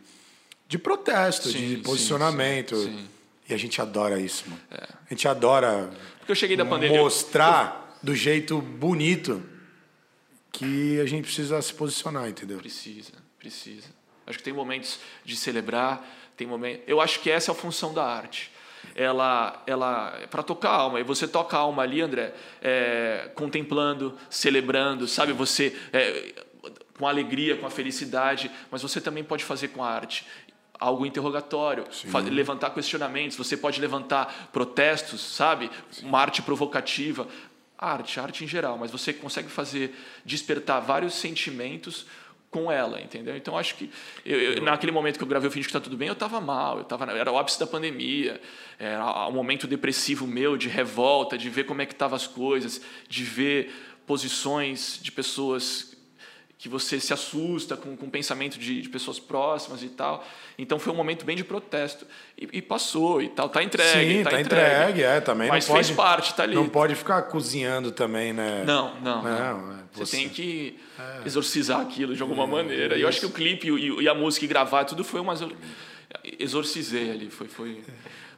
de 0.66 0.76
protesto, 0.78 1.48
Sim, 1.48 1.58
de 1.58 1.76
sim, 1.76 1.82
posicionamento. 1.82 2.74
sim, 2.74 2.98
sim. 2.98 3.08
E 3.48 3.54
a 3.54 3.56
gente 3.56 3.80
adora 3.80 4.20
isso, 4.20 4.44
mano. 4.48 4.60
A 4.70 5.08
gente 5.08 5.26
adora 5.26 5.90
Porque 6.18 6.32
eu 6.32 6.36
cheguei 6.36 6.56
da 6.56 6.64
pandemia. 6.64 7.00
mostrar 7.00 7.98
do 8.02 8.14
jeito 8.14 8.60
bonito 8.60 9.42
que 10.52 11.00
a 11.00 11.06
gente 11.06 11.24
precisa 11.24 11.60
se 11.62 11.72
posicionar, 11.72 12.28
entendeu? 12.28 12.58
Precisa, 12.58 13.12
precisa. 13.38 13.88
Acho 14.26 14.38
que 14.38 14.44
tem 14.44 14.52
momentos 14.52 15.00
de 15.24 15.34
celebrar, 15.36 16.06
tem 16.36 16.46
momentos. 16.46 16.84
Eu 16.86 17.00
acho 17.00 17.20
que 17.20 17.30
essa 17.30 17.50
é 17.50 17.52
a 17.52 17.54
função 17.54 17.94
da 17.94 18.04
arte. 18.04 18.50
Ela, 18.94 19.62
ela, 19.66 20.26
para 20.30 20.42
tocar 20.42 20.70
a 20.70 20.74
alma. 20.74 21.00
E 21.00 21.02
você 21.02 21.26
toca 21.26 21.56
a 21.56 21.60
alma 21.60 21.82
ali, 21.82 22.00
André, 22.00 22.34
é, 22.60 23.30
contemplando, 23.34 24.16
celebrando, 24.28 25.06
sabe? 25.08 25.32
Você 25.32 25.74
é, 25.92 26.34
com 26.98 27.06
a 27.06 27.10
alegria, 27.10 27.56
com 27.56 27.66
a 27.66 27.70
felicidade, 27.70 28.50
mas 28.70 28.82
você 28.82 29.00
também 29.00 29.22
pode 29.22 29.44
fazer 29.44 29.68
com 29.68 29.82
a 29.82 29.88
arte 29.88 30.26
algo 30.78 31.04
interrogatório, 31.06 31.84
levantar 32.30 32.70
questionamentos. 32.70 33.36
Você 33.36 33.56
pode 33.56 33.80
levantar 33.80 34.48
protestos, 34.52 35.20
sabe? 35.20 35.70
Uma 36.02 36.20
arte 36.20 36.42
provocativa. 36.42 37.26
Arte, 37.76 38.18
arte 38.18 38.44
em 38.44 38.48
geral, 38.48 38.76
mas 38.76 38.90
você 38.90 39.12
consegue 39.12 39.48
fazer 39.48 39.94
despertar 40.24 40.80
vários 40.80 41.14
sentimentos 41.14 42.06
com 42.50 42.72
ela, 42.72 43.00
entendeu? 43.00 43.36
Então 43.36 43.56
acho 43.56 43.74
que 43.76 43.90
eu, 44.24 44.40
eu- 44.40 44.62
naquele 44.62 44.90
momento 44.90 45.16
que 45.18 45.22
eu 45.22 45.28
gravei 45.28 45.48
o 45.48 45.52
Finge 45.52 45.66
que 45.68 45.72
tá 45.72 45.78
tudo 45.78 45.96
bem, 45.96 46.08
eu 46.08 46.14
estava 46.14 46.40
mal, 46.40 46.78
eu 46.78 46.84
tava 46.84 47.04
era 47.12 47.30
o 47.30 47.38
ápice 47.38 47.60
da 47.60 47.66
pandemia, 47.68 48.40
era 48.78 49.28
um 49.28 49.32
momento 49.32 49.66
depressivo 49.68 50.26
meu 50.26 50.56
de 50.56 50.66
revolta, 50.68 51.36
de 51.38 51.48
ver 51.50 51.64
como 51.64 51.80
é 51.82 51.86
que 51.86 51.92
estavam 51.92 52.16
as 52.16 52.26
coisas, 52.26 52.80
de 53.08 53.22
ver 53.22 53.70
posições 54.06 54.98
de 55.00 55.12
pessoas 55.12 55.87
que 56.58 56.68
você 56.68 56.98
se 56.98 57.12
assusta 57.12 57.76
com, 57.76 57.96
com 57.96 58.06
o 58.06 58.10
pensamento 58.10 58.58
de, 58.58 58.82
de 58.82 58.88
pessoas 58.88 59.20
próximas 59.20 59.80
e 59.84 59.88
tal. 59.90 60.26
Então 60.58 60.76
foi 60.76 60.92
um 60.92 60.96
momento 60.96 61.24
bem 61.24 61.36
de 61.36 61.44
protesto 61.44 62.04
e, 62.36 62.48
e 62.54 62.60
passou 62.60 63.22
e 63.22 63.28
tal, 63.28 63.48
tá 63.48 63.62
entregue, 63.62 64.16
Sim, 64.18 64.24
tá, 64.24 64.30
tá 64.30 64.40
entregue. 64.40 64.74
entregue, 64.80 65.02
é, 65.04 65.20
também 65.20 65.48
Mas 65.48 65.66
pode, 65.68 65.84
fez 65.84 65.96
parte, 65.96 66.34
tá 66.34 66.42
ali. 66.42 66.56
Não 66.56 66.68
pode 66.68 66.96
ficar 66.96 67.22
cozinhando 67.22 67.92
também, 67.92 68.32
né? 68.32 68.64
Não, 68.66 68.92
não. 69.00 69.22
Não, 69.22 69.58
não. 69.66 69.72
é, 69.72 69.76
Você, 69.92 70.04
você- 70.06 70.16
tem 70.16 70.28
que 70.28 70.76
exorcizar 71.24 71.80
aquilo 71.80 72.16
de 72.16 72.22
alguma 72.22 72.44
maneira. 72.46 72.96
E 72.98 73.02
eu 73.02 73.08
acho 73.08 73.20
que 73.20 73.26
o 73.26 73.30
clipe 73.30 73.68
e, 73.70 74.02
e 74.02 74.08
a 74.08 74.14
música 74.14 74.44
e 74.44 74.48
gravar, 74.48 74.84
tudo 74.84 75.04
foi 75.04 75.20
uma. 75.20 75.34
exor- 75.34 75.54
exorcizei 76.38 77.10
ali. 77.10 77.30
Foi, 77.30 77.46
foi... 77.48 77.84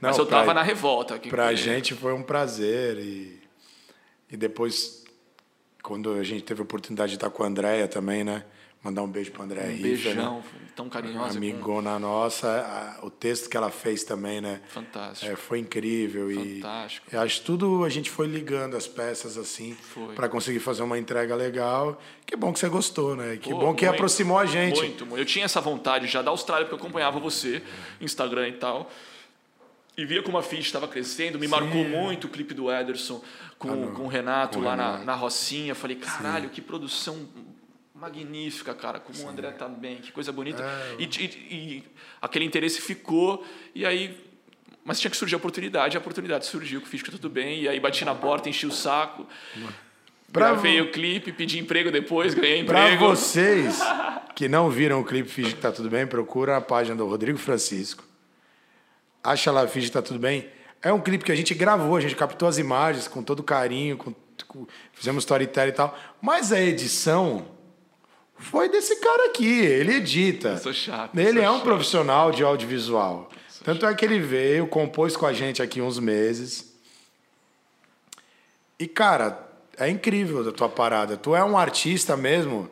Não, 0.01 0.09
Mas 0.11 0.19
eu 0.19 0.27
pra- 0.27 0.41
tava 0.41 0.55
na 0.55 0.63
revolta. 0.63 1.19
Que- 1.19 1.29
Pra 1.29 1.55
gente 1.55 1.95
foi 1.95 2.13
um 2.13 2.23
prazer 2.23 2.99
e, 2.99 3.39
e 4.31 4.37
depois 4.37 5.00
quando 5.83 6.13
a 6.13 6.23
gente 6.23 6.43
teve 6.45 6.61
a 6.61 6.65
oportunidade 6.65 7.11
de 7.11 7.17
estar 7.17 7.31
com 7.31 7.43
a 7.43 7.47
Andréia 7.47 7.89
também, 7.89 8.25
né? 8.25 8.45
Mandar 8.83 9.03
um 9.03 9.09
beijo 9.09 9.31
pra 9.31 9.45
Andréia 9.45 9.69
Um 9.69 9.77
né? 9.77 9.83
beijão, 9.83 10.43
tão 10.75 10.89
carinhosa. 10.89 11.37
amigona 11.37 11.99
nossa, 11.99 12.49
a- 12.99 13.05
o 13.05 13.11
texto 13.11 13.51
que 13.51 13.55
ela 13.55 13.71
fez 13.71 14.05
também, 14.05 14.41
né? 14.41 14.63
Fantástico. 14.69 15.31
É, 15.31 15.37
foi 15.37 15.59
incrível 15.59 16.31
Fantástico. 16.33 17.07
e 17.13 17.17
acho 17.17 17.41
que 17.41 17.45
tudo 17.47 17.85
a 17.85 17.91
gente 17.91 18.09
foi 18.11 18.27
ligando 18.27 18.79
as 18.79 18.87
peças 18.89 19.37
assim 19.37 19.77
para 20.17 20.31
conseguir 20.31 20.61
fazer 20.61 20.83
uma 20.83 20.99
entrega 20.99 21.35
legal. 21.37 22.01
Que 22.25 22.35
bom 22.35 22.55
que 22.55 22.59
você 22.59 22.71
gostou, 22.71 23.15
né? 23.15 23.37
Que 23.37 23.51
Pô, 23.51 23.59
bom 23.59 23.75
que 23.75 23.85
muito, 23.85 23.97
aproximou 23.97 24.39
a 24.39 24.47
gente. 24.47 24.79
Muito, 24.81 25.05
muito. 25.05 25.21
Eu 25.21 25.27
tinha 25.27 25.45
essa 25.45 25.61
vontade 25.61 26.07
já 26.07 26.23
da 26.23 26.31
Austrália, 26.31 26.65
porque 26.65 26.75
eu 26.81 26.83
acompanhava 26.83 27.21
você, 27.21 27.63
Instagram 28.01 28.49
e 28.49 28.53
tal. 28.53 28.91
E 30.01 30.05
via 30.07 30.23
como 30.23 30.39
a 30.39 30.43
Fish 30.43 30.61
estava 30.65 30.89
crescendo, 30.89 31.39
me 31.39 31.47
marcou 31.47 31.85
muito 31.85 32.27
o 32.27 32.31
clipe 32.31 32.55
do 32.55 32.73
Ederson 32.73 33.23
com, 33.59 33.93
com 33.93 34.05
o 34.05 34.09
Renato 34.09 34.59
com 34.59 34.65
lá 34.65 34.75
na, 34.75 34.99
na 35.05 35.15
Rocinha. 35.15 35.75
Falei, 35.75 35.97
caralho, 35.97 36.49
que 36.49 36.63
produção 36.63 37.29
magnífica, 37.95 38.73
cara. 38.73 38.99
Como 38.99 39.23
o 39.23 39.29
André 39.29 39.51
tá 39.51 39.69
bem, 39.69 39.97
que 39.99 40.11
coisa 40.11 40.33
bonita. 40.33 40.63
É, 40.63 40.97
E, 40.99 41.05
e- 41.05 41.55
e 41.55 41.85
aquele 42.23 42.47
interesse 42.47 42.81
ficou, 42.81 43.45
e 43.75 43.85
aí. 43.85 44.17
Mas 44.83 44.99
tinha 44.99 45.11
que 45.11 45.17
surgir 45.19 45.35
a 45.35 45.37
oportunidade, 45.37 45.99
a 45.99 46.01
oportunidade 46.01 46.47
surgiu, 46.47 46.81
que 46.81 46.89
fiz 46.89 47.03
que 47.03 47.11
tudo 47.11 47.29
bem, 47.29 47.61
e 47.61 47.69
aí 47.69 47.79
bati 47.79 48.03
na 48.03 48.15
porta, 48.15 48.49
enchi 48.49 48.67
o 48.67 48.73
saco. 48.73 49.27
Gravei 50.33 50.81
o 50.81 50.91
clipe, 50.91 51.31
pedi 51.33 51.59
emprego 51.59 51.91
depois, 51.91 52.33
ganhei 52.33 52.65
Para 52.65 52.85
emprego. 52.87 53.09
vocês 53.15 53.79
que 54.35 54.49
não 54.49 54.71
viram 54.71 55.01
o 55.01 55.05
clipe 55.05 55.29
Finge 55.29 55.55
que 55.55 55.61
tá 55.61 55.71
tudo 55.71 55.91
bem, 55.91 56.07
procura 56.07 56.57
a 56.57 56.61
página 56.63 56.97
do 56.97 57.07
Rodrigo 57.07 57.37
Francisco. 57.37 58.03
Acha 59.23 59.51
lá 59.51 59.67
que 59.67 59.91
tá 59.91 60.01
tudo 60.03 60.19
bem. 60.19 60.49
É 60.83 60.93
um 60.93 61.01
clipe 61.01 61.25
que 61.25 61.33
a 61.33 61.37
gente 61.37 61.53
gravou, 61.55 61.97
a 61.97 62.01
gente 62.01 62.17
captou 62.17 62.49
as 62.49 62.57
imagens 62.59 63.07
com 63.07 63.23
todo 63.23 63.43
carinho, 63.43 63.97
com, 63.99 64.15
com- 64.47 64.67
fizemos 64.95 65.25
storytelling 65.25 65.69
e 65.71 65.75
tal. 65.75 65.99
Mas 66.23 66.53
a 66.53 66.61
edição 66.61 67.45
foi 68.39 68.69
desse 68.71 68.97
cara 68.97 69.27
aqui, 69.29 69.61
ele 69.61 69.97
edita. 69.97 70.49
Eu 70.51 70.59
sou 70.59 70.73
chato, 70.73 71.19
Ele 71.19 71.35
sou 71.35 71.43
é 71.43 71.51
um 71.51 71.55
chato. 71.57 71.65
profissional 71.65 72.33
de 72.33 72.43
audiovisual. 72.43 73.29
Tanto 73.63 73.85
é 73.85 73.95
que 73.95 74.03
ele 74.07 74.19
veio, 74.19 74.67
compôs 74.67 75.15
com 75.19 75.27
a 75.27 75.35
gente 75.35 75.61
aqui 75.61 75.83
uns 75.83 75.99
meses. 75.99 76.75
E, 78.79 78.87
cara, 78.89 79.47
é 79.77 79.89
incrível 79.91 80.49
a 80.49 80.53
tua 80.53 80.69
parada. 80.71 81.19
Tu 81.19 81.37
é 81.37 81.45
um 81.45 81.59
artista 81.59 82.17
mesmo 82.17 82.71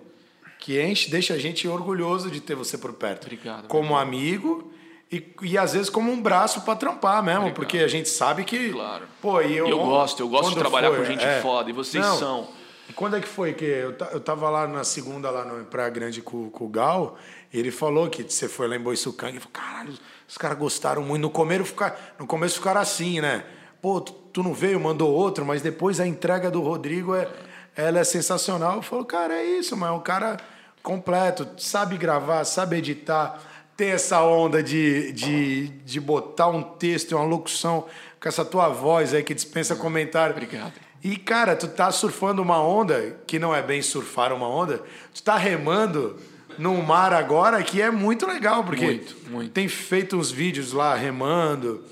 que 0.58 0.80
enche, 0.82 1.11
deixa 1.11 1.34
a 1.34 1.38
gente 1.38 1.68
orgulhoso 1.68 2.30
de 2.30 2.40
ter 2.40 2.54
você 2.54 2.78
por 2.78 2.94
perto. 2.94 3.24
Obrigado, 3.24 3.68
Como 3.68 3.96
amigo 3.96 4.67
e, 5.10 5.34
e 5.42 5.58
às 5.58 5.72
vezes 5.72 5.88
como 5.88 6.12
um 6.12 6.20
braço 6.20 6.60
pra 6.60 6.76
trampar 6.76 7.22
mesmo, 7.22 7.40
Obrigado. 7.40 7.56
porque 7.56 7.78
a 7.78 7.88
gente 7.88 8.08
sabe 8.08 8.44
que. 8.44 8.70
Claro. 8.70 9.06
Pô, 9.22 9.40
e 9.40 9.56
eu, 9.56 9.66
eu 9.66 9.78
gosto, 9.78 10.20
eu 10.20 10.28
gosto 10.28 10.50
de 10.50 10.56
trabalhar 10.56 10.90
foi, 10.90 10.98
com 10.98 11.04
gente 11.04 11.24
é. 11.24 11.40
foda, 11.40 11.70
e 11.70 11.72
vocês 11.72 12.04
Não, 12.04 12.18
são. 12.18 12.48
e 12.88 12.92
Quando 12.92 13.16
é 13.16 13.20
que 13.20 13.28
foi 13.28 13.54
que 13.54 13.64
eu, 13.64 13.94
eu 14.12 14.20
tava 14.20 14.50
lá 14.50 14.66
na 14.66 14.84
segunda, 14.84 15.30
lá 15.30 15.44
no 15.44 15.64
Praia 15.64 15.88
Grande 15.88 16.20
com, 16.20 16.50
com 16.50 16.66
o 16.66 16.68
Gal, 16.68 17.16
e 17.52 17.58
ele 17.58 17.70
falou 17.70 18.10
que 18.10 18.22
você 18.22 18.48
foi 18.48 18.68
lá 18.68 18.76
em 18.76 18.80
Boiçucanga, 18.80 19.38
e 19.38 19.40
falou, 19.40 19.52
caralho, 19.52 19.94
os 20.28 20.36
caras 20.36 20.58
gostaram 20.58 21.02
muito. 21.02 21.22
No 21.22 21.30
começo, 21.30 21.64
ficar, 21.64 22.14
no 22.18 22.26
começo 22.26 22.56
ficaram 22.56 22.82
assim, 22.82 23.22
né? 23.22 23.44
Pô, 23.80 24.02
tu, 24.02 24.12
tu 24.12 24.42
não 24.42 24.52
veio, 24.52 24.78
mandou 24.78 25.10
outro, 25.10 25.42
mas 25.46 25.62
depois 25.62 26.00
a 26.00 26.06
entrega 26.06 26.50
do 26.50 26.60
Rodrigo 26.60 27.14
é, 27.14 27.26
ela 27.74 28.00
é 28.00 28.04
sensacional. 28.04 28.76
Eu 28.76 28.82
falo, 28.82 29.06
cara, 29.06 29.32
é 29.34 29.44
isso, 29.44 29.74
mas 29.74 29.88
é 29.88 29.92
um 29.92 30.00
cara 30.00 30.36
completo, 30.82 31.48
sabe 31.56 31.96
gravar, 31.96 32.44
sabe 32.44 32.76
editar, 32.76 33.40
tem 33.78 33.90
essa 33.90 34.20
onda 34.24 34.60
de, 34.60 35.12
de, 35.12 35.68
de 35.68 36.00
botar 36.00 36.48
um 36.48 36.64
texto 36.64 37.12
e 37.12 37.14
uma 37.14 37.22
locução 37.22 37.86
com 38.20 38.28
essa 38.28 38.44
tua 38.44 38.68
voz 38.68 39.14
aí 39.14 39.22
que 39.22 39.32
dispensa 39.32 39.76
comentário. 39.76 40.34
Obrigado. 40.34 40.72
E, 41.02 41.16
cara, 41.16 41.54
tu 41.54 41.68
tá 41.68 41.92
surfando 41.92 42.42
uma 42.42 42.60
onda, 42.60 43.16
que 43.24 43.38
não 43.38 43.54
é 43.54 43.62
bem 43.62 43.80
surfar 43.80 44.32
uma 44.32 44.48
onda, 44.48 44.82
tu 45.14 45.22
tá 45.22 45.36
remando 45.36 46.16
num 46.58 46.82
mar 46.82 47.12
agora 47.12 47.62
que 47.62 47.80
é 47.80 47.88
muito 47.88 48.26
legal, 48.26 48.64
porque 48.64 48.84
Muito, 48.84 49.16
muito. 49.30 49.52
tem 49.52 49.68
feito 49.68 50.16
uns 50.16 50.28
vídeos 50.28 50.72
lá 50.72 50.96
remando, 50.96 51.84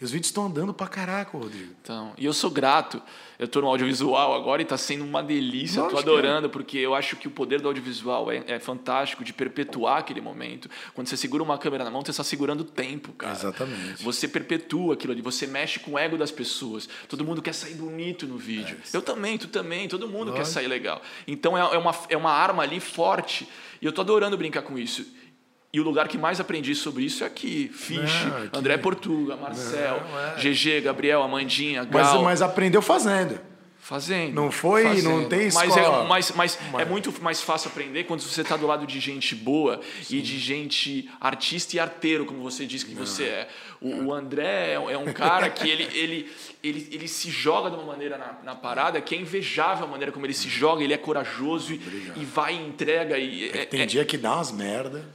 e 0.00 0.04
os 0.04 0.10
vídeos 0.10 0.30
estão 0.30 0.46
andando 0.46 0.74
pra 0.74 0.88
caraca, 0.88 1.38
Rodrigo. 1.38 1.72
Então, 1.80 2.14
e 2.18 2.24
eu 2.24 2.32
sou 2.32 2.50
grato. 2.50 3.00
Eu 3.38 3.46
estou 3.46 3.62
no 3.62 3.68
audiovisual 3.68 4.34
agora 4.34 4.60
e 4.60 4.64
está 4.64 4.76
sendo 4.76 5.04
uma 5.04 5.22
delícia. 5.22 5.80
Lógico 5.80 6.00
Estou 6.00 6.16
é. 6.16 6.18
adorando, 6.18 6.50
porque 6.50 6.76
eu 6.76 6.92
acho 6.92 7.14
que 7.14 7.28
o 7.28 7.30
poder 7.30 7.60
do 7.60 7.68
audiovisual 7.68 8.32
é, 8.32 8.42
é 8.48 8.58
fantástico 8.58 9.22
de 9.22 9.32
perpetuar 9.32 9.98
aquele 9.98 10.20
momento. 10.20 10.68
Quando 10.92 11.06
você 11.06 11.16
segura 11.16 11.40
uma 11.42 11.56
câmera 11.56 11.84
na 11.84 11.90
mão, 11.90 12.02
você 12.04 12.10
está 12.10 12.24
segurando 12.24 12.62
o 12.62 12.64
tempo, 12.64 13.12
cara. 13.12 13.32
Exatamente. 13.32 14.02
Você 14.02 14.26
perpetua 14.26 14.94
aquilo 14.94 15.12
ali, 15.12 15.22
você 15.22 15.46
mexe 15.46 15.78
com 15.78 15.92
o 15.92 15.98
ego 15.98 16.18
das 16.18 16.32
pessoas. 16.32 16.88
Todo 17.08 17.24
mundo 17.24 17.40
quer 17.40 17.54
sair 17.54 17.74
bonito 17.74 18.26
no 18.26 18.36
vídeo. 18.36 18.76
eu 18.92 19.00
também, 19.00 19.38
tu 19.38 19.46
também, 19.46 19.86
todo 19.86 20.08
mundo 20.08 20.32
quer 20.32 20.44
sair 20.44 20.66
legal. 20.66 21.00
Então 21.24 21.56
é, 21.56 21.60
é 21.60 21.78
uma, 21.78 21.94
é 22.08 22.16
uma 22.16 22.32
arma 22.32 22.64
ali 22.64 22.80
forte. 22.80 23.48
E 23.80 23.86
eu 23.86 23.92
tô 23.92 24.00
adorando 24.00 24.36
brincar 24.36 24.62
com 24.62 24.76
isso. 24.76 25.06
E 25.78 25.80
o 25.80 25.84
lugar 25.84 26.08
que 26.08 26.18
mais 26.18 26.40
aprendi 26.40 26.74
sobre 26.74 27.04
isso 27.04 27.22
é 27.22 27.26
aqui. 27.28 27.70
Fish, 27.72 28.24
Não, 28.52 28.58
André 28.58 28.76
Portuga, 28.78 29.36
Marcel, 29.36 30.02
Não, 30.10 30.20
é. 30.20 30.34
GG, 30.40 30.80
Gabriel, 30.80 31.22
Amandinha, 31.22 31.86
Mas, 31.88 32.08
Gal. 32.08 32.22
mas 32.24 32.42
aprendeu 32.42 32.82
fazendo. 32.82 33.38
Fazendo. 33.78 34.34
Não 34.34 34.50
foi- 34.50 34.82
fazendo. 34.82 35.08
não 35.08 35.28
tem 35.28 35.50
mas 35.52 35.76
é, 35.76 35.80
escola. 35.80 36.04
mas, 36.04 36.32
mas 36.32 36.58
é 36.78 36.84
muito 36.84 37.14
mais 37.22 37.40
fácil 37.40 37.70
aprender 37.70 38.04
quando 38.04 38.20
você 38.20 38.40
está 38.42 38.56
do 38.56 38.66
lado 38.66 38.86
de 38.88 38.98
gente 38.98 39.36
boa 39.36 39.80
e 40.10 40.20
de 40.20 40.36
gente 40.36 41.08
artista 41.20 41.76
e 41.76 41.80
arteiro, 41.80 42.26
como 42.26 42.42
você 42.42 42.66
disse 42.66 42.84
que 42.84 42.92
você 42.94 43.22
é. 43.22 43.48
O, 43.80 44.06
o 44.06 44.12
André 44.12 44.72
é, 44.72 44.74
é 44.74 44.98
um 44.98 45.12
cara 45.12 45.48
que 45.48 45.70
ele, 45.70 45.84
ele, 45.96 46.30
ele, 46.62 46.88
ele 46.90 47.06
se 47.08 47.30
joga 47.30 47.70
de 47.70 47.76
uma 47.76 47.84
maneira 47.86 48.18
na, 48.18 48.36
na 48.44 48.54
parada 48.56 49.00
que 49.00 49.14
é 49.14 49.18
invejável 49.18 49.84
a 49.86 49.88
maneira 49.88 50.10
como 50.10 50.26
ele 50.26 50.34
se 50.34 50.48
joga, 50.48 50.82
ele 50.82 50.92
é 50.92 50.98
corajoso 50.98 51.72
e, 51.72 51.80
e 52.16 52.24
vai 52.24 52.56
e 52.56 52.66
entrega. 52.66 53.16
E, 53.16 53.48
é- 53.50 53.64
Tem 53.64 53.82
é- 53.82 53.86
dia 53.86 54.04
que 54.04 54.18
dá 54.18 54.34
umas 54.34 54.50
merda. 54.50 55.08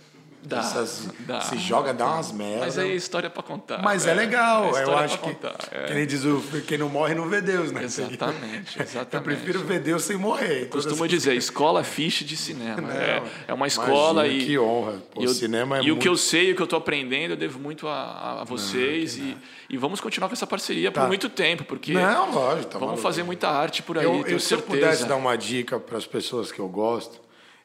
Dá, 0.46 0.60
Essas- 0.60 1.08
dá. 1.20 1.40
Se 1.42 1.58
joga, 1.58 1.94
dá 1.94 2.06
umas 2.06 2.32
merda. 2.34 2.66
Mas 2.66 2.78
é 2.78 2.88
história 2.88 3.30
para 3.30 3.42
contar. 3.42 3.82
Mas 3.82 4.06
é 4.06 4.14
legal, 4.14 4.76
É 4.78 4.84
eu 4.84 4.98
acho 4.98 5.18
que. 5.20 5.24
contar, 5.30 5.56
é. 5.72 5.86
Que 5.86 5.94
nem 5.94 6.06
diz 6.06 6.26
o 6.26 6.44
quem 6.68 6.78
não 6.78 6.90
morre 6.90 7.16
não 7.16 7.30
vê 7.30 7.42
Deus, 7.42 7.72
né? 7.72 7.84
Exatamente, 7.84 8.76
Eu 8.78 8.84
exatamente. 8.84 9.24
prefiro 9.26 9.60
ver 9.64 9.80
Deus 9.80 10.04
sem 10.04 10.18
morrer. 10.18 10.68
Costumo 10.70 11.08
dizer, 11.08 11.34
escola 11.36 11.84
fiche 11.84 12.26
de 12.26 12.36
cinema. 12.36 12.82
Não, 12.82 12.92
é, 12.92 13.24
é 13.48 13.54
uma 13.54 13.68
escola 13.68 14.26
imagina, 14.26 14.44
e. 14.44 14.46
que 14.48 14.60
honra. 14.60 15.02
Pô, 15.14 15.22
e 15.22 15.26
eu- 15.26 15.30
cinema 15.34 15.78
é 15.78 15.84
E 15.84 15.92
o 15.92 15.98
que 15.98 16.08
eu 16.08 16.12
muito- 16.12 16.24
sei, 16.24 16.52
o 16.52 16.56
que 16.56 16.62
eu 16.62 16.66
estou 16.66 16.78
aprendendo, 16.78 17.32
eu 17.32 17.38
devo 17.38 17.58
muito 17.60 17.88
a, 17.88 18.42
a 18.42 18.44
vocês. 18.44 19.18
e, 19.18 19.38
e 19.70 19.78
vamos 19.78 20.02
continuar 20.02 20.28
com 20.28 20.34
essa 20.34 20.46
parceria 20.46 20.92
Tá. 20.92 21.02
por 21.02 21.08
muito 21.08 21.30
tempo, 21.30 21.64
porque 21.64 21.94
Não, 21.94 22.32
lógico, 22.34 22.66
tá 22.66 22.74
vamos 22.80 22.82
maluco. 22.82 23.02
fazer 23.02 23.24
muita 23.24 23.50
arte 23.50 23.82
por 23.82 23.98
aí, 23.98 24.04
Eu, 24.04 24.24
tenho 24.24 24.36
eu, 24.36 24.40
se 24.40 24.54
eu 24.54 24.62
pudesse 24.62 25.06
dar 25.06 25.16
uma 25.16 25.38
dica 25.38 25.80
para 25.80 25.98
as 25.98 26.06
pessoas 26.06 26.52
que 26.52 26.60
eu 26.60 26.68
gosto, 26.68 27.22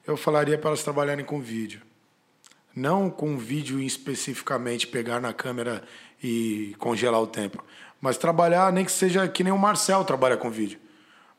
eu 0.06 0.16
falaria 0.16 0.56
para 0.56 0.70
elas 0.70 0.82
trabalharem 0.82 1.24
com 1.24 1.40
vídeo. 1.40 1.82
Não 2.78 3.10
com 3.10 3.36
vídeo 3.36 3.80
especificamente, 3.80 4.86
pegar 4.86 5.20
na 5.20 5.32
câmera 5.32 5.82
e 6.22 6.76
congelar 6.78 7.20
o 7.20 7.26
tempo. 7.26 7.64
Mas 8.00 8.16
trabalhar, 8.16 8.72
nem 8.72 8.84
que 8.84 8.92
seja 8.92 9.26
que 9.26 9.42
nem 9.42 9.52
o 9.52 9.58
Marcel 9.58 10.04
trabalha 10.04 10.36
com 10.36 10.48
vídeo. 10.48 10.78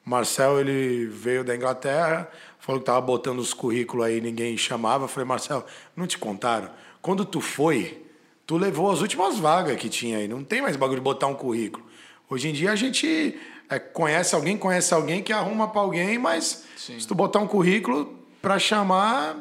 O 0.06 0.10
Marcel, 0.10 0.60
ele 0.60 1.06
veio 1.06 1.42
da 1.46 1.56
Inglaterra, 1.56 2.30
falou 2.60 2.82
que 2.82 2.84
estava 2.84 3.00
botando 3.00 3.40
os 3.40 3.54
currículos 3.54 4.06
aí, 4.06 4.20
ninguém 4.20 4.58
chamava. 4.58 5.06
Eu 5.06 5.08
falei, 5.08 5.26
Marcel, 5.26 5.66
não 5.96 6.06
te 6.06 6.18
contaram? 6.18 6.72
Quando 7.02 7.24
tu 7.24 7.40
foi, 7.40 8.06
tu 8.46 8.58
levou 8.58 8.92
as 8.92 9.00
últimas 9.00 9.40
vagas 9.40 9.78
que 9.78 9.88
tinha 9.88 10.18
aí. 10.18 10.28
Não 10.28 10.44
tem 10.44 10.62
mais 10.62 10.76
bagulho 10.76 11.00
de 11.00 11.04
botar 11.06 11.28
um 11.28 11.36
currículo. 11.36 11.86
Hoje 12.30 12.50
em 12.50 12.52
dia 12.52 12.74
a 12.74 12.76
gente 12.76 13.40
é, 13.70 13.80
conhece 13.80 14.36
alguém, 14.36 14.58
conhece 14.58 14.94
alguém 14.94 15.24
que 15.24 15.32
arruma 15.32 15.70
para 15.70 15.80
alguém, 15.80 16.18
mas 16.18 16.66
Sim. 16.76 17.00
se 17.00 17.08
tu 17.08 17.16
botar 17.16 17.40
um 17.40 17.48
currículo 17.48 18.19
para 18.42 18.58
chamar 18.60 19.36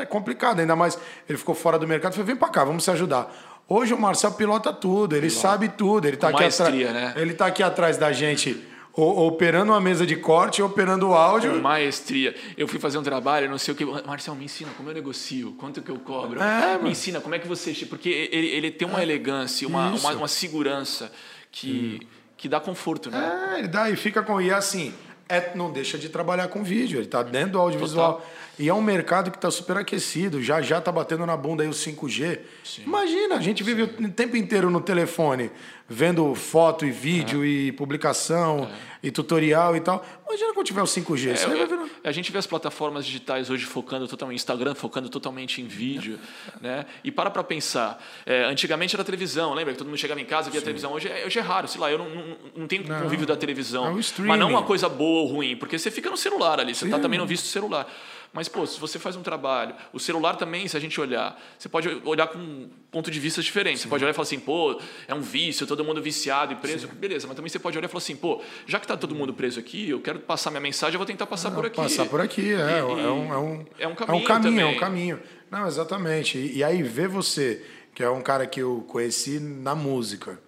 é. 0.00 0.06
complicado. 0.06 0.60
Ainda 0.60 0.76
mais 0.76 0.98
ele 1.28 1.38
ficou 1.38 1.54
fora 1.54 1.78
do 1.78 1.86
mercado, 1.86 2.12
falei, 2.12 2.26
vem 2.26 2.36
para 2.36 2.48
cá, 2.48 2.64
vamos 2.64 2.84
se 2.84 2.90
ajudar. 2.90 3.32
Hoje 3.68 3.92
o 3.92 3.98
Marcel 3.98 4.32
pilota 4.32 4.72
tudo, 4.72 5.14
ele 5.14 5.28
sabe 5.28 5.68
tudo, 5.68 6.06
ele 6.08 6.16
tá 6.16 6.30
Com 6.30 6.36
aqui 6.36 6.44
maestria, 6.44 6.88
atrás, 6.88 7.14
né? 7.14 7.22
ele 7.22 7.34
tá 7.34 7.46
aqui 7.46 7.62
atrás 7.62 7.98
da 7.98 8.10
gente, 8.12 8.66
operando 8.94 9.72
uma 9.72 9.80
mesa 9.80 10.06
de 10.06 10.16
corte, 10.16 10.62
operando 10.62 11.08
o 11.08 11.14
áudio. 11.14 11.52
Com 11.52 11.60
maestria. 11.60 12.34
Eu 12.56 12.66
fui 12.66 12.80
fazer 12.80 12.96
um 12.96 13.02
trabalho, 13.02 13.48
não 13.50 13.58
sei 13.58 13.74
o 13.74 13.76
que. 13.76 13.84
Marcelo, 13.84 14.38
me 14.38 14.46
ensina 14.46 14.70
como 14.74 14.88
eu 14.88 14.94
negocio, 14.94 15.52
quanto 15.58 15.82
que 15.82 15.90
eu 15.90 15.98
cobro. 15.98 16.40
É, 16.40 16.72
me 16.72 16.76
mano. 16.78 16.88
ensina 16.88 17.20
como 17.20 17.34
é 17.34 17.38
que 17.38 17.46
você. 17.46 17.72
Porque 17.84 18.08
ele, 18.32 18.46
ele 18.46 18.70
tem 18.70 18.88
uma 18.88 19.02
elegância, 19.02 19.68
uma, 19.68 19.90
uma, 19.90 20.12
uma 20.14 20.28
segurança 20.28 21.12
que, 21.52 22.00
que 22.38 22.48
dá 22.48 22.58
conforto, 22.58 23.10
né? 23.10 23.52
É, 23.54 23.58
ele 23.58 23.68
dá 23.68 23.90
e 23.90 23.96
fica 23.96 24.22
com. 24.22 24.40
E 24.40 24.50
assim, 24.50 24.94
é, 25.28 25.52
não 25.54 25.70
deixa 25.70 25.98
de 25.98 26.08
trabalhar 26.08 26.48
com 26.48 26.62
vídeo, 26.62 26.98
ele 26.98 27.06
tá 27.06 27.22
dentro 27.22 27.52
do 27.52 27.58
audiovisual. 27.60 28.24
E 28.58 28.68
é 28.68 28.74
um 28.74 28.82
mercado 28.82 29.30
que 29.30 29.36
está 29.36 29.50
super 29.50 29.76
aquecido, 29.76 30.42
já 30.42 30.60
já 30.60 30.78
está 30.78 30.90
batendo 30.90 31.24
na 31.24 31.36
bunda 31.36 31.62
aí 31.62 31.68
o 31.68 31.72
5G. 31.72 32.40
Sim. 32.64 32.82
Imagina, 32.82 33.36
a 33.36 33.40
gente 33.40 33.62
vive 33.62 33.86
Sim. 33.86 34.06
o 34.06 34.10
tempo 34.10 34.36
inteiro 34.36 34.68
no 34.68 34.80
telefone, 34.80 35.50
vendo 35.88 36.34
foto 36.34 36.84
e 36.84 36.90
vídeo 36.90 37.44
é. 37.44 37.46
e 37.46 37.72
publicação 37.72 38.68
é. 39.02 39.06
e 39.06 39.10
tutorial 39.12 39.76
e 39.76 39.80
tal. 39.80 40.04
Imagina 40.26 40.52
quando 40.52 40.66
tiver 40.66 40.82
o 40.82 40.86
5G. 40.86 41.28
É, 41.28 41.62
eu, 41.62 41.88
a 42.02 42.10
gente 42.10 42.32
vê 42.32 42.38
as 42.38 42.48
plataformas 42.48 43.06
digitais 43.06 43.48
hoje 43.48 43.64
focando 43.64 44.08
totalmente, 44.08 44.38
Instagram 44.38 44.74
focando 44.74 45.08
totalmente 45.08 45.62
em 45.62 45.66
vídeo, 45.68 46.18
né? 46.60 46.84
E 47.04 47.12
para 47.12 47.30
para 47.30 47.44
pensar, 47.44 48.02
é, 48.26 48.44
antigamente 48.44 48.96
era 48.96 49.04
televisão, 49.04 49.54
lembra 49.54 49.72
que 49.72 49.78
todo 49.78 49.86
mundo 49.86 49.98
chegava 49.98 50.20
em 50.20 50.24
casa 50.24 50.48
e 50.48 50.50
via 50.50 50.60
Sim. 50.60 50.64
televisão. 50.64 50.92
Hoje, 50.92 51.08
é, 51.08 51.24
hoje 51.24 51.38
é 51.38 51.42
raro, 51.42 51.68
sei 51.68 51.80
lá, 51.80 51.92
eu 51.92 51.98
não, 51.98 52.10
não, 52.10 52.36
não 52.56 52.66
tenho 52.66 52.86
não, 52.88 53.02
convívio 53.02 53.24
da 53.26 53.36
televisão. 53.36 53.86
É 53.86 53.92
mas 53.92 54.38
não 54.38 54.50
uma 54.50 54.64
coisa 54.64 54.88
boa 54.88 55.22
ou 55.22 55.28
ruim, 55.28 55.56
porque 55.56 55.78
você 55.78 55.92
fica 55.92 56.10
no 56.10 56.16
celular 56.16 56.58
ali, 56.58 56.74
você 56.74 56.86
está 56.86 56.98
também 56.98 57.20
no 57.20 57.26
visto 57.26 57.46
celular. 57.46 57.86
Mas, 58.32 58.48
pô, 58.48 58.66
se 58.66 58.78
você 58.78 58.98
faz 58.98 59.16
um 59.16 59.22
trabalho, 59.22 59.74
o 59.92 59.98
celular 59.98 60.36
também, 60.36 60.68
se 60.68 60.76
a 60.76 60.80
gente 60.80 61.00
olhar, 61.00 61.40
você 61.58 61.68
pode 61.68 61.88
olhar 62.04 62.26
com 62.26 62.38
um 62.38 62.70
ponto 62.90 63.10
de 63.10 63.18
vista 63.18 63.42
diferente. 63.42 63.78
Sim. 63.78 63.82
Você 63.84 63.88
pode 63.88 64.04
olhar 64.04 64.12
e 64.12 64.14
falar 64.14 64.24
assim, 64.24 64.38
pô, 64.38 64.80
é 65.06 65.14
um 65.14 65.20
vício, 65.20 65.66
todo 65.66 65.84
mundo 65.84 66.02
viciado 66.02 66.52
e 66.52 66.56
preso. 66.56 66.86
Sim. 66.86 66.94
Beleza, 66.94 67.26
mas 67.26 67.36
também 67.36 67.48
você 67.48 67.58
pode 67.58 67.78
olhar 67.78 67.86
e 67.86 67.90
falar 67.90 67.98
assim, 68.02 68.16
pô, 68.16 68.40
já 68.66 68.78
que 68.78 68.84
está 68.84 68.96
todo 68.96 69.14
mundo 69.14 69.32
preso 69.32 69.58
aqui, 69.58 69.88
eu 69.90 70.00
quero 70.00 70.20
passar 70.20 70.50
minha 70.50 70.60
mensagem, 70.60 70.94
eu 70.94 70.98
vou 70.98 71.06
tentar 71.06 71.26
passar 71.26 71.50
por 71.50 71.64
aqui. 71.64 71.76
Passar 71.76 72.06
por 72.06 72.20
aqui, 72.20 72.52
é. 72.52 72.54
E, 72.54 72.78
é, 72.78 72.84
um, 72.84 73.32
é, 73.32 73.38
um, 73.38 73.66
é 73.78 73.88
um 73.88 73.94
caminho. 73.94 74.12
É 74.12 74.22
um 74.22 74.24
caminho, 74.24 74.42
também. 74.42 74.60
é 74.60 74.66
um 74.66 74.78
caminho. 74.78 75.22
Não, 75.50 75.66
exatamente. 75.66 76.38
E, 76.38 76.58
e 76.58 76.64
aí, 76.64 76.82
ver 76.82 77.08
você, 77.08 77.64
que 77.94 78.02
é 78.02 78.10
um 78.10 78.20
cara 78.20 78.46
que 78.46 78.60
eu 78.60 78.84
conheci 78.86 79.40
na 79.40 79.74
música. 79.74 80.38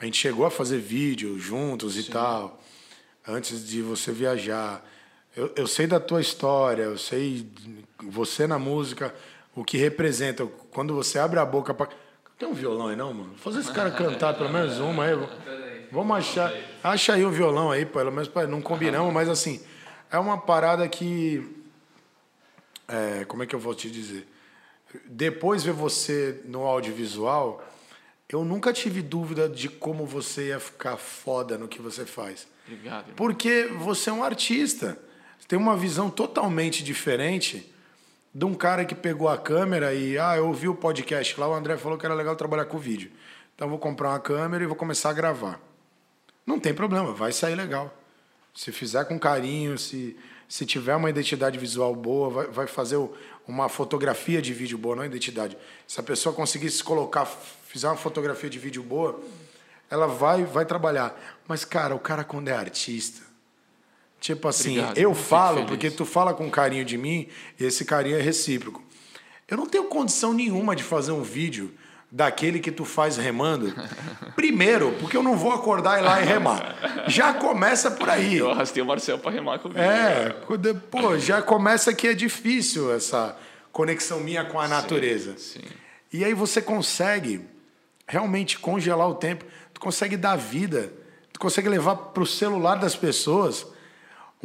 A 0.00 0.04
gente 0.04 0.18
chegou 0.18 0.44
a 0.46 0.50
fazer 0.50 0.78
vídeo 0.78 1.38
juntos 1.38 1.94
Sim. 1.94 2.00
e 2.00 2.04
tal, 2.04 2.60
antes 3.26 3.68
de 3.68 3.82
você 3.82 4.10
viajar. 4.10 4.84
Eu, 5.36 5.52
eu 5.56 5.66
sei 5.66 5.86
da 5.86 5.98
tua 5.98 6.20
história, 6.20 6.82
eu 6.82 6.98
sei 6.98 7.48
você 8.02 8.46
na 8.46 8.58
música, 8.58 9.12
o 9.54 9.64
que 9.64 9.76
representa. 9.76 10.46
Quando 10.70 10.94
você 10.94 11.18
abre 11.18 11.38
a 11.40 11.44
boca 11.44 11.74
para. 11.74 11.88
Tem 12.38 12.48
um 12.48 12.54
violão 12.54 12.88
aí 12.88 12.96
não, 12.96 13.12
mano? 13.12 13.34
Fazer 13.36 13.60
esse 13.60 13.72
cara 13.72 13.90
cantar 13.92 14.34
pelo 14.34 14.50
menos 14.50 14.78
uma 14.78 15.04
aí. 15.04 15.88
Vamos 15.90 16.16
achar. 16.16 16.52
Acha 16.82 17.14
aí 17.14 17.24
o 17.24 17.30
violão 17.30 17.70
aí, 17.70 17.84
pelo 17.84 18.12
menos. 18.12 18.30
Não 18.48 18.62
combinamos, 18.62 19.12
mas 19.12 19.28
assim. 19.28 19.60
É 20.10 20.18
uma 20.18 20.38
parada 20.38 20.86
que. 20.88 21.64
É, 22.86 23.24
como 23.24 23.42
é 23.42 23.46
que 23.46 23.54
eu 23.54 23.60
vou 23.60 23.74
te 23.74 23.90
dizer? 23.90 24.28
Depois 25.06 25.64
ver 25.64 25.72
você 25.72 26.40
no 26.44 26.62
audiovisual, 26.62 27.66
eu 28.28 28.44
nunca 28.44 28.72
tive 28.72 29.02
dúvida 29.02 29.48
de 29.48 29.68
como 29.68 30.06
você 30.06 30.48
ia 30.48 30.60
ficar 30.60 30.96
foda 30.96 31.58
no 31.58 31.66
que 31.66 31.82
você 31.82 32.06
faz. 32.06 32.46
Obrigado. 32.66 33.02
Irmão. 33.02 33.16
Porque 33.16 33.64
você 33.78 34.10
é 34.10 34.12
um 34.12 34.22
artista 34.22 34.96
tem 35.46 35.58
uma 35.58 35.76
visão 35.76 36.10
totalmente 36.10 36.82
diferente 36.82 37.70
de 38.34 38.44
um 38.44 38.54
cara 38.54 38.84
que 38.84 38.94
pegou 38.94 39.28
a 39.28 39.38
câmera 39.38 39.94
e, 39.94 40.18
ah, 40.18 40.36
eu 40.36 40.48
ouvi 40.48 40.68
o 40.68 40.74
podcast 40.74 41.38
lá, 41.38 41.48
o 41.48 41.54
André 41.54 41.76
falou 41.76 41.96
que 41.96 42.04
era 42.04 42.14
legal 42.14 42.34
trabalhar 42.34 42.64
com 42.64 42.78
vídeo. 42.78 43.12
Então 43.54 43.68
vou 43.68 43.78
comprar 43.78 44.10
uma 44.10 44.18
câmera 44.18 44.64
e 44.64 44.66
vou 44.66 44.74
começar 44.74 45.10
a 45.10 45.12
gravar. 45.12 45.60
Não 46.44 46.58
tem 46.58 46.74
problema, 46.74 47.12
vai 47.12 47.32
sair 47.32 47.54
legal. 47.54 47.96
Se 48.54 48.72
fizer 48.72 49.04
com 49.04 49.18
carinho, 49.18 49.78
se, 49.78 50.16
se 50.48 50.66
tiver 50.66 50.96
uma 50.96 51.08
identidade 51.08 51.58
visual 51.58 51.94
boa, 51.94 52.30
vai, 52.30 52.46
vai 52.46 52.66
fazer 52.66 52.98
uma 53.46 53.68
fotografia 53.68 54.42
de 54.42 54.52
vídeo 54.52 54.76
boa, 54.76 54.96
não 54.96 55.04
identidade. 55.04 55.56
Se 55.86 56.00
a 56.00 56.02
pessoa 56.02 56.34
conseguir 56.34 56.70
se 56.70 56.82
colocar, 56.82 57.26
fizer 57.26 57.86
uma 57.86 57.96
fotografia 57.96 58.50
de 58.50 58.58
vídeo 58.58 58.82
boa, 58.82 59.20
ela 59.90 60.06
vai, 60.06 60.44
vai 60.44 60.64
trabalhar. 60.64 61.18
Mas, 61.46 61.64
cara, 61.64 61.94
o 61.94 61.98
cara 61.98 62.24
quando 62.24 62.48
é 62.48 62.52
artista, 62.52 63.23
Tipo 64.24 64.48
assim, 64.48 64.78
Obrigado, 64.78 64.96
eu 64.96 65.14
falo 65.14 65.66
porque 65.66 65.90
tu 65.90 66.06
fala 66.06 66.32
com 66.32 66.50
carinho 66.50 66.82
de 66.82 66.96
mim 66.96 67.28
e 67.60 67.64
esse 67.66 67.84
carinho 67.84 68.16
é 68.16 68.22
recíproco. 68.22 68.82
Eu 69.46 69.58
não 69.58 69.66
tenho 69.66 69.84
condição 69.84 70.32
nenhuma 70.32 70.74
de 70.74 70.82
fazer 70.82 71.12
um 71.12 71.22
vídeo 71.22 71.74
daquele 72.10 72.58
que 72.58 72.72
tu 72.72 72.86
faz 72.86 73.18
remando. 73.18 73.74
Primeiro, 74.34 74.92
porque 74.98 75.14
eu 75.14 75.22
não 75.22 75.36
vou 75.36 75.52
acordar 75.52 75.98
e 75.98 76.00
ir 76.00 76.04
lá 76.06 76.22
e 76.22 76.24
remar. 76.24 77.04
Já 77.06 77.34
começa 77.34 77.90
por 77.90 78.08
aí. 78.08 78.38
Eu 78.38 78.50
arrastei 78.50 78.82
o 78.82 78.86
Marcel 78.86 79.18
para 79.18 79.30
remar 79.30 79.58
comigo. 79.58 79.78
É, 79.78 80.30
pô, 80.90 81.18
já 81.18 81.42
começa 81.42 81.92
que 81.92 82.08
é 82.08 82.14
difícil 82.14 82.94
essa 82.94 83.36
conexão 83.70 84.20
minha 84.20 84.42
com 84.42 84.58
a 84.58 84.66
natureza. 84.66 85.36
Sim, 85.36 85.60
sim. 85.60 85.68
E 86.10 86.24
aí 86.24 86.32
você 86.32 86.62
consegue 86.62 87.42
realmente 88.08 88.58
congelar 88.58 89.06
o 89.06 89.16
tempo, 89.16 89.44
tu 89.74 89.80
consegue 89.82 90.16
dar 90.16 90.36
vida, 90.36 90.90
tu 91.30 91.38
consegue 91.38 91.68
levar 91.68 91.94
para 91.94 92.22
o 92.22 92.26
celular 92.26 92.76
das 92.76 92.96
pessoas 92.96 93.73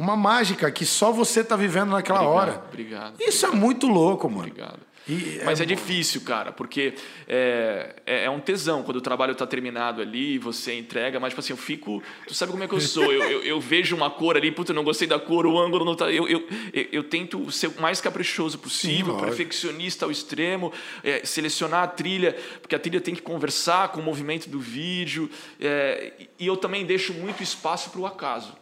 uma 0.00 0.16
mágica 0.16 0.70
que 0.70 0.86
só 0.86 1.12
você 1.12 1.44
tá 1.44 1.56
vivendo 1.56 1.90
naquela 1.90 2.22
obrigado, 2.22 2.40
hora. 2.40 2.64
Obrigado. 2.68 3.14
Isso 3.20 3.44
obrigado. 3.44 3.54
é 3.54 3.66
muito 3.66 3.86
louco, 3.86 4.30
mano. 4.30 4.48
Obrigado. 4.48 4.80
E 5.06 5.40
Mas 5.44 5.60
é, 5.60 5.64
é 5.64 5.66
difícil, 5.66 6.22
cara, 6.22 6.52
porque 6.52 6.94
é, 7.28 7.96
é, 8.06 8.24
é, 8.24 8.30
um 8.30 8.40
tesão 8.40 8.82
quando 8.82 8.96
o 8.96 9.00
trabalho 9.00 9.32
está 9.32 9.46
terminado 9.46 10.00
ali, 10.00 10.38
você 10.38 10.78
entrega, 10.78 11.20
mas 11.20 11.30
tipo 11.30 11.40
assim, 11.40 11.52
eu 11.52 11.56
fico. 11.56 12.02
Tu 12.26 12.34
sabe 12.34 12.50
como 12.50 12.64
é 12.64 12.68
que 12.68 12.74
eu 12.74 12.80
sou? 12.80 13.12
Eu, 13.12 13.22
eu, 13.24 13.42
eu 13.42 13.60
vejo 13.60 13.94
uma 13.94 14.08
cor 14.08 14.36
ali, 14.36 14.50
puta, 14.50 14.72
eu 14.72 14.74
não 14.74 14.84
gostei 14.84 15.06
da 15.06 15.18
cor, 15.18 15.46
o 15.46 15.58
ângulo 15.58 15.84
não 15.84 15.94
tá. 15.94 16.10
Eu, 16.10 16.26
eu, 16.28 16.48
eu, 16.72 17.02
tento 17.02 17.50
ser 17.50 17.66
o 17.66 17.80
mais 17.80 18.00
caprichoso 18.00 18.58
possível, 18.58 19.18
Sim, 19.18 19.24
perfeccionista 19.24 20.06
ao 20.06 20.10
extremo, 20.10 20.72
é, 21.04 21.26
selecionar 21.26 21.82
a 21.82 21.88
trilha, 21.88 22.36
porque 22.62 22.74
a 22.74 22.78
trilha 22.78 23.00
tem 23.02 23.14
que 23.14 23.22
conversar 23.22 23.88
com 23.88 24.00
o 24.00 24.02
movimento 24.02 24.48
do 24.48 24.60
vídeo, 24.60 25.28
é, 25.60 26.12
e 26.38 26.46
eu 26.46 26.56
também 26.56 26.86
deixo 26.86 27.12
muito 27.12 27.42
espaço 27.42 27.90
para 27.90 28.00
o 28.00 28.06
acaso. 28.06 28.59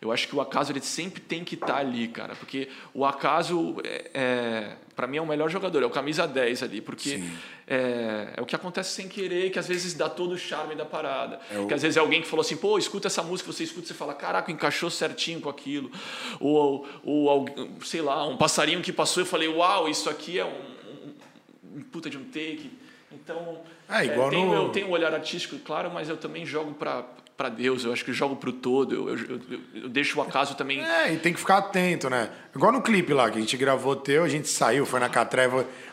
Eu 0.00 0.10
acho 0.10 0.26
que 0.26 0.34
o 0.34 0.40
acaso 0.40 0.72
ele 0.72 0.80
sempre 0.80 1.20
tem 1.20 1.44
que 1.44 1.54
estar 1.54 1.66
tá 1.66 1.76
ali, 1.76 2.08
cara, 2.08 2.34
porque 2.34 2.68
o 2.94 3.04
acaso, 3.04 3.76
é, 3.84 4.10
é 4.14 4.76
para 4.96 5.06
mim, 5.06 5.18
é 5.18 5.20
o 5.22 5.26
melhor 5.26 5.48
jogador, 5.50 5.82
é 5.82 5.86
o 5.86 5.90
camisa 5.90 6.26
10 6.26 6.62
ali, 6.62 6.80
porque 6.80 7.22
é, 7.66 8.34
é, 8.36 8.40
o 8.40 8.46
que 8.46 8.54
acontece 8.54 8.92
sem 8.92 9.08
querer, 9.08 9.50
que 9.50 9.58
às 9.58 9.68
vezes 9.68 9.92
dá 9.94 10.08
todo 10.08 10.32
o 10.32 10.38
charme 10.38 10.74
da 10.74 10.84
parada. 10.84 11.38
É 11.50 11.58
o... 11.58 11.66
Que 11.66 11.74
às 11.74 11.82
vezes 11.82 11.96
é 11.96 12.00
alguém 12.00 12.22
que 12.22 12.28
falou 12.28 12.42
assim, 12.42 12.56
pô, 12.56 12.78
escuta 12.78 13.08
essa 13.08 13.22
música, 13.22 13.52
você 13.52 13.64
escuta, 13.64 13.86
você 13.86 13.94
fala, 13.94 14.14
caraca, 14.14 14.50
encaixou 14.50 14.90
certinho 14.90 15.40
com 15.40 15.48
aquilo. 15.48 15.90
Ou, 16.38 16.86
ou 17.04 17.46
sei 17.82 18.00
lá, 18.02 18.26
um 18.26 18.36
passarinho 18.36 18.82
que 18.82 18.92
passou 18.92 19.22
e 19.22 19.24
eu 19.24 19.26
falei, 19.26 19.48
uau, 19.48 19.88
isso 19.88 20.08
aqui 20.08 20.38
é 20.38 20.44
um, 20.44 20.48
um, 20.48 21.78
um 21.78 21.82
puta 21.82 22.08
de 22.08 22.18
um 22.18 22.24
take. 22.24 22.70
Então, 23.12 23.60
igual 24.02 24.28
é, 24.28 24.30
tenho, 24.30 24.46
no... 24.46 24.54
eu 24.54 24.68
tenho 24.68 24.88
um 24.88 24.90
olhar 24.90 25.12
artístico, 25.12 25.58
claro, 25.58 25.90
mas 25.90 26.08
eu 26.08 26.16
também 26.16 26.46
jogo 26.46 26.72
para 26.74 27.04
para 27.40 27.48
Deus, 27.48 27.84
eu 27.84 27.92
acho 27.94 28.04
que 28.04 28.10
eu 28.10 28.14
jogo 28.14 28.36
para 28.36 28.50
o 28.50 28.52
todo, 28.52 28.94
eu, 28.94 29.08
eu, 29.08 29.40
eu, 29.50 29.60
eu, 29.84 29.88
deixo 29.88 30.18
o 30.18 30.22
acaso 30.22 30.54
também. 30.54 30.84
É, 30.84 31.14
e 31.14 31.16
tem 31.16 31.32
que 31.32 31.40
ficar 31.40 31.56
atento, 31.56 32.10
né? 32.10 32.28
Igual 32.54 32.70
no 32.70 32.82
clipe 32.82 33.14
lá 33.14 33.30
que 33.30 33.38
a 33.38 33.40
gente 33.40 33.56
gravou 33.56 33.96
teu, 33.96 34.22
a 34.22 34.28
gente 34.28 34.46
saiu, 34.46 34.84
foi 34.84 35.00
na 35.00 35.08
catraia. 35.08 35.48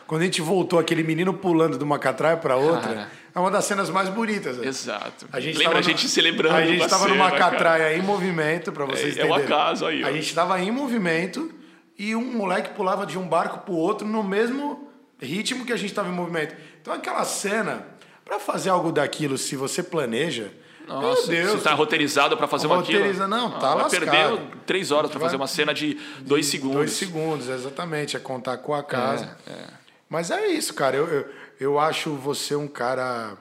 Quando 0.06 0.20
a 0.20 0.24
gente 0.26 0.42
voltou, 0.42 0.78
aquele 0.78 1.02
menino 1.02 1.32
pulando 1.32 1.78
de 1.78 1.82
uma 1.82 1.98
catraia 1.98 2.36
para 2.36 2.54
outra, 2.56 2.94
cara. 2.94 3.10
é 3.34 3.40
uma 3.40 3.50
das 3.50 3.64
cenas 3.64 3.88
mais 3.88 4.10
bonitas. 4.10 4.58
Né? 4.58 4.66
Exato. 4.66 5.26
A 5.32 5.40
gente 5.40 5.56
Lembra 5.56 5.78
a 5.78 5.80
gente 5.80 6.02
no... 6.02 6.08
celebrando. 6.10 6.54
A 6.54 6.66
gente 6.66 6.84
estava 6.84 7.08
numa 7.08 7.30
catraia 7.30 7.84
cara. 7.84 7.96
em 7.96 8.02
movimento, 8.02 8.70
para 8.70 8.84
vocês 8.84 9.16
é, 9.16 9.22
entenderem. 9.22 9.32
É 9.32 9.40
o 9.40 9.42
acaso 9.42 9.86
aí. 9.86 10.04
Ó. 10.04 10.06
A 10.06 10.12
gente 10.12 10.26
estava 10.26 10.60
em 10.60 10.70
movimento 10.70 11.50
e 11.98 12.14
um 12.14 12.30
moleque 12.30 12.74
pulava 12.74 13.06
de 13.06 13.16
um 13.16 13.26
barco 13.26 13.60
para 13.60 13.72
o 13.72 13.76
outro 13.78 14.06
no 14.06 14.22
mesmo 14.22 14.86
ritmo 15.18 15.64
que 15.64 15.72
a 15.72 15.76
gente 15.78 15.88
estava 15.88 16.10
em 16.10 16.12
movimento. 16.12 16.54
Então 16.82 16.92
aquela 16.92 17.24
cena, 17.24 17.86
para 18.22 18.38
fazer 18.38 18.68
algo 18.68 18.92
daquilo, 18.92 19.38
se 19.38 19.56
você 19.56 19.82
planeja 19.82 20.52
nossa, 20.88 21.30
Meu 21.30 21.42
Deus. 21.42 21.50
Você 21.52 21.56
está 21.58 21.74
roteirizado 21.74 22.36
para 22.36 22.48
fazer 22.48 22.66
uma 22.66 22.76
Roteiriza, 22.76 23.28
não, 23.28 23.50
tá 23.52 23.74
vai 23.74 23.84
lascado. 23.84 24.10
perder 24.10 24.56
três 24.66 24.90
horas 24.90 25.10
para 25.10 25.20
fazer 25.20 25.36
uma 25.36 25.46
cena 25.46 25.72
de 25.72 25.98
dois 26.20 26.46
segundos. 26.46 26.76
Dois 26.76 26.92
segundos, 26.92 27.48
exatamente. 27.48 28.16
É 28.16 28.20
contar 28.20 28.58
com 28.58 28.74
a 28.74 28.82
casa. 28.82 29.36
É, 29.46 29.50
é. 29.50 29.66
Mas 30.08 30.30
é 30.30 30.48
isso, 30.48 30.74
cara. 30.74 30.96
Eu, 30.96 31.06
eu, 31.06 31.28
eu 31.60 31.78
acho 31.78 32.14
você 32.14 32.56
um 32.56 32.66
cara... 32.66 33.36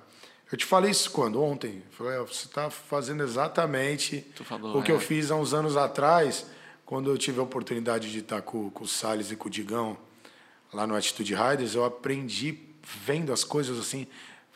Eu 0.51 0.57
te 0.57 0.65
falei 0.65 0.91
isso 0.91 1.12
quando? 1.12 1.41
Ontem. 1.41 1.83
Falei, 1.91 2.17
você 2.19 2.45
está 2.45 2.69
fazendo 2.69 3.23
exatamente 3.23 4.25
falou, 4.43 4.77
o 4.77 4.83
que 4.83 4.91
é. 4.91 4.95
eu 4.95 4.99
fiz 4.99 5.29
há 5.29 5.36
uns 5.36 5.53
anos 5.53 5.75
atrás, 5.75 6.45
quando 6.86 7.10
eu 7.10 7.17
tive 7.17 7.39
a 7.39 7.43
oportunidade 7.43 8.12
de 8.12 8.19
estar 8.19 8.41
com, 8.41 8.69
com 8.69 8.83
o 8.83 8.88
Salles 8.88 9.31
e 9.31 9.36
com 9.36 9.47
o 9.47 9.51
Digão 9.51 9.97
lá 10.73 10.88
no 10.88 10.95
Atitude 10.95 11.36
Riders. 11.36 11.75
Eu 11.75 11.83
aprendi 11.83 12.57
vendo 13.05 13.33
as 13.33 13.43
coisas 13.43 13.77
assim. 13.77 14.07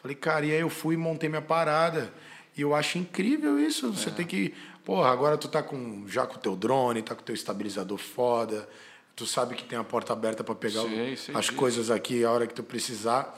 Falei, 0.01 0.15
cara, 0.15 0.45
e 0.45 0.51
aí 0.51 0.61
eu 0.61 0.69
fui 0.69 0.95
e 0.95 0.97
montei 0.97 1.29
minha 1.29 1.41
parada. 1.41 2.11
E 2.57 2.61
eu 2.61 2.75
acho 2.75 2.97
incrível 2.97 3.59
isso. 3.59 3.91
Você 3.91 4.09
é. 4.09 4.11
tem 4.11 4.25
que. 4.25 4.53
Porra, 4.83 5.09
agora 5.09 5.37
tu 5.37 5.47
tá 5.47 5.61
com, 5.61 6.07
já 6.07 6.25
com 6.25 6.35
o 6.35 6.39
teu 6.39 6.55
drone, 6.55 7.01
tá 7.01 7.15
com 7.15 7.21
o 7.21 7.25
teu 7.25 7.35
estabilizador 7.35 7.97
foda. 7.97 8.67
Tu 9.15 9.25
sabe 9.25 9.55
que 9.55 9.63
tem 9.63 9.77
a 9.77 9.83
porta 9.83 10.13
aberta 10.13 10.43
para 10.43 10.55
pegar 10.55 10.81
sei, 10.81 11.15
sei 11.15 11.35
as 11.35 11.45
disso. 11.45 11.57
coisas 11.57 11.91
aqui 11.91 12.23
a 12.23 12.31
hora 12.31 12.47
que 12.47 12.53
tu 12.53 12.63
precisar. 12.63 13.37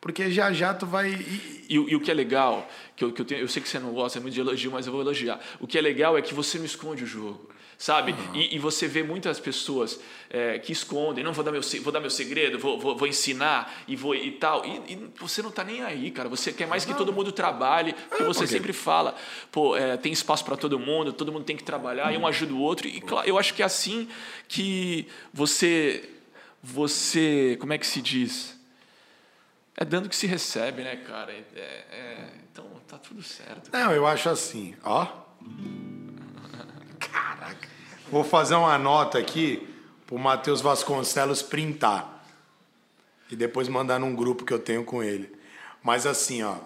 Porque 0.00 0.30
já 0.30 0.52
já 0.52 0.74
tu 0.74 0.84
vai. 0.84 1.12
E, 1.12 1.66
e, 1.68 1.74
e 1.74 1.96
o 1.96 2.00
que 2.00 2.10
é 2.10 2.14
legal, 2.14 2.68
que 2.96 3.04
eu, 3.04 3.12
que 3.12 3.22
eu, 3.22 3.24
tenho, 3.24 3.40
eu 3.40 3.48
sei 3.48 3.62
que 3.62 3.68
você 3.68 3.78
não 3.78 3.92
gosta 3.92 4.20
muito 4.20 4.34
de 4.34 4.40
elogio, 4.40 4.70
mas 4.70 4.86
eu 4.86 4.92
vou 4.92 5.00
elogiar. 5.00 5.40
O 5.60 5.66
que 5.66 5.78
é 5.78 5.80
legal 5.80 6.18
é 6.18 6.22
que 6.22 6.34
você 6.34 6.58
não 6.58 6.64
esconde 6.64 7.04
o 7.04 7.06
jogo. 7.06 7.48
Sabe? 7.82 8.14
E, 8.32 8.54
e, 8.54 8.58
você 8.60 8.86
vê 8.86 9.02
muitas 9.02 9.40
pessoas 9.40 9.98
é, 10.30 10.56
que 10.60 10.70
escondem, 10.70 11.24
não 11.24 11.32
vou 11.32 11.42
dar 11.42 11.50
meu, 11.50 11.60
vou 11.82 11.92
dar 11.92 11.98
meu 11.98 12.10
segredo, 12.10 12.56
vou, 12.56 12.78
vou, 12.78 12.96
vou 12.96 13.08
ensinar 13.08 13.82
e 13.88 13.96
vou 13.96 14.14
e 14.14 14.30
tal. 14.30 14.64
E, 14.64 14.92
e 14.92 15.10
você 15.18 15.42
não 15.42 15.50
está 15.50 15.64
nem 15.64 15.82
aí, 15.82 16.12
cara. 16.12 16.28
Você 16.28 16.52
quer 16.52 16.68
mais 16.68 16.84
que 16.84 16.94
todo 16.94 17.12
mundo 17.12 17.32
trabalhe, 17.32 17.92
porque 18.08 18.22
você 18.22 18.46
sempre 18.46 18.72
fala, 18.72 19.16
pô, 19.50 19.76
é, 19.76 19.96
tem 19.96 20.12
espaço 20.12 20.44
para 20.44 20.56
todo 20.56 20.78
mundo, 20.78 21.12
todo 21.12 21.32
mundo 21.32 21.44
tem 21.44 21.56
que 21.56 21.64
trabalhar, 21.64 22.14
e 22.14 22.16
um 22.16 22.24
ajuda 22.24 22.54
o 22.54 22.60
outro. 22.60 22.86
E 22.86 23.00
claro, 23.00 23.28
eu 23.28 23.36
acho 23.36 23.52
que 23.52 23.62
é 23.62 23.64
assim 23.64 24.08
que 24.46 25.08
você, 25.32 26.08
você, 26.62 27.56
como 27.58 27.72
é 27.72 27.78
que 27.78 27.86
se 27.86 28.00
diz? 28.00 28.56
É 29.76 29.84
dando 29.84 30.08
que 30.08 30.14
se 30.14 30.28
recebe, 30.28 30.84
né, 30.84 30.94
cara? 30.98 31.32
É, 31.32 31.44
é, 31.56 32.28
então 32.48 32.64
tá 32.86 32.96
tudo 32.96 33.24
certo. 33.24 33.72
Não, 33.72 33.90
eu 33.90 34.06
acho 34.06 34.28
assim, 34.28 34.76
ó. 34.84 35.04
Vou 38.12 38.22
fazer 38.22 38.54
uma 38.56 38.76
nota 38.76 39.18
aqui 39.18 39.66
pro 40.06 40.18
Matheus 40.18 40.60
Vasconcelos 40.60 41.40
printar. 41.40 42.22
E 43.30 43.34
depois 43.34 43.68
mandar 43.68 43.98
num 43.98 44.14
grupo 44.14 44.44
que 44.44 44.52
eu 44.52 44.58
tenho 44.58 44.84
com 44.84 45.02
ele. 45.02 45.34
Mas 45.82 46.04
assim, 46.06 46.42
ó. 46.42 46.56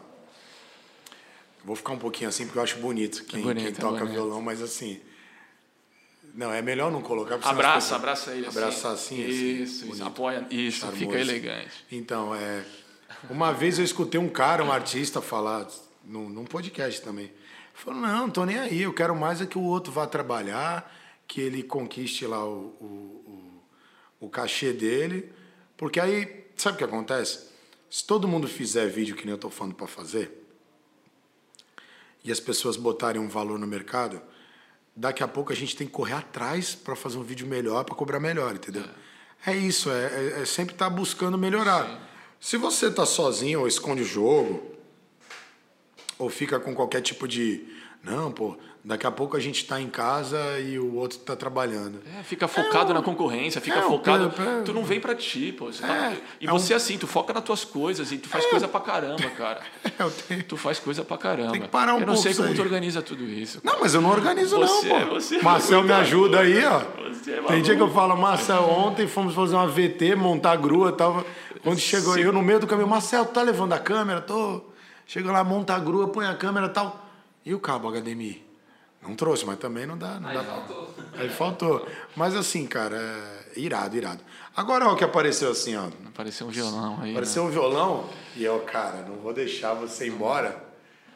Vou 1.64 1.76
ficar 1.76 1.92
um 1.92 1.98
pouquinho 1.98 2.28
assim 2.28 2.46
porque 2.46 2.58
eu 2.58 2.62
acho 2.64 2.78
bonito 2.78 3.24
quem, 3.24 3.42
bonito, 3.42 3.62
quem 3.62 3.74
toca 3.74 4.02
é 4.02 4.06
violão, 4.06 4.42
mas 4.42 4.60
assim. 4.60 5.00
Não, 6.34 6.52
é 6.52 6.60
melhor 6.60 6.90
não 6.90 7.00
colocar. 7.00 7.36
Abraça, 7.36 7.94
abraça 7.94 8.32
ele 8.32 8.48
Abraçar 8.48 8.94
assim. 8.94 9.22
assim 9.22 9.62
isso, 9.62 9.84
assim, 9.84 9.92
isso 9.92 10.04
apoia. 10.04 10.44
Isso, 10.50 10.86
fica 10.88 11.16
elegante. 11.16 11.86
Então, 11.92 12.34
é. 12.34 12.64
Uma 13.30 13.52
vez 13.52 13.78
eu 13.78 13.84
escutei 13.84 14.20
um 14.20 14.28
cara, 14.28 14.64
um 14.64 14.72
artista, 14.72 15.22
falar 15.22 15.68
num, 16.04 16.28
num 16.28 16.44
podcast 16.44 17.00
também. 17.02 17.30
Falou, 17.72 18.00
não, 18.00 18.22
não 18.22 18.30
tô 18.30 18.44
nem 18.44 18.58
aí, 18.58 18.82
eu 18.82 18.92
quero 18.92 19.14
mais 19.14 19.40
é 19.40 19.46
que 19.46 19.56
o 19.56 19.62
outro 19.62 19.92
vá 19.92 20.06
trabalhar, 20.06 20.92
que 21.26 21.40
ele 21.40 21.62
conquiste 21.62 22.26
lá 22.26 22.44
o, 22.44 22.74
o, 22.80 23.62
o, 24.20 24.26
o 24.26 24.30
cachê 24.30 24.72
dele. 24.72 25.32
Porque 25.76 26.00
aí, 26.00 26.46
sabe 26.56 26.76
o 26.76 26.78
que 26.78 26.84
acontece? 26.84 27.48
Se 27.90 28.04
todo 28.04 28.28
mundo 28.28 28.48
fizer 28.48 28.86
vídeo 28.88 29.14
que 29.14 29.24
nem 29.24 29.32
eu 29.32 29.38
tô 29.38 29.50
falando 29.50 29.74
para 29.74 29.86
fazer, 29.86 30.44
e 32.24 32.32
as 32.32 32.40
pessoas 32.40 32.76
botarem 32.76 33.20
um 33.20 33.28
valor 33.28 33.58
no 33.58 33.66
mercado, 33.66 34.20
daqui 34.94 35.22
a 35.22 35.28
pouco 35.28 35.52
a 35.52 35.56
gente 35.56 35.76
tem 35.76 35.86
que 35.86 35.92
correr 35.92 36.14
atrás 36.14 36.74
para 36.74 36.96
fazer 36.96 37.18
um 37.18 37.22
vídeo 37.22 37.46
melhor, 37.46 37.84
para 37.84 37.94
cobrar 37.94 38.18
melhor, 38.18 38.54
entendeu? 38.54 38.84
É, 39.44 39.52
é 39.52 39.56
isso, 39.56 39.90
é, 39.90 40.06
é, 40.06 40.40
é 40.42 40.44
sempre 40.44 40.74
estar 40.74 40.90
tá 40.90 40.90
buscando 40.90 41.38
melhorar. 41.38 41.88
Sim. 41.88 41.98
Se 42.40 42.56
você 42.56 42.90
tá 42.90 43.06
sozinho 43.06 43.60
ou 43.60 43.68
esconde 43.68 44.02
o 44.02 44.04
jogo, 44.04 44.76
ou 46.18 46.28
fica 46.28 46.58
com 46.58 46.74
qualquer 46.74 47.00
tipo 47.00 47.28
de. 47.28 47.64
Não, 48.02 48.32
pô, 48.32 48.58
Daqui 48.86 49.04
a 49.04 49.10
pouco 49.10 49.36
a 49.36 49.40
gente 49.40 49.56
está 49.56 49.80
em 49.80 49.88
casa 49.88 50.60
e 50.60 50.78
o 50.78 50.94
outro 50.94 51.18
está 51.18 51.34
trabalhando. 51.34 51.98
É, 52.16 52.22
fica 52.22 52.46
focado 52.46 52.92
é, 52.92 52.94
na 52.94 53.02
concorrência, 53.02 53.60
fica 53.60 53.80
é, 53.80 53.82
focado. 53.82 54.32
Tu 54.64 54.72
não 54.72 54.84
vem 54.84 55.00
para 55.00 55.12
ti, 55.12 55.50
pô. 55.50 55.68
Tá... 55.72 56.12
É, 56.12 56.16
e 56.40 56.46
é 56.46 56.48
você, 56.48 56.72
um... 56.72 56.76
assim, 56.76 56.96
tu 56.96 57.04
foca 57.04 57.32
nas 57.32 57.42
tuas 57.42 57.64
coisas 57.64 58.12
e 58.12 58.18
tu 58.18 58.28
faz 58.28 58.44
é. 58.44 58.48
coisa 58.48 58.68
pra 58.68 58.78
caramba, 58.78 59.28
cara. 59.30 59.60
Tenho... 60.28 60.44
Tu 60.44 60.56
faz 60.56 60.78
coisa 60.78 61.04
pra 61.04 61.18
caramba. 61.18 61.50
Tem 61.50 61.62
que 61.62 61.68
parar 61.68 61.96
um 61.96 61.98
eu 61.98 62.06
não 62.06 62.16
sei 62.16 62.32
como 62.32 62.54
tu 62.54 62.62
organiza 62.62 63.02
tudo 63.02 63.24
isso. 63.24 63.60
Cara. 63.60 63.74
Não, 63.74 63.82
mas 63.82 63.92
eu 63.92 64.00
não 64.00 64.10
organizo, 64.10 64.56
você, 64.56 64.88
não, 64.88 65.00
pô. 65.08 65.14
Você 65.14 65.42
Marcel 65.42 65.82
me 65.82 65.92
ajuda 65.92 66.38
aí, 66.42 66.64
ó. 66.64 66.78
Tem 67.48 67.62
dia 67.62 67.74
que 67.74 67.82
eu 67.82 67.90
falo, 67.90 68.16
Marcel, 68.16 68.70
ontem 68.70 69.08
fomos 69.08 69.34
fazer 69.34 69.56
uma 69.56 69.66
VT, 69.66 70.14
montar 70.14 70.54
grua 70.54 70.90
e 70.90 70.92
tal. 70.92 71.24
Quando 71.60 71.80
chegou 71.80 72.14
Sim. 72.14 72.20
eu 72.20 72.32
no 72.32 72.40
meio 72.40 72.60
do 72.60 72.68
caminho, 72.68 72.86
Marcel, 72.86 73.24
tu 73.24 73.32
tá 73.32 73.42
levando 73.42 73.72
a 73.72 73.80
câmera? 73.80 74.20
Tô. 74.20 74.62
Chega 75.04 75.32
lá, 75.32 75.42
monta 75.42 75.74
a 75.74 75.78
grua, 75.80 76.06
põe 76.06 76.24
a 76.26 76.36
câmera 76.36 76.66
e 76.66 76.70
tal. 76.70 77.04
E 77.44 77.52
o 77.52 77.58
cabo 77.58 77.90
HDMI? 77.90 78.45
Não 79.06 79.14
trouxe, 79.14 79.46
mas 79.46 79.58
também 79.58 79.86
não 79.86 79.96
dá. 79.96 80.18
Não 80.18 80.28
Aí 80.28 80.36
dá 80.36 80.42
faltou. 80.44 80.94
Aí 81.14 81.28
faltou. 81.28 81.88
Mas 82.16 82.34
assim, 82.34 82.66
cara, 82.66 82.96
é 83.54 83.60
irado, 83.60 83.96
irado. 83.96 84.20
Agora 84.56 84.88
o 84.88 84.96
que 84.96 85.04
apareceu 85.04 85.50
assim, 85.50 85.76
ó. 85.76 85.88
Apareceu 86.06 86.46
um 86.46 86.50
violão 86.50 86.98
aí. 87.00 87.12
Apareceu 87.12 87.44
né? 87.44 87.48
um 87.48 87.52
violão 87.52 88.08
e 88.34 88.44
eu, 88.44 88.60
cara, 88.60 89.04
não 89.08 89.16
vou 89.16 89.32
deixar 89.32 89.74
você 89.74 90.06
ir 90.06 90.12
embora 90.12 90.64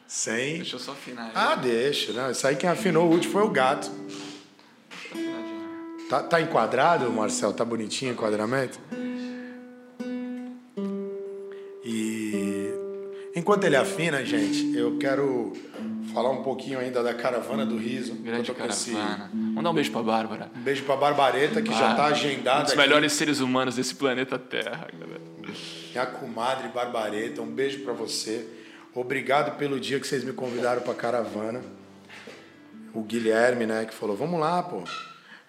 sem. 0.07 0.57
Deixa 0.57 0.75
eu 0.75 0.79
só 0.79 0.91
afinar. 0.93 1.25
Aí. 1.25 1.31
Ah, 1.35 1.55
deixa. 1.55 2.13
Não. 2.13 2.31
Isso 2.31 2.45
aí 2.47 2.55
quem 2.55 2.69
afinou 2.69 3.07
o 3.07 3.11
último 3.11 3.33
foi 3.33 3.43
o 3.43 3.49
gato. 3.49 3.91
Tá, 6.09 6.21
tá 6.23 6.41
enquadrado, 6.41 7.09
Marcel? 7.11 7.53
Tá 7.53 7.63
bonitinho 7.63 8.11
o 8.11 8.13
enquadramento? 8.13 8.79
E 11.85 12.73
enquanto 13.35 13.63
ele 13.63 13.75
afina, 13.75 14.23
gente, 14.25 14.75
eu 14.77 14.97
quero 14.97 15.53
falar 16.13 16.29
um 16.29 16.43
pouquinho 16.43 16.79
ainda 16.79 17.01
da 17.01 17.13
caravana 17.13 17.65
do 17.65 17.77
riso. 17.77 18.15
Grande 18.15 18.53
caravana. 18.53 19.29
Dar 19.33 19.69
um 19.69 19.73
beijo 19.73 19.91
pra 19.91 20.03
Bárbara. 20.03 20.51
Um 20.55 20.61
beijo 20.61 20.83
pra 20.83 20.95
Barbareta, 20.95 21.61
que 21.61 21.69
Bárbara. 21.69 21.89
já 21.89 21.95
tá 21.95 22.05
agendada. 22.05 22.61
Um 22.61 22.63
dos 22.65 22.75
melhores 22.75 23.13
seres 23.13 23.39
humanos 23.39 23.75
desse 23.75 23.95
planeta 23.95 24.37
Terra, 24.37 24.87
galera. 24.97 25.21
Minha 25.91 26.05
comadre 26.05 26.69
Barbareta, 26.69 27.41
um 27.41 27.47
beijo 27.47 27.79
para 27.79 27.93
você. 27.93 28.47
Obrigado 28.93 29.57
pelo 29.57 29.79
dia 29.79 29.99
que 29.99 30.07
vocês 30.07 30.23
me 30.23 30.33
convidaram 30.33 30.81
pra 30.81 30.93
caravana. 30.93 31.61
O 32.93 33.01
Guilherme, 33.01 33.65
né, 33.65 33.85
que 33.85 33.93
falou: 33.93 34.15
vamos 34.15 34.39
lá, 34.39 34.61
pô. 34.63 34.83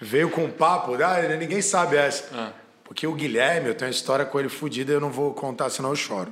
Veio 0.01 0.31
com 0.31 0.45
um 0.45 0.51
papo, 0.51 0.95
ah, 0.95 1.37
ninguém 1.37 1.63
sabe 1.63 1.97
essa. 1.97 2.29
Ah. 2.35 2.53
Porque 2.85 3.07
o 3.07 3.13
Guilherme, 3.13 3.69
eu 3.69 3.75
tenho 3.75 3.89
uma 3.89 3.95
história 3.95 4.25
com 4.25 4.39
ele 4.39 4.49
fodida, 4.49 4.93
eu 4.93 5.01
não 5.01 5.11
vou 5.11 5.33
contar, 5.33 5.71
senão 5.71 5.91
eu 5.91 5.97
choro. 5.97 6.31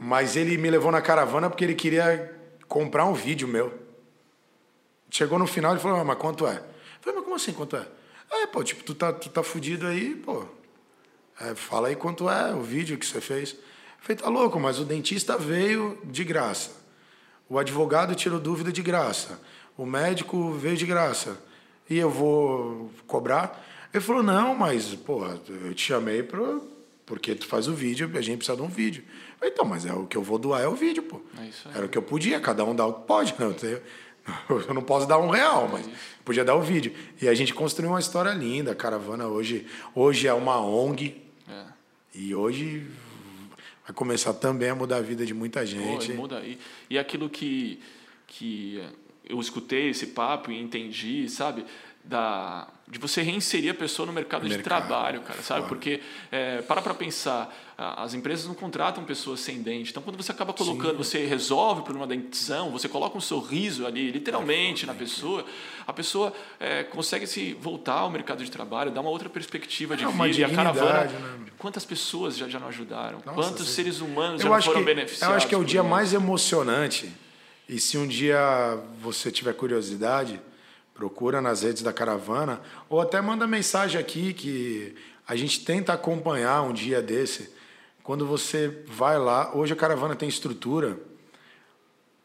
Mas 0.00 0.36
ele 0.36 0.56
me 0.58 0.70
levou 0.70 0.92
na 0.92 1.00
caravana 1.00 1.48
porque 1.48 1.64
ele 1.64 1.74
queria 1.74 2.35
comprar 2.68 3.06
um 3.06 3.14
vídeo 3.14 3.46
meu. 3.48 3.72
Chegou 5.10 5.38
no 5.38 5.46
final 5.46 5.76
e 5.76 5.78
falou, 5.78 5.98
ah, 6.00 6.04
mas 6.04 6.18
quanto 6.18 6.46
é? 6.46 6.56
Eu 6.56 6.62
falei, 7.00 7.16
mas 7.16 7.24
como 7.24 7.34
assim, 7.36 7.52
quanto 7.52 7.76
é? 7.76 7.86
É, 8.30 8.46
pô, 8.46 8.62
tipo, 8.64 8.82
tu 8.82 8.94
tá, 8.94 9.12
tu 9.12 9.28
tá 9.28 9.42
fudido 9.42 9.86
aí, 9.86 10.14
pô. 10.14 10.44
É, 11.40 11.54
fala 11.54 11.88
aí 11.88 11.96
quanto 11.96 12.28
é 12.28 12.54
o 12.54 12.62
vídeo 12.62 12.98
que 12.98 13.06
você 13.06 13.20
fez. 13.20 13.52
Eu 13.52 13.58
falei, 14.00 14.16
tá 14.16 14.28
louco, 14.28 14.58
mas 14.58 14.78
o 14.78 14.84
dentista 14.84 15.36
veio 15.36 15.98
de 16.04 16.24
graça. 16.24 16.70
O 17.48 17.58
advogado 17.58 18.14
tirou 18.14 18.40
dúvida 18.40 18.72
de 18.72 18.82
graça. 18.82 19.40
O 19.76 19.86
médico 19.86 20.52
veio 20.52 20.76
de 20.76 20.86
graça. 20.86 21.38
E 21.88 21.96
eu 21.96 22.10
vou 22.10 22.90
cobrar? 23.06 23.64
Ele 23.94 24.02
falou, 24.02 24.22
não, 24.22 24.54
mas, 24.54 24.94
pô, 24.94 25.24
eu 25.48 25.72
te 25.72 25.82
chamei 25.82 26.22
pra, 26.22 26.58
porque 27.04 27.34
tu 27.34 27.46
faz 27.46 27.68
o 27.68 27.74
vídeo, 27.74 28.10
a 28.14 28.20
gente 28.20 28.38
precisa 28.38 28.56
de 28.56 28.62
um 28.62 28.68
vídeo. 28.68 29.04
Então, 29.42 29.64
mas 29.64 29.84
é 29.84 29.92
o 29.92 30.06
que 30.06 30.16
eu 30.16 30.22
vou 30.22 30.38
doar 30.38 30.62
é 30.62 30.68
o 30.68 30.74
vídeo, 30.74 31.02
pô. 31.02 31.20
É 31.38 31.76
Era 31.76 31.86
o 31.86 31.88
que 31.88 31.98
eu 31.98 32.02
podia, 32.02 32.40
cada 32.40 32.64
um 32.64 32.74
dá 32.74 32.86
o 32.86 32.92
que 32.94 33.06
pode, 33.06 33.34
não. 33.38 33.54
Eu 34.68 34.74
não 34.74 34.82
posso 34.82 35.06
dar 35.06 35.18
um 35.18 35.30
real, 35.30 35.68
mas 35.70 35.88
podia 36.24 36.44
dar 36.44 36.56
o 36.56 36.60
vídeo. 36.60 36.92
E 37.22 37.28
a 37.28 37.34
gente 37.34 37.54
construiu 37.54 37.90
uma 37.90 38.00
história 38.00 38.30
linda. 38.30 38.72
A 38.72 38.74
caravana 38.74 39.28
hoje, 39.28 39.66
hoje 39.94 40.26
é 40.26 40.34
uma 40.34 40.60
ONG. 40.60 41.22
É. 41.48 41.64
E 42.12 42.34
hoje 42.34 42.86
vai 43.84 43.94
começar 43.94 44.34
também 44.34 44.70
a 44.70 44.74
mudar 44.74 44.96
a 44.96 45.00
vida 45.00 45.24
de 45.24 45.32
muita 45.32 45.64
gente. 45.64 46.12
Pô, 46.12 46.22
muda. 46.22 46.40
E, 46.40 46.58
e 46.90 46.98
aquilo 46.98 47.30
que, 47.30 47.80
que 48.26 48.82
eu 49.24 49.40
escutei 49.40 49.90
esse 49.90 50.08
papo 50.08 50.50
e 50.50 50.60
entendi, 50.60 51.28
sabe? 51.28 51.64
Da, 52.06 52.68
de 52.88 53.00
você 53.00 53.20
reinserir 53.20 53.72
a 53.72 53.74
pessoa 53.74 54.06
no 54.06 54.12
mercado, 54.12 54.42
mercado. 54.42 54.58
de 54.58 54.62
trabalho, 54.62 55.20
cara, 55.22 55.42
sabe? 55.42 55.66
Porque, 55.66 56.00
é, 56.30 56.62
para 56.62 56.80
para 56.80 56.94
pensar, 56.94 57.52
as 57.76 58.14
empresas 58.14 58.46
não 58.46 58.54
contratam 58.54 59.04
pessoas 59.04 59.40
sem 59.40 59.60
dente. 59.60 59.90
Então, 59.90 60.02
quando 60.02 60.16
você 60.16 60.30
acaba 60.30 60.52
colocando, 60.52 61.02
Sim. 61.02 61.20
você 61.20 61.26
resolve 61.26 61.80
o 61.80 61.84
problema 61.84 62.06
da 62.06 62.14
dentição, 62.14 62.70
você 62.70 62.88
coloca 62.88 63.18
um 63.18 63.20
sorriso 63.20 63.86
ali, 63.86 64.12
literalmente, 64.12 64.86
na 64.86 64.94
pessoa, 64.94 65.44
a 65.84 65.92
pessoa 65.92 66.32
é, 66.60 66.84
consegue 66.84 67.26
se 67.26 67.54
voltar 67.54 67.94
ao 67.94 68.10
mercado 68.10 68.44
de 68.44 68.50
trabalho, 68.50 68.92
dar 68.92 69.00
uma 69.00 69.10
outra 69.10 69.28
perspectiva 69.28 69.96
de 69.96 70.04
é 70.04 70.08
vida. 70.08 70.38
E 70.38 70.44
a 70.44 70.48
caravana, 70.48 71.04
né? 71.04 71.46
quantas 71.58 71.84
pessoas 71.84 72.36
já, 72.36 72.48
já 72.48 72.60
não 72.60 72.68
ajudaram? 72.68 73.18
Nossa, 73.26 73.34
Quantos 73.34 73.68
seres 73.68 74.00
humanos 74.00 74.40
já 74.40 74.62
foram 74.62 74.80
que, 74.80 74.86
beneficiados? 74.86 75.32
Eu 75.32 75.36
acho 75.36 75.48
que 75.48 75.54
é 75.56 75.58
o 75.58 75.64
dia 75.64 75.82
mais 75.82 76.14
emocionante. 76.14 77.12
E 77.68 77.80
se 77.80 77.98
um 77.98 78.06
dia 78.06 78.78
você 79.02 79.32
tiver 79.32 79.52
curiosidade, 79.54 80.40
procura 80.96 81.40
nas 81.40 81.62
redes 81.62 81.82
da 81.82 81.92
caravana, 81.92 82.60
ou 82.88 83.00
até 83.00 83.20
manda 83.20 83.46
mensagem 83.46 84.00
aqui 84.00 84.32
que 84.32 84.94
a 85.28 85.36
gente 85.36 85.64
tenta 85.64 85.92
acompanhar 85.92 86.62
um 86.62 86.72
dia 86.72 87.02
desse. 87.02 87.50
Quando 88.02 88.26
você 88.26 88.82
vai 88.86 89.18
lá, 89.18 89.54
hoje 89.54 89.72
a 89.72 89.76
caravana 89.76 90.16
tem 90.16 90.28
estrutura 90.28 90.98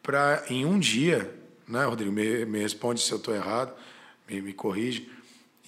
para 0.02 0.44
em 0.48 0.64
um 0.64 0.78
dia, 0.78 1.32
né, 1.68 1.84
Rodrigo? 1.84 2.12
Me, 2.12 2.44
me 2.46 2.60
responde 2.60 3.00
se 3.00 3.12
eu 3.12 3.18
estou 3.18 3.34
errado, 3.34 3.74
me, 4.28 4.40
me 4.40 4.52
corrige. 4.52 5.10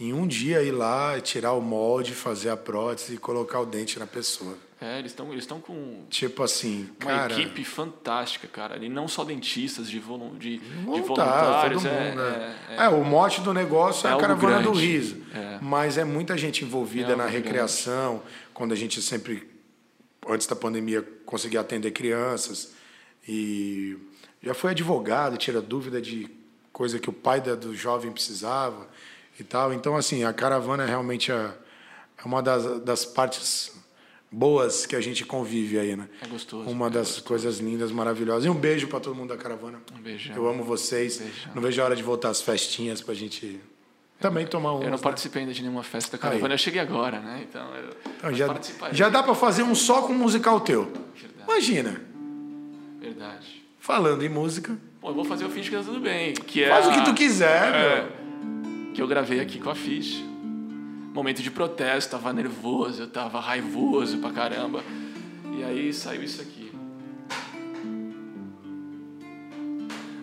Em 0.00 0.12
um 0.12 0.26
dia 0.26 0.62
ir 0.62 0.72
lá, 0.72 1.20
tirar 1.20 1.52
o 1.52 1.60
molde, 1.60 2.14
fazer 2.14 2.50
a 2.50 2.56
prótese 2.56 3.14
e 3.14 3.18
colocar 3.18 3.60
o 3.60 3.66
dente 3.66 3.98
na 3.98 4.06
pessoa. 4.06 4.56
É, 4.80 4.98
eles 4.98 5.12
estão 5.12 5.32
eles 5.32 5.46
com. 5.46 6.04
Tipo 6.10 6.42
assim, 6.42 6.90
uma 7.00 7.10
cara. 7.10 7.32
equipe 7.32 7.64
fantástica, 7.64 8.48
cara. 8.48 8.76
E 8.84 8.88
não 8.88 9.06
só 9.06 9.24
dentistas, 9.24 9.88
de, 9.88 9.98
volu 9.98 10.36
de, 10.36 10.58
de 10.58 10.82
voluntários. 10.82 11.82
Todo 11.82 11.92
é, 11.92 12.10
mundo, 12.10 12.16
né? 12.16 12.56
é, 12.68 12.74
é, 12.74 12.84
é, 12.84 12.88
o 12.88 13.04
mote 13.04 13.40
do 13.40 13.54
negócio 13.54 14.06
é, 14.06 14.10
é 14.10 14.14
a 14.14 14.18
caravana 14.18 14.58
grande. 14.58 14.64
do 14.64 14.72
riso. 14.72 15.22
É. 15.32 15.58
Mas 15.62 15.96
é 15.96 16.04
muita 16.04 16.36
gente 16.36 16.64
envolvida 16.64 17.14
na 17.16 17.26
recreação, 17.26 18.16
grande. 18.16 18.32
quando 18.52 18.72
a 18.72 18.76
gente 18.76 19.00
sempre, 19.00 19.48
antes 20.28 20.46
da 20.46 20.56
pandemia, 20.56 21.02
conseguia 21.24 21.60
atender 21.60 21.92
crianças. 21.92 22.74
E 23.26 23.96
já 24.42 24.54
foi 24.54 24.72
advogado, 24.72 25.36
tira 25.38 25.62
dúvida 25.62 26.02
de 26.02 26.28
coisa 26.72 26.98
que 26.98 27.08
o 27.08 27.12
pai 27.12 27.40
do 27.40 27.74
jovem 27.74 28.10
precisava. 28.10 28.88
e 29.38 29.44
tal. 29.44 29.72
Então, 29.72 29.96
assim, 29.96 30.24
a 30.24 30.32
caravana 30.32 30.82
é 30.82 30.86
realmente 30.86 31.32
a, 31.32 31.54
é 32.18 32.26
uma 32.26 32.42
das, 32.42 32.80
das 32.80 33.04
partes 33.04 33.73
boas 34.34 34.84
que 34.84 34.96
a 34.96 35.00
gente 35.00 35.24
convive 35.24 35.78
aí, 35.78 35.94
né? 35.96 36.08
É 36.20 36.26
gostoso. 36.26 36.68
Uma 36.68 36.88
é 36.88 36.90
das 36.90 37.06
gostoso. 37.06 37.24
coisas 37.24 37.58
lindas, 37.58 37.92
maravilhosas. 37.92 38.44
E 38.44 38.48
um 38.48 38.54
beijo 38.54 38.88
para 38.88 38.98
todo 39.00 39.14
mundo 39.14 39.28
da 39.28 39.36
caravana. 39.36 39.80
Um 39.96 40.02
beijão. 40.02 40.34
Eu 40.34 40.48
amo 40.48 40.64
vocês. 40.64 41.18
Beijão. 41.18 41.52
Não 41.54 41.62
vejo 41.62 41.80
a 41.80 41.84
hora 41.84 41.96
de 41.96 42.02
voltar 42.02 42.30
às 42.30 42.42
festinhas 42.42 43.00
pra 43.00 43.14
gente 43.14 43.60
também 44.18 44.46
tomar 44.46 44.74
um. 44.74 44.82
Eu 44.82 44.90
não 44.90 44.98
participei 44.98 45.42
ainda 45.42 45.54
de 45.54 45.62
nenhuma 45.62 45.82
festa 45.82 46.16
da 46.16 46.18
caravana. 46.20 46.46
Aí. 46.48 46.54
Eu 46.54 46.58
cheguei 46.58 46.80
agora, 46.80 47.20
né? 47.20 47.44
Então, 47.48 47.74
eu 47.76 47.90
Então, 48.18 48.34
já, 48.34 48.60
já 48.92 49.08
dá 49.08 49.22
pra 49.22 49.34
fazer 49.34 49.62
um 49.62 49.74
só 49.74 50.02
com 50.02 50.12
um 50.12 50.18
musical 50.18 50.60
teu. 50.60 50.84
Verdade. 51.14 51.44
Imagina, 51.46 52.00
Verdade. 53.00 53.64
falando 53.78 54.24
em 54.24 54.28
música. 54.28 54.76
Pô, 55.00 55.10
eu 55.10 55.14
vou 55.14 55.24
fazer 55.24 55.44
o 55.44 55.50
Fish 55.50 55.68
que 55.68 55.76
tá 55.76 55.82
tudo 55.82 56.00
bem. 56.00 56.32
Que 56.32 56.64
é 56.64 56.68
Faz 56.70 56.86
o 56.86 56.92
que 56.92 57.04
tu 57.04 57.14
quiser, 57.14 57.74
É, 57.74 58.02
meu. 58.02 58.92
que 58.94 59.02
eu 59.02 59.06
gravei 59.06 59.40
aqui 59.40 59.58
com 59.60 59.68
a 59.70 59.74
Fish. 59.74 60.24
Momento 61.14 61.44
de 61.44 61.50
protesto, 61.52 62.10
tava 62.10 62.32
nervoso, 62.32 63.02
eu 63.02 63.06
tava 63.06 63.38
raivoso 63.38 64.18
pra 64.18 64.32
caramba. 64.32 64.82
E 65.56 65.62
aí 65.62 65.92
saiu 65.92 66.24
isso 66.24 66.42
aqui. 66.42 66.72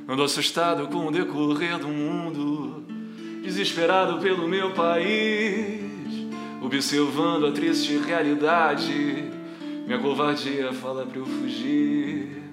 Ando 0.06 0.22
assustado 0.22 0.89
com 0.89 1.08
o 1.08 1.12
decorrer 1.12 1.80
do 1.80 1.88
mundo, 1.88 2.84
desesperado 3.42 4.20
pelo 4.20 4.50
meu 4.50 4.72
país, 4.72 6.28
observando 6.62 7.46
a 7.46 7.54
triste 7.54 7.96
realidade. 7.96 9.32
Minha 9.88 9.98
covardia 9.98 10.74
fala 10.74 11.06
pra 11.06 11.20
eu 11.20 11.26
fugir. 11.26 12.44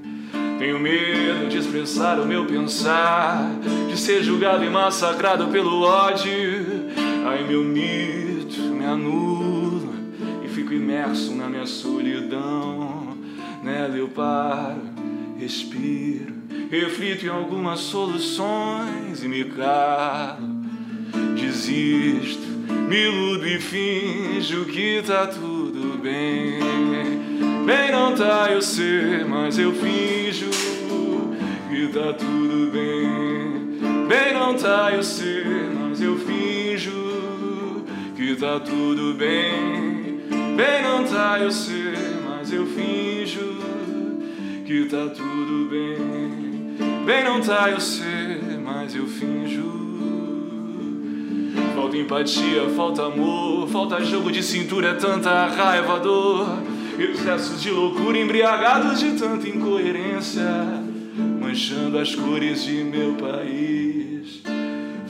Tenho 0.60 0.78
medo 0.78 1.48
de 1.48 1.58
expressar 1.58 2.20
o 2.20 2.24
meu 2.24 2.46
pensar, 2.46 3.50
de 3.88 3.98
ser 3.98 4.22
julgado 4.22 4.64
e 4.64 4.70
massacrado 4.70 5.48
pelo 5.48 5.82
ódio. 5.82 6.32
Ai, 7.26 7.42
meu 7.42 7.64
me 7.64 8.27
anula 8.88 9.94
e 10.44 10.48
fico 10.48 10.72
imerso 10.72 11.34
na 11.34 11.48
minha 11.48 11.66
solidão. 11.66 13.16
Nela 13.62 13.96
eu 13.96 14.08
paro, 14.08 14.80
respiro, 15.38 16.34
reflito 16.70 17.26
em 17.26 17.28
algumas 17.28 17.80
soluções 17.80 19.22
e 19.22 19.28
me 19.28 19.44
calo. 19.44 20.58
Desisto, 21.34 22.46
me 22.88 23.04
iludo 23.04 23.46
e 23.46 23.58
finjo 23.58 24.64
que 24.66 25.02
tá 25.06 25.26
tudo 25.26 25.98
bem. 26.02 26.58
Bem, 27.64 27.92
não 27.92 28.14
tá, 28.14 28.48
eu 28.50 28.62
sei, 28.62 29.24
mas 29.24 29.58
eu 29.58 29.72
finjo 29.72 30.50
que 31.68 31.88
tá 31.88 32.12
tudo 32.12 32.70
bem. 32.72 34.06
Bem, 34.08 34.32
não 34.32 34.54
tá, 34.54 34.90
eu 34.92 35.02
sei, 35.02 35.44
mas 35.74 36.00
eu 36.00 36.16
finjo 36.16 37.07
que 38.18 38.34
tá 38.34 38.58
tudo 38.58 39.14
bem. 39.14 40.18
Bem, 40.56 40.82
não 40.82 41.04
tá, 41.04 41.38
eu 41.38 41.52
sei, 41.52 41.94
mas 42.28 42.52
eu 42.52 42.66
finjo 42.66 43.58
que 44.66 44.86
tá 44.86 45.06
tudo 45.06 45.68
bem. 45.70 46.76
Bem, 47.06 47.22
não 47.22 47.40
tá, 47.40 47.70
eu 47.70 47.78
sei, 47.80 48.58
mas 48.60 48.92
eu 48.96 49.06
finjo. 49.06 49.78
Falta 51.76 51.96
empatia, 51.96 52.68
falta 52.74 53.06
amor, 53.06 53.68
falta 53.68 54.04
jogo 54.04 54.32
de 54.32 54.42
cintura, 54.42 54.88
é 54.88 54.94
tanta 54.94 55.46
raiva, 55.46 56.00
dor. 56.00 56.58
Excessos 56.98 57.62
de 57.62 57.70
loucura, 57.70 58.18
embriagados 58.18 58.98
de 58.98 59.12
tanta 59.12 59.48
incoerência, 59.48 60.42
manchando 61.40 61.96
as 61.96 62.12
cores 62.16 62.64
de 62.64 62.82
meu 62.82 63.14
país. 63.14 63.77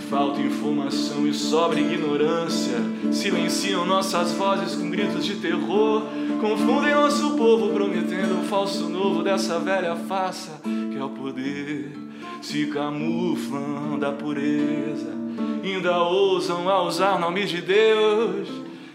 Falta 0.08 0.40
informação 0.40 1.26
e 1.26 1.34
sobra 1.34 1.78
ignorância, 1.78 2.78
silenciam 3.12 3.84
nossas 3.84 4.32
vozes 4.32 4.74
com 4.74 4.88
gritos 4.88 5.22
de 5.22 5.36
terror, 5.36 6.02
confundem 6.40 6.94
nosso 6.94 7.36
povo 7.36 7.74
prometendo 7.74 8.40
um 8.40 8.44
falso 8.44 8.88
novo 8.88 9.22
dessa 9.22 9.58
velha 9.58 9.94
farsa 9.96 10.62
que 10.62 10.96
é 10.96 11.04
o 11.04 11.10
poder. 11.10 11.92
Se 12.40 12.66
camuflam 12.68 13.98
da 13.98 14.10
pureza, 14.10 15.12
ainda 15.62 15.98
ousam 15.98 16.70
a 16.70 16.82
usar 16.84 17.16
o 17.16 17.18
nome 17.18 17.44
de 17.44 17.60
Deus. 17.60 18.48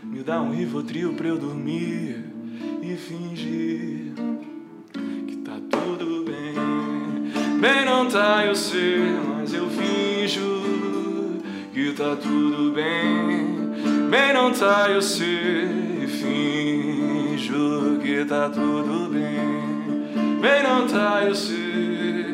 Me 0.03 0.23
dá 0.23 0.41
um 0.41 0.51
rivotril 0.51 1.13
pra 1.13 1.27
eu 1.27 1.37
dormir 1.37 2.25
e 2.81 2.95
fingir 2.95 4.13
que 5.27 5.35
tá 5.37 5.59
tudo 5.69 6.25
bem. 6.25 7.59
Bem, 7.59 7.85
não 7.85 8.07
tá, 8.07 8.43
eu 8.47 8.55
sei, 8.55 8.97
mas 9.37 9.53
eu 9.53 9.69
finjo 9.69 10.62
que 11.73 11.91
tá 11.93 12.15
tudo 12.15 12.71
bem. 12.71 13.73
Bem, 14.09 14.31
não 14.31 14.53
tá, 14.53 14.91
eu 14.91 15.01
sei, 15.01 16.05
finjo 16.07 17.99
que 17.99 18.23
tá 18.25 18.47
tudo 18.47 19.09
bem. 19.09 20.39
Bem, 20.39 20.61
não 20.61 20.87
tá, 20.87 21.23
eu 21.23 21.33
sei. 21.33 22.25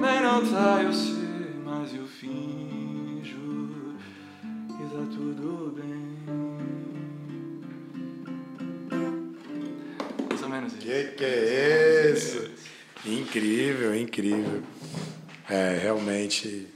Bem, 0.00 0.22
não 0.22 0.46
tá, 0.46 0.80
eu 0.84 0.92
sei, 0.92 1.60
mas 1.64 1.92
eu 1.92 2.06
finjo 2.06 3.96
que 4.68 4.84
tá 4.94 5.04
tudo 5.12 5.74
bem. 5.76 6.20
Mais 10.28 10.42
ou 10.42 10.48
menos 10.48 10.72
isso. 10.74 10.86
Que 10.86 11.24
é? 11.24 11.59
Incrível, 13.04 13.94
incrível. 13.94 14.62
É, 15.48 15.78
realmente, 15.82 16.66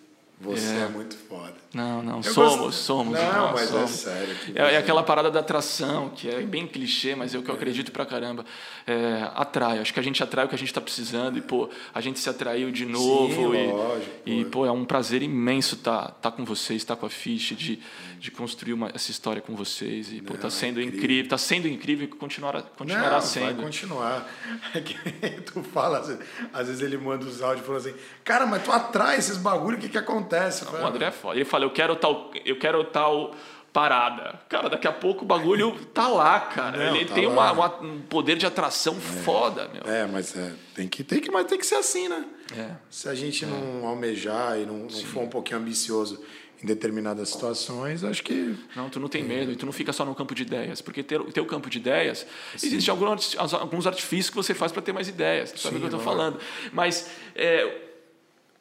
você 0.41 0.75
é, 0.75 0.81
É. 0.85 0.89
muito 0.89 1.17
foda. 1.17 1.55
Não, 1.73 2.03
não, 2.05 2.17
Eu 2.19 2.23
somos, 2.23 2.57
gosto- 2.57 2.73
somos. 2.73 3.19
Não, 3.19 3.53
mas 3.53 3.69
somos. 3.69 4.07
é 4.07 4.11
sério. 4.11 4.37
É, 4.55 4.75
é 4.75 4.77
aquela 4.77 5.03
parada 5.03 5.29
da 5.29 5.41
atração, 5.41 6.11
que 6.11 6.29
é 6.29 6.41
bem 6.43 6.69
clichê, 6.69 7.17
mas 7.17 7.35
é 7.35 7.39
o 7.39 7.43
que 7.43 7.51
eu 7.51 7.55
acredito 7.55 7.91
pra 7.91 8.07
caramba. 8.07 8.45
É, 8.87 9.29
atrai. 9.35 9.81
Acho 9.81 9.93
que 9.93 9.99
a 9.99 10.03
gente 10.03 10.23
atrai 10.23 10.45
o 10.45 10.49
que 10.49 10.55
a 10.55 10.59
gente 10.59 10.73
tá 10.73 10.81
precisando. 10.81 11.37
E, 11.37 11.41
pô, 11.41 11.69
a 11.93 12.01
gente 12.01 12.21
se 12.21 12.29
atraiu 12.31 12.71
de 12.71 12.85
novo. 12.87 13.55
e, 13.57 13.67
lógico, 13.67 14.11
e, 14.25 14.45
pô. 14.45 14.65
é 14.65 14.71
um 14.71 14.85
prazer 14.85 15.21
imenso 15.23 15.75
estar 15.75 16.03
tá, 16.07 16.11
tá 16.13 16.31
com 16.31 16.45
vocês, 16.45 16.81
estar 16.83 16.95
com 16.95 17.07
a 17.07 17.11
Fish, 17.11 17.57
de, 17.57 17.81
de 18.25 18.31
construir 18.31 18.73
uma, 18.73 18.91
essa 18.95 19.11
história 19.11 19.43
com 19.43 19.55
vocês. 19.55 20.11
E, 20.11 20.23
pô, 20.23 20.33
tá 20.33 20.45
Não, 20.45 20.51
sendo 20.51 20.81
incrível. 20.81 20.99
incrível. 21.05 21.29
Tá 21.29 21.37
sendo 21.37 21.69
incrível 21.69 22.05
e 22.07 22.09
continuará, 22.09 22.63
continuará 22.63 23.11
Não, 23.17 23.21
sendo. 23.21 23.45
vai 23.57 23.65
continuar. 23.67 24.27
É 24.75 24.81
que 24.81 24.95
tu 25.45 25.63
fala, 25.63 25.99
às 25.99 26.09
vezes- 26.09 26.23
às 26.51 26.67
vezes 26.69 26.81
ele 26.83 26.97
manda 26.97 27.27
os 27.27 27.43
áudios 27.43 27.63
e 27.63 27.67
fala 27.67 27.79
assim, 27.79 27.95
cara, 28.25 28.47
mas 28.47 28.63
tu 28.65 28.73
atrai 28.73 29.19
esses 29.19 29.37
bagulho, 29.37 29.77
o 29.77 29.81
que 29.81 29.91
que 29.91 29.99
acontece? 29.99 30.63
Eu 30.63 30.69
O 30.69 30.73
falo, 30.73 30.87
André 30.87 31.05
é 31.07 31.11
foda. 31.11 31.37
Ele 31.37 31.45
fala, 31.45 31.65
eu 31.67 31.71
quero 31.71 31.95
tal, 31.97 32.31
eu 32.47 32.59
quero 32.59 32.83
tal 32.85 33.35
parada. 33.75 34.41
Cara, 34.49 34.71
daqui 34.71 34.87
a 34.89 34.93
pouco 34.93 35.25
o 35.25 35.27
bagulho 35.27 35.73
tá 35.93 36.09
lá, 36.09 36.41
cara. 36.41 36.79
Não, 36.79 36.97
Ele 36.97 37.05
tá 37.05 37.15
tem 37.15 37.27
uma, 37.27 37.53
uma- 37.53 37.81
um 37.83 38.01
poder 38.03 38.37
de 38.37 38.47
atração 38.47 38.95
foda, 39.01 39.69
meu. 39.69 39.83
É, 39.93 40.07
mas 40.07 40.35
é, 40.37 40.53
tem 40.75 40.89
que, 40.89 41.05
tem 41.05 41.21
que, 41.21 41.31
mas 41.31 41.45
tem 41.47 41.59
que 41.59 41.67
ser 41.67 41.75
assim, 41.75 42.09
né? 42.09 42.25
É. 42.57 42.71
Se 42.89 43.07
a 43.09 43.15
gente 43.15 43.45
não 43.45 43.87
almejar 43.87 44.59
e 44.59 44.65
não, 44.65 44.79
não 44.79 44.89
for 44.91 45.23
um 45.25 45.29
pouquinho 45.29 45.59
ambicioso 45.59 46.25
em 46.65 46.67
determinadas 46.67 47.29
situações, 47.29 48.03
acho 48.03 48.23
que 48.23 48.57
Não, 48.75 48.89
tu 48.89 48.99
não 48.99 49.07
tem 49.09 49.23
medo 49.23 49.53
e 49.53 49.57
tu 49.57 49.67
não 49.67 49.73
fica 49.73 49.93
só 49.93 50.03
no 50.05 50.15
campo 50.15 50.35
de 50.35 50.43
ideias. 50.43 50.81
Porque 50.81 51.03
ter 51.03 51.21
o 51.21 51.31
teu 51.31 51.45
campo 51.45 51.69
de 51.69 51.77
ideias, 51.79 52.27
existem 52.55 52.91
alguns, 52.91 53.37
alguns 53.39 53.87
artifícios 53.87 54.31
que 54.31 54.37
você 54.37 54.55
faz 54.55 54.73
para 54.73 54.81
ter 54.81 54.93
mais 54.93 55.07
ideias. 55.07 55.53
Tu 55.53 55.61
sabe 55.61 55.75
o 55.77 55.79
Sim, 55.79 55.81
que 55.83 55.87
eu 55.87 55.91
tô 55.91 55.97
lógico. 56.05 56.11
falando. 56.17 56.41
Mas 56.73 57.11
é, 57.37 57.83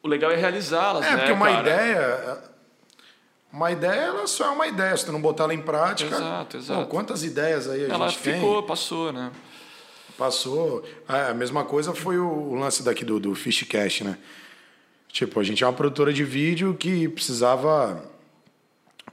o 0.02 0.06
legal 0.08 0.30
é 0.30 0.36
realizá-las, 0.36 1.06
É, 1.06 1.10
né, 1.12 1.16
porque 1.16 1.32
uma 1.32 1.46
cara? 1.46 1.60
ideia. 1.62 2.38
Uma 3.50 3.70
ideia, 3.72 4.00
ela 4.00 4.26
só 4.26 4.46
é 4.46 4.50
uma 4.50 4.66
ideia. 4.66 4.94
Se 4.96 5.06
tu 5.06 5.12
não 5.12 5.20
botar 5.22 5.44
ela 5.44 5.54
em 5.54 5.62
prática. 5.62 6.14
Exato, 6.14 6.56
Pô, 6.58 6.62
exato. 6.62 6.86
quantas 6.88 7.24
ideias 7.24 7.68
aí 7.70 7.84
a 7.86 7.94
Ela 7.94 8.08
gente 8.08 8.20
tem? 8.22 8.34
ficou, 8.34 8.62
passou, 8.64 9.12
né? 9.12 9.30
Passou. 10.18 10.84
É, 11.08 11.30
a 11.30 11.34
mesma 11.34 11.64
coisa 11.64 11.94
foi 11.94 12.18
o, 12.18 12.26
o 12.28 12.54
lance 12.54 12.82
daqui 12.82 13.04
do, 13.04 13.18
do 13.18 13.34
Fishcast, 13.34 14.04
né? 14.04 14.18
Tipo, 15.14 15.38
a 15.38 15.44
gente 15.44 15.62
é 15.62 15.66
uma 15.68 15.72
produtora 15.72 16.12
de 16.12 16.24
vídeo 16.24 16.74
que 16.74 17.08
precisava, 17.08 18.04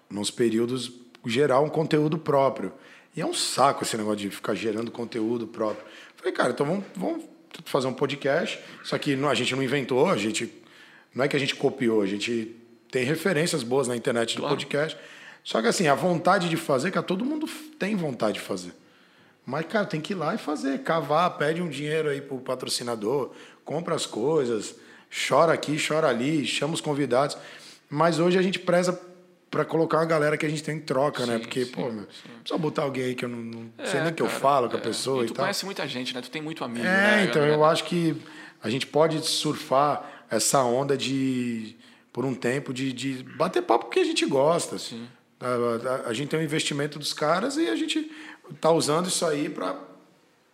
nos 0.09 0.31
períodos, 0.31 0.91
gerar 1.27 1.59
um 1.59 1.69
conteúdo 1.69 2.17
próprio. 2.17 2.73
E 3.15 3.21
é 3.21 3.25
um 3.25 3.35
saco 3.35 3.83
esse 3.83 3.95
negócio 3.95 4.17
de 4.17 4.31
ficar 4.31 4.55
gerando 4.55 4.89
conteúdo 4.89 5.45
próprio. 5.45 5.85
Falei, 6.15 6.33
cara, 6.33 6.53
então 6.53 6.65
vamos, 6.65 6.85
vamos 6.95 7.25
fazer 7.65 7.85
um 7.85 7.93
podcast. 7.93 8.59
Só 8.83 8.97
que 8.97 9.13
a 9.13 9.33
gente 9.35 9.55
não 9.55 9.61
inventou, 9.61 10.09
a 10.09 10.17
gente. 10.17 10.51
Não 11.13 11.23
é 11.23 11.27
que 11.27 11.35
a 11.35 11.39
gente 11.39 11.53
copiou, 11.55 12.01
a 12.01 12.07
gente 12.07 12.55
tem 12.89 13.03
referências 13.03 13.61
boas 13.61 13.87
na 13.87 13.95
internet 13.95 14.35
do 14.35 14.41
Claro. 14.41 14.55
podcast. 14.55 14.97
Só 15.43 15.61
que 15.61 15.67
assim, 15.67 15.87
a 15.87 15.93
vontade 15.93 16.49
de 16.49 16.57
fazer, 16.57 16.89
cara, 16.89 17.05
todo 17.05 17.23
mundo 17.23 17.47
tem 17.77 17.95
vontade 17.95 18.39
de 18.39 18.39
fazer. 18.39 18.73
Mas, 19.45 19.67
cara, 19.67 19.85
tem 19.85 20.01
que 20.01 20.13
ir 20.13 20.15
lá 20.15 20.33
e 20.33 20.39
fazer, 20.39 20.79
cavar, 20.81 21.37
pede 21.37 21.61
um 21.61 21.69
dinheiro 21.69 22.09
aí 22.09 22.21
pro 22.21 22.39
patrocinador, 22.39 23.33
compra 23.63 23.93
as 23.93 24.07
coisas, 24.07 24.73
chora 25.27 25.53
aqui, 25.53 25.77
chora 25.85 26.07
ali, 26.07 26.45
chama 26.45 26.73
os 26.73 26.81
convidados. 26.81 27.37
Mas 27.89 28.19
hoje 28.19 28.37
a 28.37 28.41
gente 28.41 28.57
preza 28.59 28.99
para 29.49 29.65
colocar 29.65 29.97
uma 29.97 30.05
galera 30.05 30.37
que 30.37 30.45
a 30.45 30.49
gente 30.49 30.63
tem 30.63 30.77
em 30.77 30.79
troca, 30.79 31.25
né? 31.25 31.33
Sim, 31.35 31.39
Porque, 31.41 31.65
sim, 31.65 31.71
pô, 31.71 31.91
meu, 31.91 32.07
só 32.45 32.57
botar 32.57 32.83
alguém 32.83 33.03
aí 33.03 33.15
que 33.15 33.25
eu 33.25 33.29
não, 33.29 33.37
não 33.39 33.69
sei 33.85 33.99
É, 33.99 34.03
nem 34.03 34.11
o 34.13 34.15
que 34.15 34.21
eu 34.23 34.27
cara, 34.27 34.39
falo 34.39 34.69
com 34.69 34.77
a 34.77 34.79
é. 34.79 34.81
pessoa 34.81 35.23
e 35.23 35.25
e, 35.25 35.27
tu 35.27 35.33
tal. 35.33 35.43
conhece 35.43 35.65
muita 35.65 35.85
gente, 35.87 36.13
né? 36.15 36.21
Tu 36.21 36.31
tem 36.31 36.41
muito 36.41 36.63
amigo, 36.63 36.85
É, 36.85 36.89
né? 36.89 37.23
então 37.23 37.41
galera? 37.41 37.53
eu 37.57 37.65
acho 37.65 37.83
que 37.83 38.15
a 38.63 38.69
gente 38.69 38.87
pode 38.87 39.21
surfar 39.27 40.25
essa 40.29 40.63
onda 40.63 40.95
de, 40.95 41.75
por 42.13 42.23
um 42.23 42.33
tempo, 42.33 42.73
de, 42.73 42.93
de 42.93 43.23
bater 43.35 43.61
papo 43.61 43.85
porque 43.85 43.99
a 43.99 44.05
gente 44.05 44.25
gosta. 44.25 44.77
Sim. 44.79 45.05
A, 45.41 46.05
a- 46.05 46.09
a 46.09 46.13
gente 46.13 46.29
tem 46.29 46.39
um 46.39 46.43
investimento 46.43 46.97
dos 46.97 47.11
caras 47.11 47.57
e 47.57 47.67
a 47.67 47.75
gente 47.75 48.09
tá 48.61 48.71
usando 48.71 49.07
isso 49.07 49.25
aí 49.25 49.49
para 49.49 49.75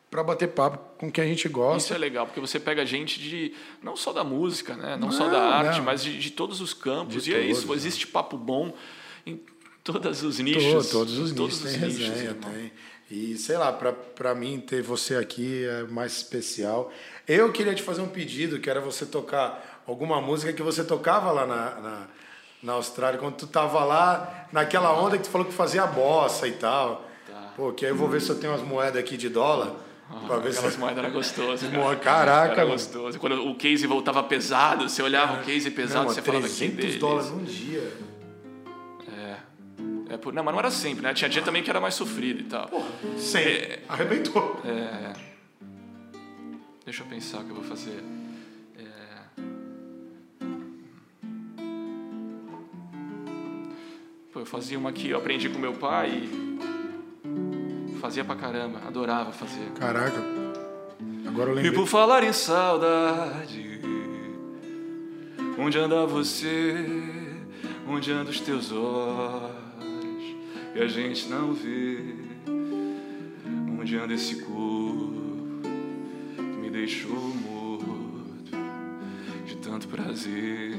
para 0.09 0.23
bater 0.23 0.47
papo 0.47 0.79
com 0.97 1.11
quem 1.11 1.23
a 1.23 1.27
gente 1.27 1.45
Isso 1.47 1.49
gosta. 1.49 1.93
é 1.95 1.97
legal, 1.97 2.25
porque 2.25 2.39
você 2.39 2.59
pega 2.59 2.85
gente 2.85 3.19
de 3.19 3.53
não 3.83 3.95
só 3.95 4.13
da 4.13 4.23
música, 4.23 4.75
né? 4.75 4.95
não, 4.95 5.07
Não, 5.07 5.11
só 5.11 5.27
da 5.29 5.41
arte, 5.41 5.77
não. 5.79 5.85
mas 5.85 6.01
de, 6.03 6.17
de 6.17 6.31
todos 6.31 6.61
os 6.61 6.73
campos. 6.73 7.23
De 7.23 7.31
e 7.31 7.35
é 7.35 7.41
isso, 7.41 7.61
todos, 7.67 7.69
né? 7.69 7.75
existe 7.75 8.07
papo 8.07 8.37
bom 8.37 8.73
em 9.25 9.39
todos 9.83 10.23
os 10.23 10.39
nichos. 10.39 10.89
todos 10.89 11.17
os 11.17 11.31
em 11.31 11.35
nichos 11.35 11.59
tem 11.59 11.71
nichos, 11.77 11.97
resenha, 12.07 12.29
irmão. 12.29 12.51
tem. 12.51 12.71
E 13.09 13.37
sei 13.37 13.57
lá, 13.57 13.71
pra 13.71 14.35
mim 14.35 14.59
ter 14.59 14.81
você 14.81 15.15
aqui 15.15 15.65
é 15.65 15.83
mais 15.83 16.13
especial. 16.17 16.91
Eu 17.25 17.51
queria 17.53 17.73
te 17.73 17.81
fazer 17.81 18.01
um 18.01 18.07
pedido, 18.09 18.59
que 18.59 18.69
era 18.69 18.81
você 18.81 19.05
tocar 19.05 19.83
alguma 19.87 20.19
música 20.21 20.51
que 20.51 20.61
você 20.61 20.83
tocava 20.83 21.31
lá 21.31 21.45
na, 21.45 21.69
na, 21.79 22.07
na 22.63 22.73
Austrália, 22.73 23.17
quando 23.17 23.35
tu 23.35 23.47
tava 23.47 23.83
lá, 23.85 24.47
naquela 24.51 24.91
onda 24.97 25.17
que 25.17 25.23
tu 25.23 25.29
falou 25.29 25.47
que 25.47 25.53
fazia 25.53 25.85
bossa 25.87 26.47
e 26.49 26.53
tal. 26.53 27.09
Tá. 27.25 27.53
Pô, 27.55 27.71
que 27.71 27.85
aí 27.85 27.91
eu 27.91 27.95
vou 27.95 28.09
ver 28.09 28.21
se 28.21 28.29
eu 28.29 28.37
tenho 28.37 28.51
umas 28.51 28.61
moedas 28.61 28.99
aqui 29.01 29.15
de 29.15 29.29
dólar. 29.29 29.73
Pra 30.27 30.37
ver 30.37 30.51
se... 30.51 30.57
Aquelas 30.59 30.77
moedas 30.77 31.03
eram 31.03 31.13
gostosas. 31.13 31.69
Cara. 31.71 31.95
caraca, 31.97 32.51
Era 32.53 32.61
mano. 32.61 32.71
gostoso. 32.73 33.19
Quando 33.19 33.47
o 33.49 33.55
case 33.55 33.85
voltava 33.87 34.23
pesado, 34.23 34.87
você 34.89 35.01
olhava 35.01 35.41
o 35.41 35.43
case 35.45 35.69
pesado, 35.71 36.05
Não, 36.05 36.13
você 36.13 36.21
falava 36.21 36.47
que 36.47 36.53
300 36.53 36.75
delícia. 36.77 36.99
dólares 36.99 37.29
num 37.31 37.43
dia. 37.43 37.93
É, 40.09 40.15
por- 40.15 40.31
não, 40.33 40.41
mas 40.41 40.53
não 40.53 40.59
era 40.59 40.71
sempre, 40.71 41.03
né? 41.03 41.13
Tinha 41.13 41.29
dia 41.29 41.41
também 41.41 41.61
que 41.61 41.69
era 41.69 41.81
mais 41.81 41.93
sofrido 41.93 42.39
e 42.39 42.43
tal. 42.45 42.69
Sem. 43.17 43.43
É. 43.43 43.79
Arrebentou. 43.89 44.61
É, 44.63 45.11
deixa 46.85 47.03
eu 47.03 47.07
pensar 47.07 47.39
o 47.39 47.43
que 47.43 47.49
eu 47.49 47.55
vou 47.55 47.65
fazer. 47.65 48.01
É, 48.79 49.41
Pô, 54.31 54.39
eu 54.39 54.45
fazia 54.45 54.77
uma 54.77 54.91
que 54.91 55.09
eu 55.09 55.17
aprendi 55.17 55.49
com 55.49 55.57
meu 55.59 55.73
pai 55.73 56.09
e 56.11 56.57
fazia 57.97 58.23
pra 58.23 58.35
caramba, 58.35 58.79
adorava 58.87 59.31
fazer. 59.31 59.69
Caraca. 59.79 60.21
Agora 61.27 61.49
eu 61.49 61.53
E 61.53 61.55
lembrei. 61.63 61.71
por 61.73 61.87
falar 61.87 62.23
em 62.23 62.33
saudade, 62.33 63.79
onde 65.57 65.77
anda 65.77 66.05
você? 66.05 66.75
Onde 67.87 68.11
andam 68.11 68.31
os 68.31 68.39
teus 68.41 68.71
olhos? 68.71 70.35
Que 70.73 70.79
a 70.79 70.87
gente 70.87 71.27
não 71.29 71.53
vê. 71.53 72.15
Onde 73.79 73.97
anda 73.97 74.13
esse 74.13 74.41
corpo 74.41 75.13
que 76.35 76.41
me 76.41 76.69
deixou 76.69 77.15
morto 77.17 77.85
de 79.45 79.55
tanto 79.57 79.87
prazer? 79.87 80.75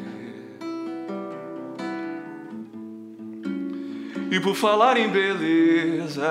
E 4.30 4.38
por 4.40 4.54
falar 4.54 4.98
em 4.98 5.08
beleza, 5.08 6.28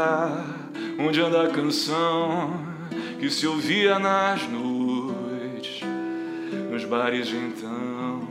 onde 1.00 1.22
anda 1.22 1.44
a 1.44 1.50
canção 1.50 2.60
que 3.20 3.30
se 3.30 3.46
ouvia 3.46 4.00
nas 4.00 4.42
noites, 4.50 5.82
nos 6.72 6.84
bares 6.86 7.28
de 7.28 7.38
então, 7.38 8.28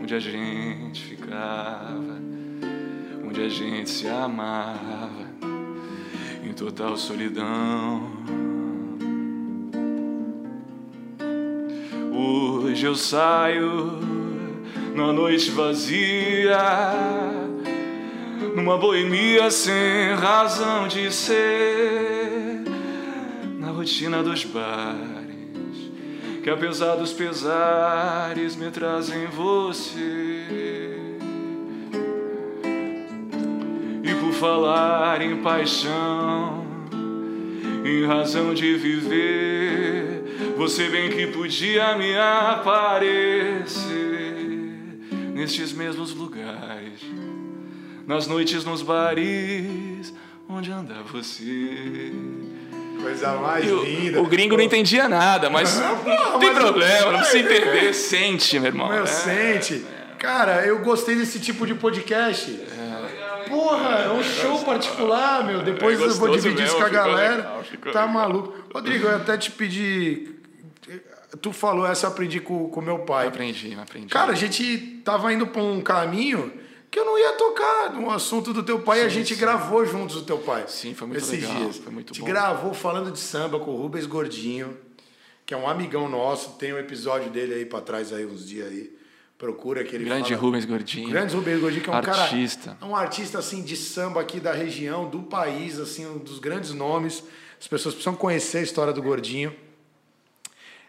onde 0.00 0.14
a 0.14 0.18
gente 0.18 1.04
ficava, 1.04 2.18
onde 3.24 3.42
a 3.42 3.48
gente 3.48 3.90
se 3.90 4.08
amava, 4.08 5.28
em 6.42 6.52
total 6.54 6.96
solidão. 6.96 8.10
Hoje 12.12 12.86
eu 12.86 12.94
saio 12.94 14.00
numa 14.94 15.12
noite 15.12 15.50
vazia 15.50 16.56
numa 18.54 18.76
boemia 18.76 19.50
sem 19.50 20.14
razão 20.14 20.88
de 20.88 21.12
ser, 21.12 22.62
na 23.58 23.70
rotina 23.70 24.22
dos 24.22 24.44
bares, 24.44 25.90
que 26.42 26.50
apesar 26.50 26.96
dos 26.96 27.12
pesares 27.12 28.56
me 28.56 28.70
trazem 28.70 29.26
você. 29.26 30.46
E 34.02 34.14
por 34.20 34.32
falar 34.32 35.22
em 35.22 35.36
paixão, 35.42 36.64
em 37.84 38.06
razão 38.06 38.52
de 38.54 38.74
viver, 38.74 40.54
você 40.56 40.88
bem 40.88 41.10
que 41.10 41.26
podia 41.28 41.96
me 41.96 42.16
aparecer 42.16 43.90
nestes 45.34 45.72
mesmos 45.72 46.14
lugares 46.14 47.00
nas 48.10 48.26
noites 48.26 48.64
nos 48.64 48.82
bares 48.82 50.12
onde 50.48 50.70
anda 50.72 50.96
você. 51.12 52.12
Coisa 53.00 53.34
mais 53.36 53.64
E 53.64 53.70
o- 53.70 53.84
linda. 53.84 54.20
o, 54.20 54.26
gringo 54.26 54.56
não 54.56 54.64
entendia 54.64 55.08
nada, 55.08 55.48
mas 55.48 55.78
não 55.78 56.38
tem 56.40 56.50
mas- 56.52 56.58
problema, 56.58 57.12
não 57.12 57.20
precisa 57.20 57.38
entender, 57.54 57.94
sente, 57.94 58.58
meu 58.58 58.66
irmão. 58.68 58.88
Meu, 58.88 59.04
É. 59.04 59.06
sente. 59.06 59.86
Cara, 60.18 60.66
eu 60.66 60.80
gostei 60.80 61.14
desse 61.14 61.38
tipo 61.38 61.64
de 61.66 61.74
podcast. 61.74 62.50
Porra, 63.48 63.88
é 64.00 64.10
um 64.10 64.22
show 64.22 64.58
particular, 64.64 65.44
meu. 65.44 65.62
Depois 65.62 66.00
É 66.00 66.04
eu 66.04 66.14
vou 66.14 66.28
dividir 66.30 66.66
isso 66.66 66.76
com 66.76 66.82
a 66.82 66.88
galera. 66.88 67.36
legal, 67.36 67.62
tá 67.64 67.86
legal. 67.86 68.08
maluco. 68.08 68.54
Rodrigo, 68.74 69.06
eu 69.06 69.16
até 69.16 69.36
te 69.38 69.50
pedi. 69.52 70.34
Tu 71.40 71.52
falou 71.52 71.86
essa, 71.86 72.06
eu 72.06 72.10
aprendi 72.10 72.38
com 72.40 72.64
o 72.66 72.82
meu 72.82 72.98
pai. 73.00 73.28
Aprendi, 73.28 73.76
aprendi. 73.80 74.08
Cara, 74.08 74.32
a 74.32 74.36
gente 74.36 75.00
tava 75.04 75.32
indo 75.32 75.46
pra 75.46 75.62
um 75.62 75.80
caminho 75.80 76.52
que 76.90 76.98
eu 76.98 77.04
não 77.04 77.18
ia 77.18 77.32
tocar 77.34 77.92
no 77.92 78.10
assunto 78.10 78.52
do 78.52 78.62
teu 78.62 78.80
pai 78.80 79.00
e 79.00 79.04
a 79.04 79.08
gente 79.08 79.34
gravou 79.34 79.86
juntos 79.86 80.16
o 80.16 80.22
teu 80.22 80.38
pai. 80.38 80.64
Sim, 80.66 80.94
foi 80.94 81.06
muito 81.06 81.18
esses 81.22 81.30
legal, 81.42 81.56
dias. 81.56 81.76
foi 81.76 81.92
muito 81.92 82.12
a 82.12 82.14
gente 82.14 82.20
bom. 82.20 82.26
gravou 82.26 82.74
falando 82.74 83.12
de 83.12 83.18
samba 83.18 83.60
com 83.60 83.70
o 83.70 83.76
Rubens 83.76 84.06
Gordinho, 84.06 84.76
que 85.46 85.54
é 85.54 85.56
um 85.56 85.68
amigão 85.68 86.08
nosso, 86.08 86.50
tem 86.58 86.72
um 86.72 86.78
episódio 86.78 87.30
dele 87.30 87.54
aí 87.54 87.64
pra 87.64 87.80
trás 87.80 88.12
aí 88.12 88.26
uns 88.26 88.46
dias 88.48 88.68
aí. 88.68 88.98
Procura 89.38 89.82
que 89.84 89.94
ele 89.94 90.04
Grande 90.04 90.28
fala... 90.30 90.40
Rubens 90.42 90.64
Gordinho. 90.66 91.08
Grande 91.08 91.34
Rubens 91.34 91.60
Gordinho, 91.60 91.82
que 91.82 91.88
é 91.88 91.92
um 91.92 91.96
Artista. 91.96 92.76
cara. 92.78 92.92
Um 92.92 92.94
artista 92.94 93.38
assim 93.38 93.62
de 93.62 93.74
samba 93.74 94.20
aqui 94.20 94.38
da 94.38 94.52
região, 94.52 95.08
do 95.08 95.22
país, 95.22 95.78
assim, 95.78 96.04
um 96.06 96.18
dos 96.18 96.38
grandes 96.38 96.72
nomes. 96.72 97.24
As 97.58 97.66
pessoas 97.66 97.94
precisam 97.94 98.14
conhecer 98.14 98.58
a 98.58 98.62
história 98.62 98.92
do 98.92 99.00
Gordinho. 99.02 99.54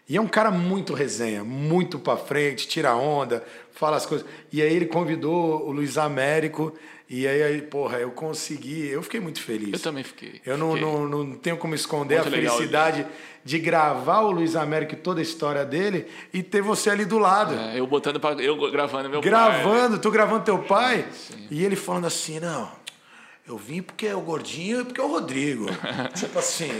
E 0.08 0.16
é 0.16 0.20
um 0.20 0.28
cara 0.28 0.50
muito 0.50 0.94
resenha, 0.94 1.44
muito 1.44 1.98
pra 1.98 2.16
frente, 2.16 2.66
tira 2.66 2.94
onda, 2.94 3.44
fala 3.70 3.96
as 3.96 4.04
coisas. 4.04 4.26
E 4.52 4.60
aí 4.60 4.74
ele 4.74 4.86
convidou 4.86 5.66
o 5.66 5.72
Luiz 5.72 5.96
Américo, 5.96 6.74
e 7.08 7.26
aí, 7.26 7.60
porra, 7.60 7.98
eu 7.98 8.10
consegui, 8.10 8.88
eu 8.88 9.02
fiquei 9.02 9.20
muito 9.20 9.40
feliz. 9.40 9.74
Eu 9.74 9.78
também 9.78 10.02
fiquei. 10.02 10.40
Eu 10.46 10.56
não, 10.56 10.72
fiquei. 10.72 10.90
não, 10.90 11.06
não 11.06 11.34
tenho 11.34 11.58
como 11.58 11.74
esconder 11.74 12.16
Muito 12.16 12.28
a 12.28 12.30
legal, 12.30 12.54
felicidade 12.56 13.06
de 13.44 13.58
gravar 13.58 14.20
o 14.20 14.30
Luiz 14.30 14.56
Américo 14.56 14.94
e 14.94 14.96
toda 14.96 15.20
a 15.20 15.22
história 15.22 15.62
dele 15.64 16.06
e 16.32 16.42
ter 16.42 16.62
você 16.62 16.88
ali 16.88 17.04
do 17.04 17.18
lado. 17.18 17.54
É, 17.54 17.78
eu 17.78 17.86
botando 17.86 18.18
pra, 18.18 18.32
eu 18.32 18.56
gravando 18.70 19.10
meu 19.10 19.20
pai. 19.20 19.28
gravando, 19.28 19.98
tu 19.98 20.10
gravando 20.10 20.44
teu 20.44 20.58
pai, 20.60 21.04
e 21.50 21.62
ele 21.62 21.76
falando 21.76 22.06
assim, 22.06 22.40
não, 22.40 22.70
eu 23.46 23.58
vim 23.58 23.82
porque 23.82 24.06
é 24.06 24.14
o 24.14 24.20
gordinho 24.20 24.80
e 24.80 24.84
porque 24.84 25.00
é 25.00 25.04
o 25.04 25.08
Rodrigo. 25.08 25.66
tipo 26.14 26.38
assim, 26.38 26.70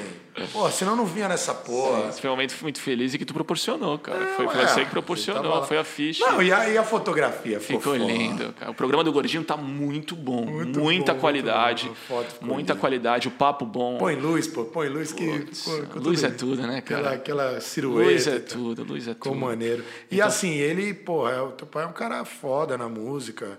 pô, 0.52 0.70
senão 0.70 0.92
eu 0.92 0.96
não 0.96 1.04
vinha 1.06 1.28
nessa 1.28 1.52
porra. 1.52 2.08
Esse 2.08 2.20
foi 2.20 2.30
um 2.30 2.34
momento 2.34 2.56
muito 2.62 2.80
feliz 2.80 3.12
e 3.12 3.18
que 3.18 3.24
tu 3.24 3.34
proporcionou, 3.34 3.98
cara. 3.98 4.26
foi 4.36 4.46
foi 4.46 4.56
Ué, 4.56 4.66
você 4.68 4.84
que 4.84 4.90
proporcionou, 4.90 5.64
foi 5.64 5.76
a 5.76 5.82
ficha. 5.84 6.24
Não, 6.24 6.40
e 6.40 6.52
a, 6.52 6.68
e 6.68 6.78
a 6.78 6.84
fotografia? 6.84 7.58
Ficou 7.58 7.80
foda. 7.80 7.98
lindo, 7.98 8.52
cara. 8.52 8.70
O 8.70 8.74
programa 8.74 9.02
do 9.02 9.12
Gordinho 9.12 9.42
tá 9.42 9.56
muito 9.56 10.14
bom. 10.14 10.46
Muito 10.46 10.78
muita 10.78 11.12
bom, 11.14 11.20
qualidade. 11.20 11.90
bom. 12.08 12.24
Muita 12.40 12.72
linda. 12.72 12.76
qualidade, 12.76 13.26
o 13.26 13.32
papo 13.32 13.66
bom. 13.66 13.98
Põe 13.98 14.14
luz, 14.14 14.46
pô, 14.46 14.64
põe 14.64 14.88
luz 14.88 15.12
que... 15.12 15.26
Putz, 15.40 15.62
com- 15.64 15.86
com 15.86 15.98
luz 15.98 16.20
tudo 16.20 16.32
é 16.32 16.36
tudo, 16.36 16.62
né, 16.62 16.80
cara? 16.80 17.00
Aquela, 17.14 17.14
aquela 17.48 17.60
silhueta. 17.60 18.10
Luz 18.12 18.26
é 18.28 18.36
e 18.36 18.40
tal. 18.40 18.58
tudo, 18.58 18.84
luz 18.84 19.08
é 19.08 19.14
Ficou 19.14 19.32
tudo. 19.32 19.40
maneiro. 19.44 19.84
E 20.10 20.14
Então- 20.14 20.28
assim, 20.28 20.50
ele, 20.54 20.94
pô, 20.94 21.28
é, 21.28 21.42
o 21.42 21.50
teu 21.50 21.66
pai 21.66 21.82
é 21.82 21.86
um 21.88 21.92
cara 21.92 22.24
foda 22.24 22.78
na 22.78 22.88
música, 22.88 23.58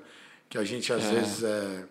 que 0.49 0.58
a 0.58 0.64
gente 0.64 0.93
às 0.93 1.04
vezes 1.04 1.43
é, 1.43 1.84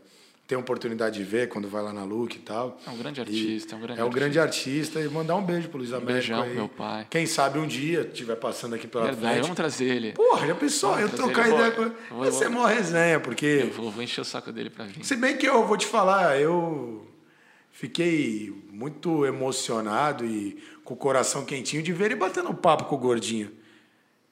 tem 0.46 0.58
oportunidade 0.58 1.18
de 1.18 1.24
ver 1.24 1.48
quando 1.48 1.68
vai 1.68 1.82
lá 1.82 1.92
na 1.92 2.04
Luke 2.04 2.36
e 2.36 2.40
tal. 2.40 2.78
É 2.86 2.90
um 2.90 2.98
grande 2.98 3.20
E 3.20 3.22
artista, 3.22 3.74
é 3.74 3.78
um 3.78 3.80
grande 3.80 4.00
é 4.00 4.02
um 4.02 4.06
artista. 4.06 4.20
grande 4.20 4.38
artista. 4.38 5.00
E 5.00 5.08
mandar 5.08 5.36
um 5.36 5.42
beijo 5.42 5.68
pro 5.68 5.78
Luiz 5.78 5.90
Américo 5.92 6.12
beijão 6.12 6.42
aí. 6.42 6.54
meu 6.54 6.68
pai. 6.68 7.06
Quem 7.08 7.24
sabe 7.26 7.58
um 7.58 7.66
dia 7.66 8.00
estiver 8.02 8.36
passando 8.36 8.74
aqui 8.74 8.86
pela 8.86 9.04
Verdade, 9.06 9.26
frente. 9.26 9.42
vamos 9.42 9.56
trazer 9.56 9.84
ele. 9.86 10.12
Porra, 10.12 10.46
já 10.46 10.54
pensou? 10.54 10.90
Vamos 10.94 11.10
Eu 11.12 11.16
trocar 11.16 11.46
ele. 11.46 11.54
ideia 11.54 11.70
com 11.70 11.82
vou- 12.14 12.18
Vai 12.24 12.32
ser 12.32 12.48
vou- 12.50 12.60
mó 12.60 12.66
resenha, 12.66 13.18
porque... 13.20 13.46
Eu 13.62 13.70
vou, 13.70 13.90
vou 13.90 14.02
encher 14.02 14.20
o 14.20 14.24
saco 14.24 14.52
dele 14.52 14.68
pra 14.68 14.84
vir. 14.84 15.02
Se 15.04 15.16
bem 15.16 15.36
que 15.38 15.46
eu 15.46 15.66
vou 15.66 15.76
te 15.76 15.86
falar, 15.86 16.38
eu 16.38 17.06
fiquei 17.70 18.52
muito 18.70 19.24
emocionado 19.24 20.24
e 20.24 20.62
com 20.84 20.94
o 20.94 20.96
coração 20.96 21.44
quentinho 21.44 21.82
de 21.82 21.92
ver 21.92 22.06
ele 22.06 22.16
batendo 22.16 22.52
papo 22.52 22.84
com 22.84 22.96
o 22.96 22.98
gordinho. 22.98 23.50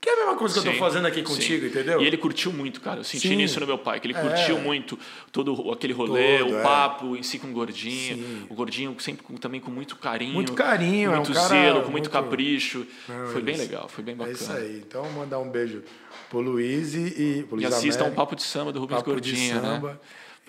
Que 0.01 0.09
é 0.09 0.13
a 0.15 0.17
mesma 0.17 0.37
coisa 0.37 0.55
que 0.55 0.61
eu 0.67 0.73
Sim, 0.73 0.79
tô 0.79 0.85
fazendo 0.85 1.07
aqui 1.07 1.23
contigo, 1.23 1.61
sim. 1.65 1.67
entendeu? 1.71 2.01
E 2.01 2.07
ele 2.07 2.17
curtiu 2.17 2.51
muito, 2.53 2.81
cara. 2.81 3.01
Eu 3.01 3.05
senti 3.05 3.29
Sim. 3.29 3.39
isso 3.43 3.61
no 3.61 3.67
meu 3.67 3.77
pai, 3.77 4.01
que 4.01 4.07
ele 4.07 4.17
É. 4.17 4.21
curtiu 4.23 4.59
muito 4.59 4.99
todo 5.31 5.71
aquele 5.71 5.93
rolê, 5.93 6.39
Todo, 6.39 6.53
o 6.53 6.59
é. 6.59 6.63
papo 6.63 7.17
em 7.17 7.23
si 7.23 7.39
com 7.39 7.49
o 7.49 7.53
gordinho. 7.53 8.47
O 8.49 8.55
gordinho 8.55 8.97
sempre 8.99 9.23
com- 9.23 9.37
também 9.37 9.61
com 9.61 9.71
muito 9.71 9.97
carinho. 9.97 10.33
Muito 10.33 10.55
carinho, 10.55 11.11
com 11.11 11.17
é 11.17 11.19
um 11.19 11.23
muito 11.23 11.35
cara 11.35 11.49
zelo, 11.49 11.75
com 11.83 11.91
muito, 11.91 11.91
muito- 11.93 12.11
capricho. 12.11 12.87
Não, 13.07 13.27
foi 13.29 13.43
bem 13.43 13.57
legal, 13.59 13.89
foi 13.91 14.03
bem 14.03 14.15
É 14.15 14.17
bacana. 14.17 14.37
isso 14.39 14.51
aí. 14.53 14.83
Então, 14.87 15.05
mandar 15.13 15.39
um 15.39 15.51
beijo 15.51 15.83
pro 16.31 16.41
Luiz 16.41 16.95
e, 16.95 17.45
pro 17.47 17.59
E 17.61 17.65
Luiz 17.65 17.75
assistam 17.75 18.07
um. 18.07 18.13
Papo 18.15 18.35
de 18.35 18.43
Samba 18.43 18.73
do 18.73 18.81
Rubens 18.81 18.97
Papo 19.03 19.11
de 19.21 19.31
Gordinho, 19.33 19.61
né? 19.61 19.97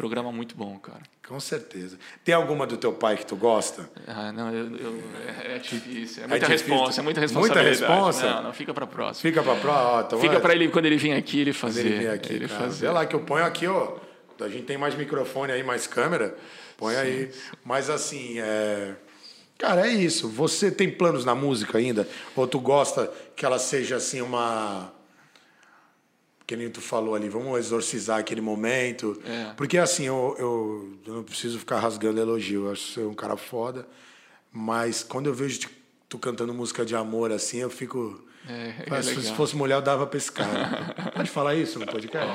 Programa 0.01 0.31
muito 0.31 0.55
bom, 0.55 0.79
cara. 0.79 1.01
Com 1.27 1.39
certeza. 1.39 1.95
Tem 2.25 2.33
alguma 2.33 2.65
do 2.65 2.75
teu 2.75 2.91
pai 2.91 3.15
que 3.17 3.23
tu 3.23 3.35
gosta? 3.35 3.87
Ah, 4.07 4.31
não, 4.31 4.51
eu, 4.51 4.75
eu- 4.75 5.03
é, 5.45 5.55
é 5.57 5.59
difícil. 5.59 6.23
É 6.23 6.25
É 6.25 6.27
muita 6.27 6.47
difícil? 6.47 6.67
responsa, 6.75 7.01
é 7.01 7.03
muita 7.03 7.19
Muita 7.21 7.21
responsabilidade. 7.21 7.69
responsa? 7.93 8.29
Não, 8.33 8.43
não, 8.43 8.53
fica 8.53 8.73
pra 8.73 8.87
próxima. 8.87 9.21
Fica 9.21 9.43
pra 9.43 9.55
prova. 9.57 9.79
Ó, 9.79 10.01
então 10.01 10.19
Fica 10.19 10.37
é- 10.37 10.39
pra 10.39 10.55
ele, 10.55 10.69
quando 10.69 10.87
ele 10.87 10.97
vir 10.97 11.13
aqui, 11.13 11.41
ele 11.41 11.51
Quando 11.53 11.55
fazer. 11.59 11.81
ele 11.85 11.99
vem 11.99 12.07
aqui, 12.07 12.33
ele 12.33 12.47
cara. 12.47 12.61
fazer. 12.61 12.87
Vê 12.87 12.91
lá 12.91 13.05
que 13.05 13.15
eu 13.15 13.19
ponho 13.19 13.45
aqui, 13.45 13.67
ó. 13.67 13.97
A 14.39 14.49
gente 14.49 14.63
tem 14.63 14.75
mais 14.75 14.95
microfone 14.95 15.51
aí, 15.51 15.61
mais 15.61 15.85
câmera. 15.85 16.35
Põe 16.77 16.95
aí. 16.95 17.29
Mas 17.63 17.87
assim, 17.91 18.39
é... 18.39 18.95
Cara, 19.59 19.85
é 19.85 19.91
isso. 19.91 20.27
Você 20.29 20.71
tem 20.71 20.89
planos 20.89 21.23
na 21.23 21.35
música 21.35 21.77
ainda? 21.77 22.07
Ou 22.35 22.47
tu 22.47 22.59
gosta 22.59 23.07
que 23.35 23.45
ela 23.45 23.59
seja 23.59 23.97
assim 23.97 24.19
uma... 24.19 24.91
Que 26.51 26.57
nem 26.57 26.69
tu 26.69 26.81
falou 26.81 27.15
ali, 27.15 27.29
vamos 27.29 27.57
exorcizar 27.57 28.19
aquele 28.19 28.41
momento. 28.41 29.17
É. 29.25 29.53
Porque 29.55 29.77
assim, 29.77 30.03
eu, 30.03 30.35
eu, 30.37 30.97
eu 31.07 31.13
não 31.13 31.23
preciso 31.23 31.57
ficar 31.57 31.79
rasgando 31.79 32.19
elogio. 32.19 32.65
Eu 32.65 32.73
acho 32.73 32.87
que 32.87 32.93
você 32.95 32.99
é 32.99 33.05
um 33.05 33.13
cara 33.13 33.37
foda. 33.37 33.87
Mas 34.51 35.01
quando 35.01 35.27
eu 35.27 35.33
vejo 35.33 35.69
tu 36.09 36.19
cantando 36.19 36.53
música 36.53 36.83
de 36.83 36.93
amor 36.93 37.31
assim, 37.31 37.59
eu 37.59 37.69
fico... 37.69 38.21
É, 38.45 38.83
é 38.85 39.01
se 39.01 39.33
fosse 39.33 39.55
mulher, 39.55 39.75
eu 39.75 39.81
dava 39.81 40.05
pra 40.05 40.17
esse 40.17 40.29
cara. 40.29 40.93
Pode 41.15 41.29
falar 41.29 41.55
isso 41.55 41.79
no 41.79 41.85
podcast? 41.85 42.29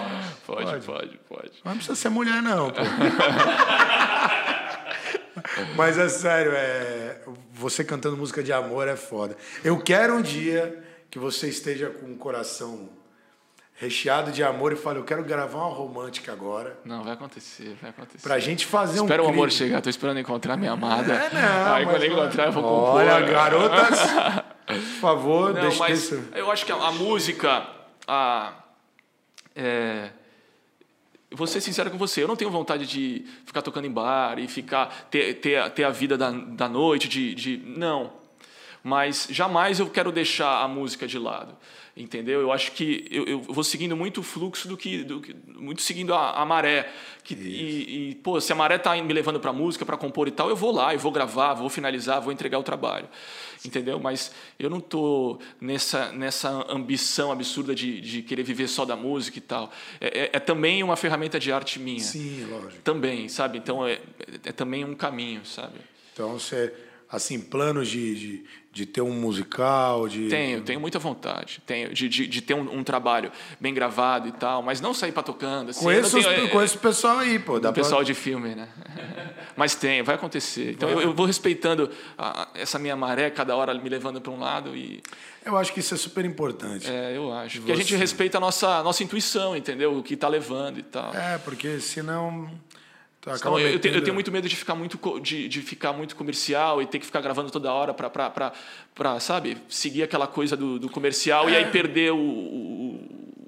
Pode, 0.46 0.64
Pode. 0.64 0.86
pode, 0.86 1.20
pode. 1.28 1.52
Mas 1.62 1.64
não 1.64 1.74
precisa 1.74 1.94
ser 1.94 2.08
mulher, 2.08 2.42
não, 2.42 2.70
pô. 2.70 2.80
Mas 5.76 5.98
é 5.98 6.08
sério, 6.08 6.52
é... 6.54 7.20
você 7.52 7.84
cantando 7.84 8.16
música 8.16 8.42
de 8.42 8.50
amor 8.50 8.88
é 8.88 8.96
foda. 8.96 9.36
Eu 9.62 9.78
quero 9.78 10.14
um 10.14 10.22
dia 10.22 10.82
que 11.10 11.18
você 11.18 11.50
esteja 11.50 11.90
com 11.90 12.14
o 12.14 12.16
coração 12.16 12.96
recheado 13.78 14.32
de 14.32 14.42
amor 14.42 14.72
e 14.72 14.76
fale, 14.76 14.98
eu 14.98 15.04
quero 15.04 15.22
gravar 15.22 15.58
uma 15.58 15.74
romântica 15.74 16.32
agora. 16.32 16.78
Não, 16.84 17.04
vai 17.04 17.12
acontecer, 17.12 17.76
vai 17.80 17.90
acontecer. 17.90 18.22
Pra 18.26 18.38
gente 18.38 18.64
fazer 18.64 19.00
um 19.00 19.04
Espera 19.04 19.22
o 19.22 19.28
amor 19.28 19.48
clipe. 19.48 19.54
chegar, 19.64 19.80
tô 19.82 19.90
esperando 19.90 20.18
encontrar 20.18 20.56
minha 20.56 20.72
amada. 20.72 21.12
É, 21.12 21.30
não, 21.34 21.74
Aí 21.74 21.84
quando 21.84 22.02
eu 22.02 22.12
encontrar, 22.12 22.46
eu 22.46 22.52
vou 22.52 22.62
compor. 22.62 22.94
Olha, 22.96 23.20
garotas, 23.20 23.98
por 24.66 24.76
favor, 25.00 25.54
Não, 25.54 25.60
deixa 25.60 25.78
mas 25.78 25.98
isso. 26.04 26.24
eu 26.34 26.50
acho 26.50 26.64
que 26.64 26.72
a, 26.72 26.76
a 26.76 26.90
música, 26.92 27.66
a, 28.08 28.54
é, 29.54 30.10
vou 31.30 31.46
ser 31.46 31.60
sincero 31.60 31.90
com 31.90 31.98
você, 31.98 32.22
eu 32.22 32.28
não 32.28 32.36
tenho 32.36 32.50
vontade 32.50 32.86
de 32.86 33.26
ficar 33.44 33.60
tocando 33.60 33.86
em 33.86 33.90
bar 33.92 34.38
e 34.38 34.48
ficar 34.48 35.06
ter, 35.10 35.34
ter, 35.34 35.56
a- 35.58 35.68
ter 35.68 35.84
a 35.84 35.90
vida 35.90 36.16
da, 36.16 36.30
da 36.30 36.68
noite, 36.68 37.08
de, 37.08 37.34
de 37.34 37.56
não. 37.76 38.12
Mas 38.82 39.26
jamais 39.30 39.80
eu 39.80 39.90
quero 39.90 40.12
deixar 40.12 40.62
a 40.62 40.68
música 40.68 41.06
de 41.06 41.18
lado, 41.18 41.56
entendeu? 41.96 42.40
Eu 42.40 42.52
acho 42.52 42.72
que 42.72 43.06
eu, 43.10 43.24
eu 43.24 43.40
vou 43.40 43.64
seguindo 43.64 43.96
muito 43.96 44.20
o 44.20 44.22
fluxo 44.22 44.68
do 44.68 44.76
que, 44.76 45.02
do 45.02 45.20
que 45.20 45.34
muito 45.54 45.80
seguindo 45.80 46.12
a, 46.12 46.32
a 46.32 46.44
maré. 46.44 46.92
Que, 47.24 47.34
e, 47.34 48.10
e, 48.10 48.14
pô, 48.16 48.40
se 48.40 48.52
a 48.52 48.54
maré 48.54 48.76
tá 48.78 48.94
me 49.02 49.12
levando 49.12 49.40
para 49.40 49.52
música, 49.52 49.84
para 49.86 49.96
compor 49.96 50.28
e 50.28 50.30
tal, 50.30 50.48
eu 50.50 50.54
vou 50.56 50.70
lá, 50.72 50.92
eu 50.92 50.98
vou 50.98 51.10
gravar, 51.10 51.54
vou 51.54 51.68
finalizar, 51.70 52.20
vou 52.20 52.32
entregar 52.32 52.58
o 52.58 52.62
trabalho, 52.62 53.08
entendeu? 53.64 53.98
Mas 53.98 54.30
eu 54.58 54.68
não 54.70 54.78
tô 54.80 55.38
nessa 55.60 56.12
nessa 56.12 56.50
ambição 56.70 57.32
absurda 57.32 57.74
de, 57.74 58.00
de 58.00 58.22
querer 58.22 58.42
viver 58.42 58.68
só 58.68 58.84
da 58.84 58.94
música 58.94 59.38
e 59.38 59.40
tal. 59.40 59.72
É, 60.00 60.06
é- 60.24 60.30
é 60.34 60.40
também 60.40 60.82
uma 60.82 60.96
ferramenta 60.96 61.40
de 61.40 61.50
arte 61.50 61.78
minha. 61.80 61.98
Sim, 62.00 62.46
lógico. 62.50 62.82
Também, 62.82 63.28
sabe? 63.28 63.58
Então 63.58 63.86
é, 63.86 63.98
é 64.44 64.52
também 64.52 64.84
um 64.84 64.94
caminho, 64.94 65.44
sabe? 65.44 65.74
Então, 66.12 66.32
você, 66.38 66.72
assim, 67.10 67.40
planos 67.40 67.88
de, 67.88 68.14
de, 68.14 68.44
de 68.72 68.86
ter 68.86 69.00
um 69.00 69.12
musical, 69.12 70.08
de... 70.08 70.28
Tenho, 70.28 70.60
tenho 70.62 70.80
muita 70.80 70.98
vontade. 70.98 71.62
Tenho 71.64 71.94
de, 71.94 72.08
de, 72.08 72.26
de 72.26 72.40
ter 72.42 72.54
um, 72.54 72.78
um 72.78 72.82
trabalho 72.84 73.30
bem 73.60 73.72
gravado 73.72 74.28
e 74.28 74.32
tal, 74.32 74.62
mas 74.62 74.80
não 74.80 74.92
sair 74.92 75.12
para 75.12 75.22
tocando. 75.22 75.70
Assim, 75.70 75.84
Conheço, 75.84 76.20
tenho, 76.20 76.28
os, 76.28 76.44
é, 76.44 76.48
conheço 76.48 76.76
o 76.76 76.80
pessoal 76.80 77.18
aí, 77.18 77.38
pô. 77.38 77.58
Dá 77.60 77.70
o 77.70 77.72
pessoal 77.72 78.02
de 78.04 78.12
filme, 78.14 78.54
né? 78.54 78.68
Mas 79.56 79.74
tem, 79.74 80.02
vai 80.02 80.16
acontecer. 80.16 80.72
Então 80.72 80.86
eu, 80.90 81.00
eu 81.00 81.14
vou 81.14 81.24
respeitando 81.24 81.90
a- 82.18 82.48
essa 82.54 82.78
minha 82.78 82.94
maré, 82.94 83.30
cada 83.30 83.56
hora 83.56 83.72
me 83.72 83.88
levando 83.88 84.20
para 84.20 84.30
um 84.30 84.38
lado 84.38 84.76
e 84.76 85.00
pra... 85.00 85.16
Eu 85.46 85.56
acho 85.56 85.72
que 85.72 85.80
isso 85.80 85.94
é 85.94 85.96
super 85.96 86.24
importante. 86.26 86.90
é, 86.90 87.16
eu 87.16 87.32
acho. 87.32 87.58
Porque 87.60 87.72
a 87.72 87.76
gente 87.76 87.94
respeita 87.96 88.36
a 88.36 88.40
nossa, 88.40 88.82
nossa 88.82 89.02
intuição, 89.02 89.56
entendeu? 89.56 89.96
O 89.96 90.02
que 90.02 90.12
está 90.12 90.28
levando 90.28 90.78
e 90.78 90.82
tal. 90.82 91.14
É, 91.14 91.38
porque 91.38 91.80
senão... 91.80 92.50
Então, 93.34 93.58
eu, 93.58 93.68
eu 93.70 93.78
tenho, 93.80 93.94
eu 93.96 94.02
tenho 94.02 94.14
muito 94.14 94.30
medo 94.30 94.48
de 94.48 94.54
ficar 94.54 94.74
muito, 94.76 95.20
de, 95.20 95.48
de 95.48 95.60
ficar 95.62 95.92
muito 95.92 96.14
comercial 96.14 96.80
e 96.80 96.86
ter 96.86 96.98
que 97.00 97.06
ficar 97.06 97.20
gravando 97.20 97.50
toda 97.50 97.72
hora 97.72 97.92
para, 97.92 99.20
sabe, 99.20 99.56
seguir 99.68 100.02
aquela 100.04 100.26
coisa 100.28 100.56
do, 100.56 100.78
do 100.78 100.88
comercial 100.88 101.50
e 101.50 101.54
É. 101.54 101.58
aí 101.58 101.70
perder 101.72 102.12
o, 102.12 102.16
o- 102.16 103.42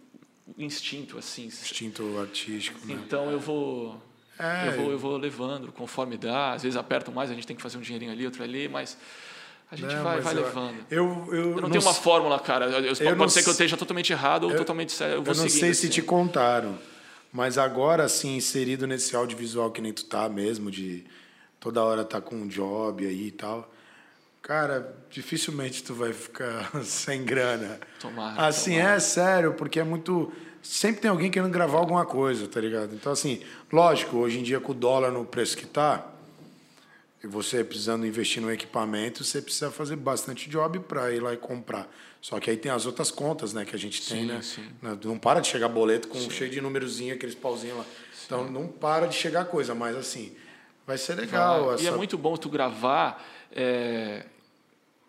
o 0.56 0.62
instinto, 0.62 1.16
assim. 1.16 1.46
Instinto 1.46 2.18
artístico, 2.18 2.84
né? 2.86 2.94
Então 3.06 3.30
eu 3.30 3.38
vou, 3.38 3.96
É. 4.38 4.68
eu 4.68 4.72
vou, 4.72 4.90
eu 4.92 4.98
vou 4.98 5.16
levando 5.16 5.70
conforme 5.70 6.16
dá. 6.16 6.54
Às 6.54 6.64
vezes 6.64 6.76
aperto 6.76 7.12
mais, 7.12 7.30
a 7.30 7.34
gente 7.34 7.46
tem 7.46 7.54
que 7.54 7.62
fazer 7.62 7.78
um 7.78 7.80
dinheirinho 7.80 8.10
ali, 8.10 8.24
outro 8.24 8.42
ali, 8.42 8.68
mas 8.68 8.98
a 9.70 9.76
gente 9.76 9.94
Não, 9.94 10.02
vai, 10.02 10.20
vai 10.20 10.34
eu- 10.34 10.42
levando. 10.42 10.76
Eu, 10.90 11.28
eu, 11.30 11.34
Eu 11.56 11.60
não, 11.60 11.70
tenho 11.70 11.82
uma 11.84 11.94
fórmula, 11.94 12.38
cara. 12.40 12.64
Eu, 12.66 12.96
pode 12.96 13.14
não 13.14 13.28
ser 13.28 13.42
que 13.44 13.48
eu 13.48 13.52
esteja 13.52 13.76
totalmente 13.76 14.12
errado 14.12 14.44
ou 14.44 14.56
totalmente 14.56 14.90
certo. 14.90 15.12
Eu 15.14 15.22
vou 15.22 15.34
Eu 15.34 15.38
não 15.42 15.48
sei 15.48 15.72
se 15.72 15.86
assim. 15.86 15.88
te 15.88 16.02
contaram, 16.02 16.76
mas 17.32 17.58
agora, 17.58 18.04
assim, 18.04 18.36
inserido 18.36 18.86
nesse 18.86 19.14
audiovisual 19.14 19.70
que 19.70 19.80
nem 19.80 19.92
tu 19.92 20.04
tá 20.04 20.28
mesmo, 20.28 20.70
de 20.70 21.04
toda 21.60 21.82
hora 21.82 22.04
tá 22.04 22.20
com 22.20 22.36
um 22.36 22.48
job 22.48 23.06
aí 23.06 23.28
e 23.28 23.30
tal, 23.32 23.72
cara, 24.42 24.96
dificilmente 25.10 25.82
tu 25.82 25.94
vai 25.94 26.12
ficar 26.12 26.70
sem 26.84 27.24
grana. 27.24 27.78
Tomara, 28.00 28.46
Assim, 28.46 28.76
tomara. 28.76 28.94
é 28.94 29.00
sério, 29.00 29.54
porque 29.54 29.80
é 29.80 29.84
muito... 29.84 30.32
Sempre 30.62 31.02
tem 31.02 31.10
alguém 31.10 31.30
querendo 31.30 31.50
gravar 31.52 31.78
alguma 31.78 32.04
coisa, 32.04 32.48
tá 32.48 32.60
ligado? 32.60 32.94
Então, 32.94 33.12
assim, 33.12 33.40
lógico, 33.72 34.16
hoje 34.16 34.40
em 34.40 34.42
dia 34.42 34.58
com 34.60 34.72
o 34.72 34.74
dólar 34.74 35.10
no 35.12 35.24
preço 35.24 35.56
que 35.56 35.66
tá, 35.66 36.04
e 37.22 37.26
você 37.26 37.64
precisando 37.64 38.06
investir 38.06 38.40
no 38.40 38.50
equipamento, 38.50 39.24
você 39.24 39.42
precisa 39.42 39.70
fazer 39.70 39.96
bastante 39.96 40.48
job 40.48 40.78
para 40.80 41.12
ir 41.12 41.20
lá 41.20 41.32
e 41.32 41.36
comprar. 41.36 41.88
Só 42.20 42.38
que 42.38 42.50
aí 42.50 42.56
tem 42.56 42.70
as 42.70 42.86
outras 42.86 43.10
contas, 43.10 43.52
né, 43.52 43.64
que 43.64 43.74
a 43.74 43.78
gente 43.78 44.06
tem, 44.06 44.22
Sim, 44.22 44.26
né? 44.26 44.42
sim. 44.42 44.68
Não 45.04 45.18
para 45.18 45.40
de 45.40 45.48
chegar 45.48 45.68
boleto 45.68 46.08
com 46.08 46.18
cheio 46.30 46.50
de 46.50 46.60
númerozinho, 46.60 47.14
aqueles 47.14 47.34
pauzinhos 47.34 47.78
lá. 47.78 47.84
Então 48.26 48.50
não 48.50 48.66
para 48.68 49.06
de 49.06 49.14
chegar 49.14 49.44
coisa, 49.46 49.74
mas 49.74 49.96
assim, 49.96 50.36
vai 50.86 50.98
ser 50.98 51.14
legal. 51.14 51.66
Vai. 51.66 51.74
essa... 51.74 51.84
E 51.84 51.86
é 51.86 51.90
muito 51.90 52.18
bom 52.18 52.36
tu 52.36 52.48
gravar 52.48 53.24
é, 53.52 54.24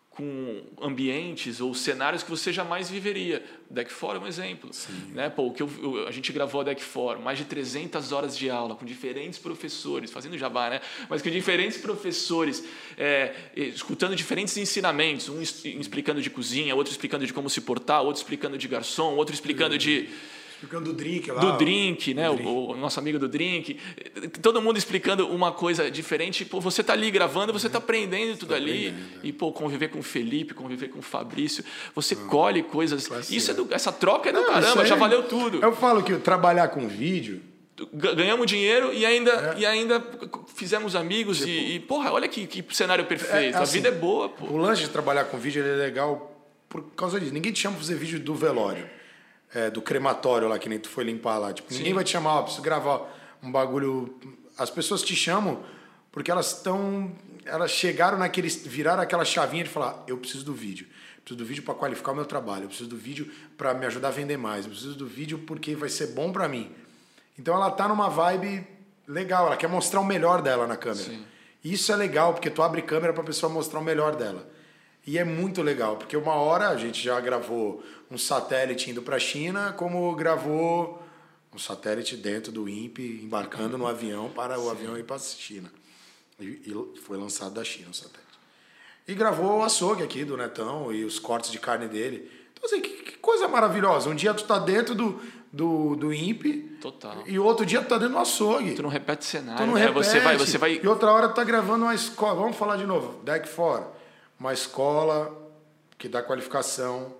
com 0.09 0.63
ambientes 0.81 1.61
ou 1.61 1.73
cenários 1.73 2.23
que 2.23 2.29
você 2.29 2.51
jamais 2.51 2.89
viveria. 2.89 3.43
Deck 3.69 3.91
For 3.91 4.15
é 4.15 4.19
um 4.19 4.27
exemplo. 4.27 4.69
Né? 5.13 5.29
Pô, 5.29 5.51
que 5.51 5.61
eu- 5.63 5.69
eu- 5.81 6.07
a 6.07 6.11
gente 6.11 6.33
gravou 6.33 6.59
a 6.61 6.63
Deck 6.63 6.81
For, 6.83 7.19
mais 7.19 7.37
de 7.37 7.45
300 7.45 8.11
horas 8.11 8.37
de 8.37 8.49
aula 8.49 8.75
com 8.75 8.85
diferentes 8.85 9.39
professores, 9.39 10.11
fazendo 10.11 10.37
jabá, 10.37 10.69
né? 10.71 10.81
mas 11.09 11.21
com 11.21 11.29
diferentes 11.29 11.77
professores, 11.77 12.63
é, 12.97 13.33
escutando 13.55 14.15
diferentes 14.15 14.57
ensinamentos, 14.57 15.29
um 15.29 15.41
explicando 15.41 16.21
de 16.21 16.29
cozinha, 16.29 16.75
outro 16.75 16.91
explicando 16.91 17.25
de 17.25 17.31
como 17.33 17.49
se 17.49 17.61
portar, 17.61 18.01
outro 18.01 18.21
explicando 18.21 18.57
de 18.57 18.67
garçom, 18.67 19.15
outro 19.15 19.33
explicando 19.33 19.77
de 19.77 20.09
Explicando 20.61 20.91
do 20.91 20.93
drink 20.93 21.31
lá. 21.31 21.39
do 21.39 21.57
drink, 21.57 22.13
né? 22.13 22.25
Do 22.27 22.33
O- 22.33 22.35
drink. 22.35 22.49
O, 22.51 22.75
nosso 22.75 22.99
amigo 22.99 23.17
do 23.17 23.29
drink. 23.29 23.77
Todo 24.41 24.61
mundo 24.61 24.77
explicando 24.77 25.25
uma 25.29 25.53
coisa 25.53 25.89
diferente. 25.89 26.43
Pô, 26.43 26.59
você 26.59 26.83
tá 26.83 26.91
ali 26.91 27.09
gravando, 27.09 27.53
você 27.53 27.69
tá 27.69 27.77
aprendendo 27.77 28.37
tudo 28.37 28.53
ali. 28.53 28.89
aprendendo, 28.89 29.19
E, 29.23 29.31
pô, 29.31 29.53
conviver 29.53 29.87
com 29.87 29.99
o 29.99 30.03
Felipe, 30.03 30.53
conviver 30.53 30.89
com 30.89 30.99
o 30.99 31.01
Fabrício. 31.01 31.63
Você 31.95 32.13
colhe 32.13 32.61
coisas. 32.61 33.07
Classe 33.07 33.33
Isso 33.33 33.51
é 33.51 33.53
A. 33.53 33.57
do- 33.57 33.73
essa 33.73 33.91
troca 33.91 34.29
é 34.29 34.33
do 34.33 34.41
Não, 34.41 34.47
caramba, 34.53 34.85
já 34.85 34.95
valeu 34.95 35.23
tudo. 35.23 35.59
Eu 35.63 35.73
falo 35.73 36.03
que 36.03 36.15
trabalhar 36.17 36.67
com 36.67 36.87
vídeo, 36.89 37.41
Ga- 37.93 38.13
Ganhamos 38.13 38.45
dinheiro 38.45 38.91
e 38.93 39.05
ainda, 39.05 39.31
É. 39.55 39.59
e 39.61 39.65
ainda 39.65 40.05
fizemos 40.53 40.97
amigos. 40.97 41.39
e, 41.45 41.75
e, 41.75 41.79
porra, 41.79 42.11
olha 42.11 42.27
que, 42.27 42.45
que 42.45 42.61
cenário 42.75 43.05
perfeito. 43.05 43.55
É, 43.55 43.57
a 43.57 43.61
assim, 43.61 43.75
vida 43.77 43.87
é 43.87 43.91
boa, 43.93 44.27
pô. 44.27 44.47
o 44.47 44.57
lance 44.57 44.81
de 44.81 44.89
trabalhar 44.89 45.23
com 45.23 45.37
vídeo 45.37 45.63
é 45.65 45.75
legal 45.77 46.35
por 46.67 46.83
causa 46.97 47.17
disso. 47.17 47.33
Ninguém 47.33 47.53
te 47.53 47.59
chama 47.61 47.75
pra 47.77 47.85
fazer 47.85 47.95
vídeo 47.95 48.19
do 48.19 48.35
velório, 48.35 48.85
é, 49.53 49.69
do 49.69 49.81
crematório 49.81 50.47
lá, 50.47 50.59
que 50.59 50.69
nem 50.69 50.79
tu 50.79 50.89
foi 50.89 51.03
limpar 51.03 51.37
lá. 51.37 51.53
Tipo, 51.53 51.73
ninguém 51.73 51.93
vai 51.93 52.03
te 52.03 52.11
chamar, 52.11 52.35
ó, 52.35 52.41
preciso 52.43 52.61
gravar 52.61 53.01
um 53.41 53.51
bagulho. 53.51 54.19
As 54.57 54.69
pessoas 54.69 55.01
te 55.01 55.15
chamam 55.15 55.63
porque 56.11 56.31
elas 56.31 56.57
estão. 56.57 57.11
Elas 57.45 57.71
chegaram 57.71 58.17
naquele. 58.17 58.49
viraram 58.49 59.01
aquela 59.01 59.25
chavinha 59.25 59.63
de 59.63 59.69
falar: 59.69 60.03
eu 60.07 60.17
preciso 60.17 60.45
do 60.45 60.53
vídeo. 60.53 60.87
Preciso 61.23 61.37
do 61.37 61.45
vídeo 61.45 61.63
para 61.63 61.73
qualificar 61.73 62.11
o 62.11 62.15
meu 62.15 62.25
trabalho. 62.25 62.63
Eu 62.63 62.67
preciso 62.67 62.89
do 62.89 62.97
vídeo 62.97 63.31
para 63.57 63.73
me 63.73 63.85
ajudar 63.85 64.09
a 64.09 64.11
vender 64.11 64.37
mais. 64.37 64.65
Eu 64.65 64.71
preciso 64.71 64.95
do 64.95 65.05
vídeo 65.07 65.39
porque 65.39 65.75
vai 65.75 65.89
ser 65.89 66.07
bom 66.07 66.31
para 66.31 66.47
mim. 66.47 66.71
Então 67.37 67.53
ela 67.53 67.69
tá 67.71 67.87
numa 67.87 68.09
vibe 68.09 68.65
legal. 69.07 69.47
Ela 69.47 69.57
quer 69.57 69.67
mostrar 69.67 69.99
o 69.99 70.05
melhor 70.05 70.41
dela 70.41 70.65
na 70.65 70.75
câmera. 70.75 71.09
Sim. 71.09 71.23
Isso 71.63 71.91
é 71.91 71.95
legal, 71.95 72.33
porque 72.33 72.49
tu 72.49 72.61
abre 72.61 72.81
câmera 72.81 73.11
pra 73.11 73.23
pessoa 73.23 73.51
mostrar 73.51 73.79
o 73.79 73.83
melhor 73.83 74.15
dela. 74.15 74.49
E 75.09 75.17
é 75.17 75.23
muito 75.23 75.63
legal, 75.63 75.97
porque 75.97 76.15
uma 76.15 76.35
hora 76.35 76.69
a 76.69 76.77
gente 76.77 77.01
já 77.03 77.19
gravou 77.19 77.83
um 78.11 78.17
satélite 78.17 78.91
indo 78.91 79.01
para 79.01 79.15
a 79.15 79.19
China, 79.19 79.73
como 79.75 80.15
gravou 80.15 81.01
um 81.51 81.57
satélite 81.57 82.15
dentro 82.15 82.51
do 82.51 82.69
INPE, 82.69 83.19
embarcando 83.23 83.75
no 83.75 83.87
avião 83.87 84.29
para 84.29 84.59
o 84.59 84.65
Sim. 84.65 84.69
avião 84.69 84.97
ir 84.99 85.03
para 85.03 85.15
a 85.15 85.19
China. 85.19 85.73
E, 86.39 86.45
e, 86.45 86.99
foi 87.01 87.17
lançado 87.17 87.55
da 87.55 87.63
China 87.63 87.87
o 87.89 87.93
satélite. 87.93 88.37
E 89.07 89.15
gravou 89.15 89.57
o 89.57 89.63
açougue 89.63 90.03
aqui 90.03 90.23
do 90.23 90.37
Netão 90.37 90.93
e 90.93 91.03
os 91.03 91.17
cortes 91.17 91.49
de 91.49 91.57
carne 91.57 91.87
dele. 91.87 92.29
Então, 92.53 92.69
assim, 92.69 92.79
que, 92.79 92.89
que 92.89 93.17
coisa 93.17 93.47
maravilhosa. 93.47 94.11
Um 94.11 94.15
dia 94.15 94.31
tu 94.35 94.43
tá 94.43 94.59
dentro 94.59 94.93
do, 94.93 95.19
do, 95.51 95.95
do 95.95 96.13
INPE. 96.13 96.77
Total. 96.79 97.23
E 97.25 97.39
outro 97.39 97.65
dia 97.65 97.81
tu 97.81 97.87
tá 97.87 97.97
dentro 97.97 98.13
do 98.13 98.19
açougue. 98.19 98.75
Tu 98.75 98.83
não 98.83 98.91
repete 98.91 99.25
cenário. 99.25 99.57
Tu 99.57 99.65
não 99.65 99.73
né? 99.73 99.87
repete. 99.87 100.05
Você 100.05 100.19
vai, 100.19 100.37
você 100.37 100.57
vai... 100.59 100.79
E 100.83 100.87
outra 100.87 101.11
hora 101.11 101.29
tu 101.29 101.33
tá 101.33 101.43
gravando 101.43 101.85
uma 101.85 101.95
escola. 101.95 102.35
Vamos 102.41 102.55
falar 102.55 102.77
de 102.77 102.85
novo. 102.85 103.23
Deck 103.23 103.49
fora. 103.49 103.97
Uma 104.39 104.53
escola 104.53 105.35
que 105.97 106.07
dá 106.07 106.23
qualificação 106.23 107.13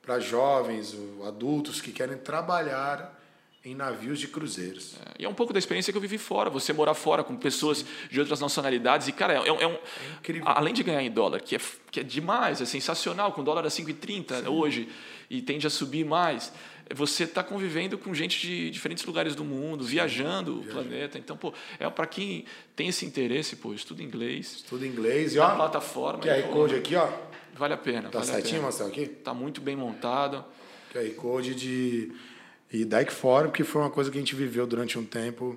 para 0.00 0.18
jovens, 0.18 0.96
adultos 1.26 1.80
que 1.80 1.92
querem 1.92 2.16
trabalhar 2.16 3.20
em 3.64 3.74
navios 3.74 4.20
de 4.20 4.28
cruzeiros. 4.28 4.94
É, 5.06 5.22
e 5.22 5.24
é 5.24 5.28
um 5.28 5.34
pouco 5.34 5.52
da 5.52 5.58
experiência 5.58 5.90
que 5.90 5.96
eu 5.96 6.00
vivi 6.00 6.18
fora, 6.18 6.50
você 6.50 6.72
morar 6.72 6.92
fora 6.92 7.24
com 7.24 7.34
pessoas 7.34 7.84
de 8.10 8.20
outras 8.20 8.38
nacionalidades. 8.38 9.08
E, 9.08 9.12
cara, 9.12 9.34
é, 9.34 9.48
é 9.48 9.66
um. 9.66 9.72
É 9.72 9.80
incrível. 10.18 10.42
Além 10.46 10.74
de 10.74 10.82
ganhar 10.82 11.02
em 11.02 11.10
dólar, 11.10 11.40
que 11.40 11.56
é, 11.56 11.60
que 11.90 12.00
é 12.00 12.02
demais, 12.02 12.60
é 12.60 12.66
sensacional, 12.66 13.32
com 13.32 13.42
dólar 13.42 13.64
a 13.64 13.68
5,30 13.68 14.48
hoje, 14.48 14.88
e 15.30 15.40
tende 15.40 15.66
a 15.66 15.70
subir 15.70 16.04
mais. 16.04 16.52
Você 16.94 17.24
está 17.24 17.42
convivendo 17.42 17.96
com 17.96 18.12
gente 18.12 18.40
de 18.40 18.70
diferentes 18.70 19.04
lugares 19.04 19.34
do 19.34 19.44
mundo, 19.44 19.84
viajando 19.84 20.60
o 20.60 20.64
planeta. 20.64 21.18
Então, 21.18 21.36
pô, 21.36 21.52
é 21.78 21.88
para 21.88 22.06
quem 22.06 22.44
tem 22.76 22.88
esse 22.88 23.06
interesse, 23.06 23.56
pô, 23.56 23.72
estuda 23.72 24.02
inglês. 24.02 24.56
Estuda 24.56 24.86
inglês 24.86 25.34
e 25.34 25.38
ó. 25.38 25.54
plataforma. 25.54 26.20
QR 26.22 26.42
Code 26.52 26.74
aqui, 26.74 26.94
ó. 26.94 27.08
Vale 27.54 27.74
a 27.74 27.78
pena. 27.78 28.10
Tá 28.10 28.18
vale 28.18 28.30
certinho, 28.30 28.62
Marcelo, 28.62 28.90
aqui? 28.90 29.06
Tá 29.06 29.32
muito 29.32 29.60
bem 29.60 29.76
montado. 29.76 30.44
QR 30.92 31.10
Code 31.14 31.54
de 31.54 32.12
e 32.74 32.84
Dyke 32.84 33.12
Forum, 33.12 33.50
que 33.50 33.62
foi 33.62 33.82
uma 33.82 33.90
coisa 33.90 34.10
que 34.10 34.18
a 34.18 34.20
gente 34.20 34.34
viveu 34.34 34.66
durante 34.66 34.98
um 34.98 35.04
tempo 35.04 35.56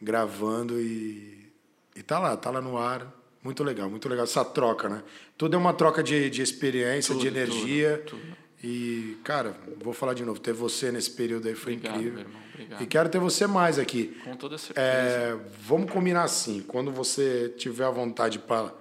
gravando 0.00 0.80
e, 0.80 1.46
e 1.94 2.02
tá 2.02 2.18
lá, 2.18 2.34
tá 2.36 2.50
lá 2.50 2.60
no 2.60 2.78
ar. 2.78 3.14
Muito 3.42 3.62
legal, 3.62 3.88
muito 3.88 4.08
legal 4.08 4.24
essa 4.24 4.44
troca, 4.44 4.88
né? 4.88 5.02
Tudo 5.36 5.54
é 5.54 5.58
uma 5.58 5.74
troca 5.74 6.02
de, 6.02 6.28
de 6.30 6.42
experiência, 6.42 7.14
tudo, 7.14 7.20
de 7.20 7.28
energia. 7.28 8.02
Tudo, 8.06 8.20
tudo. 8.20 8.36
E, 8.62 9.16
cara, 9.22 9.54
vou 9.80 9.92
falar 9.92 10.14
de 10.14 10.24
novo, 10.24 10.40
ter 10.40 10.52
você 10.52 10.90
nesse 10.90 11.10
período 11.12 11.46
aí 11.46 11.54
foi 11.54 11.74
obrigado, 11.74 11.96
incrível. 11.96 12.14
Meu 12.14 12.28
irmão, 12.28 12.42
obrigado. 12.52 12.82
E 12.82 12.86
quero 12.86 13.08
ter 13.08 13.20
você 13.20 13.46
mais 13.46 13.78
aqui. 13.78 14.18
Com 14.24 14.36
toda 14.36 14.58
certeza. 14.58 14.84
É, 14.84 15.38
vamos 15.60 15.90
combinar 15.92 16.24
assim, 16.24 16.60
quando 16.62 16.90
você 16.90 17.54
tiver 17.56 17.84
a 17.84 17.90
vontade 17.90 18.38
para 18.38 18.72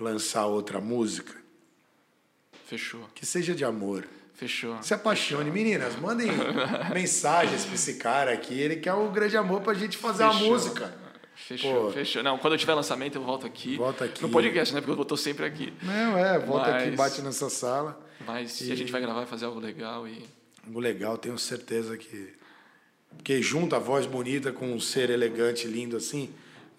lançar 0.00 0.46
outra 0.46 0.80
música. 0.80 1.34
Fechou. 2.66 3.06
Que 3.14 3.26
seja 3.26 3.54
de 3.54 3.62
amor. 3.62 4.06
Fechou. 4.32 4.82
Se 4.82 4.94
apaixone. 4.94 5.50
Meninas, 5.50 5.96
mandem 5.96 6.28
mensagens 6.92 7.66
para 7.66 7.74
esse 7.74 7.94
cara 7.94 8.32
aqui. 8.32 8.58
Ele 8.58 8.76
quer 8.76 8.94
o 8.94 9.08
um 9.08 9.12
grande 9.12 9.36
amor 9.36 9.60
para 9.60 9.72
a 9.72 9.76
gente 9.76 9.98
fazer 9.98 10.24
Fechou. 10.24 10.40
uma 10.40 10.48
música. 10.48 10.94
Fechou, 11.36 11.86
Pô. 11.86 11.90
fechou. 11.90 12.22
Não, 12.22 12.38
quando 12.38 12.54
eu 12.54 12.58
tiver 12.58 12.74
lançamento, 12.74 13.16
eu 13.16 13.22
volto 13.22 13.46
aqui. 13.46 13.76
Volta 13.76 14.04
aqui. 14.06 14.22
No 14.22 14.30
podcast, 14.30 14.72
né? 14.74 14.80
Porque 14.80 14.98
eu 14.98 15.02
estou 15.02 15.16
sempre 15.16 15.44
aqui. 15.44 15.72
Não, 15.82 16.16
é, 16.16 16.38
volta 16.38 16.70
Mas... 16.70 16.82
aqui, 16.84 16.96
bate 16.96 17.22
nessa 17.22 17.50
sala. 17.50 18.03
Mas 18.26 18.60
e... 18.60 18.72
a 18.72 18.76
gente 18.76 18.90
vai 18.90 19.00
gravar 19.00 19.22
e 19.22 19.26
fazer 19.26 19.44
algo 19.46 19.60
legal 19.60 20.06
e. 20.06 20.24
Algo 20.66 20.80
legal, 20.80 21.18
tenho 21.18 21.38
certeza 21.38 21.96
que. 21.96 22.32
Porque 23.16 23.40
junto 23.40 23.76
a 23.76 23.78
voz 23.78 24.06
bonita 24.06 24.52
com 24.52 24.72
um 24.72 24.80
ser 24.80 25.08
elegante, 25.10 25.66
lindo 25.66 25.96
assim, 25.96 26.30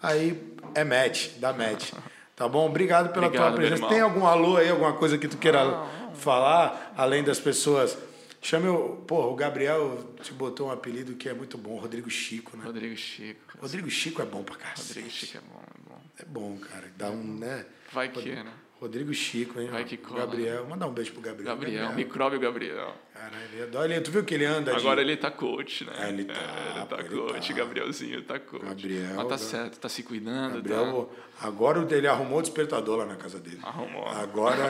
aí 0.02 0.41
é 0.74 0.84
match, 0.84 1.30
dá 1.39 1.54
match. 1.54 1.91
Tá 2.36 2.50
bom? 2.50 2.66
Obrigado 2.66 3.14
pela 3.14 3.28
Obrigado, 3.28 3.54
tua 3.54 3.56
presença. 3.56 3.88
Tem 3.88 4.02
algum 4.02 4.26
alô 4.26 4.58
aí, 4.58 4.70
alguma 4.70 4.91
coisa 4.91 5.18
que 5.18 5.26
tu 5.26 5.38
queira. 5.38 5.88
Falar, 6.16 6.93
além 6.98 7.24
das 7.24 7.39
pessoas. 7.39 7.98
Chame 8.41 8.68
o. 8.68 8.98
Pô, 9.08 9.32
o 9.32 9.36
Gabriel 9.36 10.14
te 10.22 10.34
botou 10.34 10.68
um 10.68 10.72
apelido 10.72 11.16
que 11.16 11.30
é 11.30 11.34
muito 11.34 11.58
bom, 11.58 11.78
Rodrigo 11.78 12.10
Chico, 12.10 12.58
né? 12.58 12.66
Rodrigo 12.66 12.96
Chico. 12.96 13.39
Rodrigo 13.58 13.89
Chico 13.89 14.22
é 14.22 14.26
bom 14.26 14.43
pra 14.43 14.56
cá. 14.58 14.74
Rodrigo 14.78 15.10
Chico 15.10 15.38
é 15.38 15.41
bom, 15.41 15.62
é 15.64 15.89
bom. 15.89 16.02
É 16.20 16.26
bom, 16.26 16.58
cara. 16.58 16.91
Dá 16.98 17.10
um, 17.10 17.24
né? 17.24 17.66
Vai 17.91 18.10
que, 18.10 18.36
né? 18.36 18.52
Rodrigo 18.80 19.14
Chico, 19.14 19.60
hein? 19.60 19.70
Vai 19.72 19.86
que 19.86 19.96
cola. 19.96 20.22
Gabriel. 20.22 20.64
Né? 20.64 20.70
Mandar 20.70 20.88
um 20.88 20.92
beijo 20.92 21.14
pro 21.14 21.22
Gabriel. 21.22 21.56
Gabriel, 21.56 21.88
Gabriel. 21.88 21.96
micróbio 21.96 22.40
Gabriel. 22.40 22.94
Caralho, 23.14 23.36
ele 23.54 23.64
adora. 23.64 23.94
Ele, 23.94 24.02
tu 24.02 24.12
viu 24.12 24.24
que 24.24 24.34
ele 24.34 24.46
anda 24.46 24.76
Agora 24.76 25.04
de... 25.04 25.10
ele 25.10 25.18
tá 25.18 25.32
coach, 25.32 25.86
né? 25.86 25.94
É, 25.98 26.10
ele 26.10 26.26
tá. 26.26 26.34
É, 26.34 26.78
ele 26.78 26.86
tá 26.86 27.00
ele 27.00 27.10
coach, 27.10 27.48
tá. 27.48 27.58
Gabrielzinho 27.58 28.22
tá 28.24 28.40
coach. 28.40 28.66
Gabriel. 28.66 29.16
Mas 29.16 29.28
tá 29.28 29.38
certo, 29.38 29.80
tá 29.80 29.88
se 29.88 30.04
cuidando. 30.04 30.56
Gabriel, 30.56 31.10
tá... 31.40 31.48
agora 31.48 31.88
ele 31.90 32.08
arrumou 32.08 32.40
o 32.40 32.42
despertador 32.42 32.98
lá 32.98 33.06
na 33.06 33.16
casa 33.16 33.40
dele. 33.40 33.60
Arrumou. 33.64 34.08
Agora, 34.10 34.64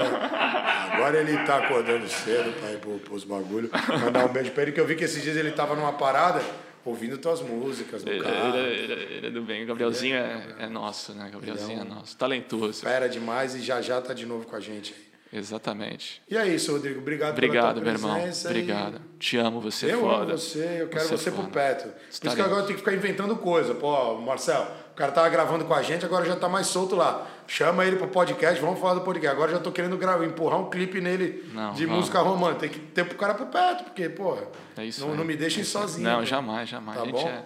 agora 0.93 1.19
ele 1.19 1.37
tá 1.43 1.57
acordando 1.57 2.07
cedo 2.07 2.53
pra 2.59 2.71
ir 2.73 2.77
pro, 2.77 2.99
pros 2.99 3.23
bagulhos. 3.23 3.71
Mandar 4.03 4.25
um 4.25 4.31
beijo 4.31 4.51
pra 4.51 4.63
ele, 4.63 4.71
que 4.71 4.79
eu 4.79 4.85
vi 4.85 4.95
que 4.95 5.03
esses 5.03 5.21
dias 5.23 5.35
ele 5.35 5.51
tava 5.51 5.75
numa 5.75 5.93
parada 5.93 6.43
ouvindo 6.85 7.17
tuas 7.17 7.41
músicas 7.41 8.03
no 8.03 8.11
ele, 8.11 8.23
carro. 8.23 8.57
Ele, 8.57 8.93
ele, 8.93 9.13
ele 9.15 9.27
é 9.27 9.29
do 9.31 9.41
bem. 9.41 9.63
O 9.63 9.67
Gabrielzinho 9.67 10.15
é, 10.15 10.55
é, 10.59 10.63
é 10.65 10.69
nosso, 10.69 11.13
né? 11.13 11.29
Gabrielzinho 11.31 11.79
é, 11.79 11.83
um 11.83 11.85
é, 11.85 11.89
nosso. 11.89 12.15
Talentoso. 12.15 12.81
Fera 12.81 13.09
demais 13.09 13.55
e 13.55 13.61
já 13.61 13.81
já 13.81 13.99
tá 13.99 14.13
de 14.13 14.25
novo 14.25 14.45
com 14.45 14.55
a 14.55 14.59
gente. 14.59 14.95
Exatamente. 15.33 16.21
E 16.29 16.37
é 16.37 16.47
isso, 16.47 16.71
Rodrigo. 16.71 17.01
Obrigado, 17.01 17.33
Obrigado, 17.33 17.81
meu 17.81 17.91
irmão. 17.91 18.17
Obrigado. 18.45 19.01
E... 19.15 19.17
Te 19.17 19.37
amo, 19.37 19.59
você 19.59 19.87
eu 19.87 19.89
é 19.89 20.01
foda. 20.01 20.13
Eu 20.13 20.21
amo 20.21 20.37
você, 20.37 20.77
eu 20.79 20.87
quero 20.87 21.03
você, 21.03 21.17
você 21.17 21.31
por 21.31 21.49
perto. 21.49 21.89
Por 21.89 22.09
isso 22.11 22.21
que 22.21 22.41
agora 22.41 22.61
eu 22.61 22.65
tenho 22.65 22.79
que 22.79 22.85
ficar 22.85 22.93
inventando 22.93 23.35
coisa. 23.35 23.73
Pô, 23.73 24.15
Marcel, 24.21 24.65
o 24.93 24.95
cara 24.95 25.11
tava 25.11 25.27
gravando 25.27 25.65
com 25.65 25.73
a 25.73 25.81
gente, 25.81 26.05
agora 26.05 26.23
já 26.23 26.35
tá 26.37 26.47
mais 26.47 26.67
solto 26.67 26.95
lá. 26.95 27.27
Chama 27.47 27.85
ele 27.85 27.95
pro 27.95 28.07
podcast, 28.07 28.59
vamos 28.59 28.79
falar 28.79 28.95
do 28.95 29.01
podcast. 29.01 29.35
Agora 29.35 29.51
já 29.51 29.59
tô 29.59 29.71
querendo 29.71 29.97
gravar, 29.97 30.25
empurrar 30.25 30.59
um 30.59 30.69
clipe 30.69 30.99
nele 30.99 31.49
não, 31.53 31.73
de 31.73 31.85
vamos. 31.85 32.01
música 32.01 32.19
romântica. 32.19 32.59
Tem 32.59 32.69
que 32.69 32.79
ter 32.79 33.05
pro 33.05 33.17
cara 33.17 33.33
por 33.33 33.47
perto, 33.47 33.83
porque, 33.83 34.09
pô, 34.09 34.37
é 34.77 34.85
isso 34.85 35.05
não, 35.05 35.15
não 35.15 35.23
me 35.23 35.35
deixem 35.35 35.63
sozinho. 35.63 36.07
Não, 36.07 36.19
pô. 36.19 36.25
jamais, 36.25 36.69
jamais. 36.69 36.99
Tá 36.99 37.05
bom? 37.05 37.27
É... 37.27 37.43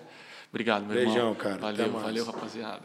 Obrigado, 0.49 0.85
meu 0.85 0.95
Beijão, 0.95 1.15
irmão. 1.15 1.35
cara. 1.35 1.57
Valeu, 1.57 1.91
valeu, 1.91 2.25
rapaziada. 2.25 2.81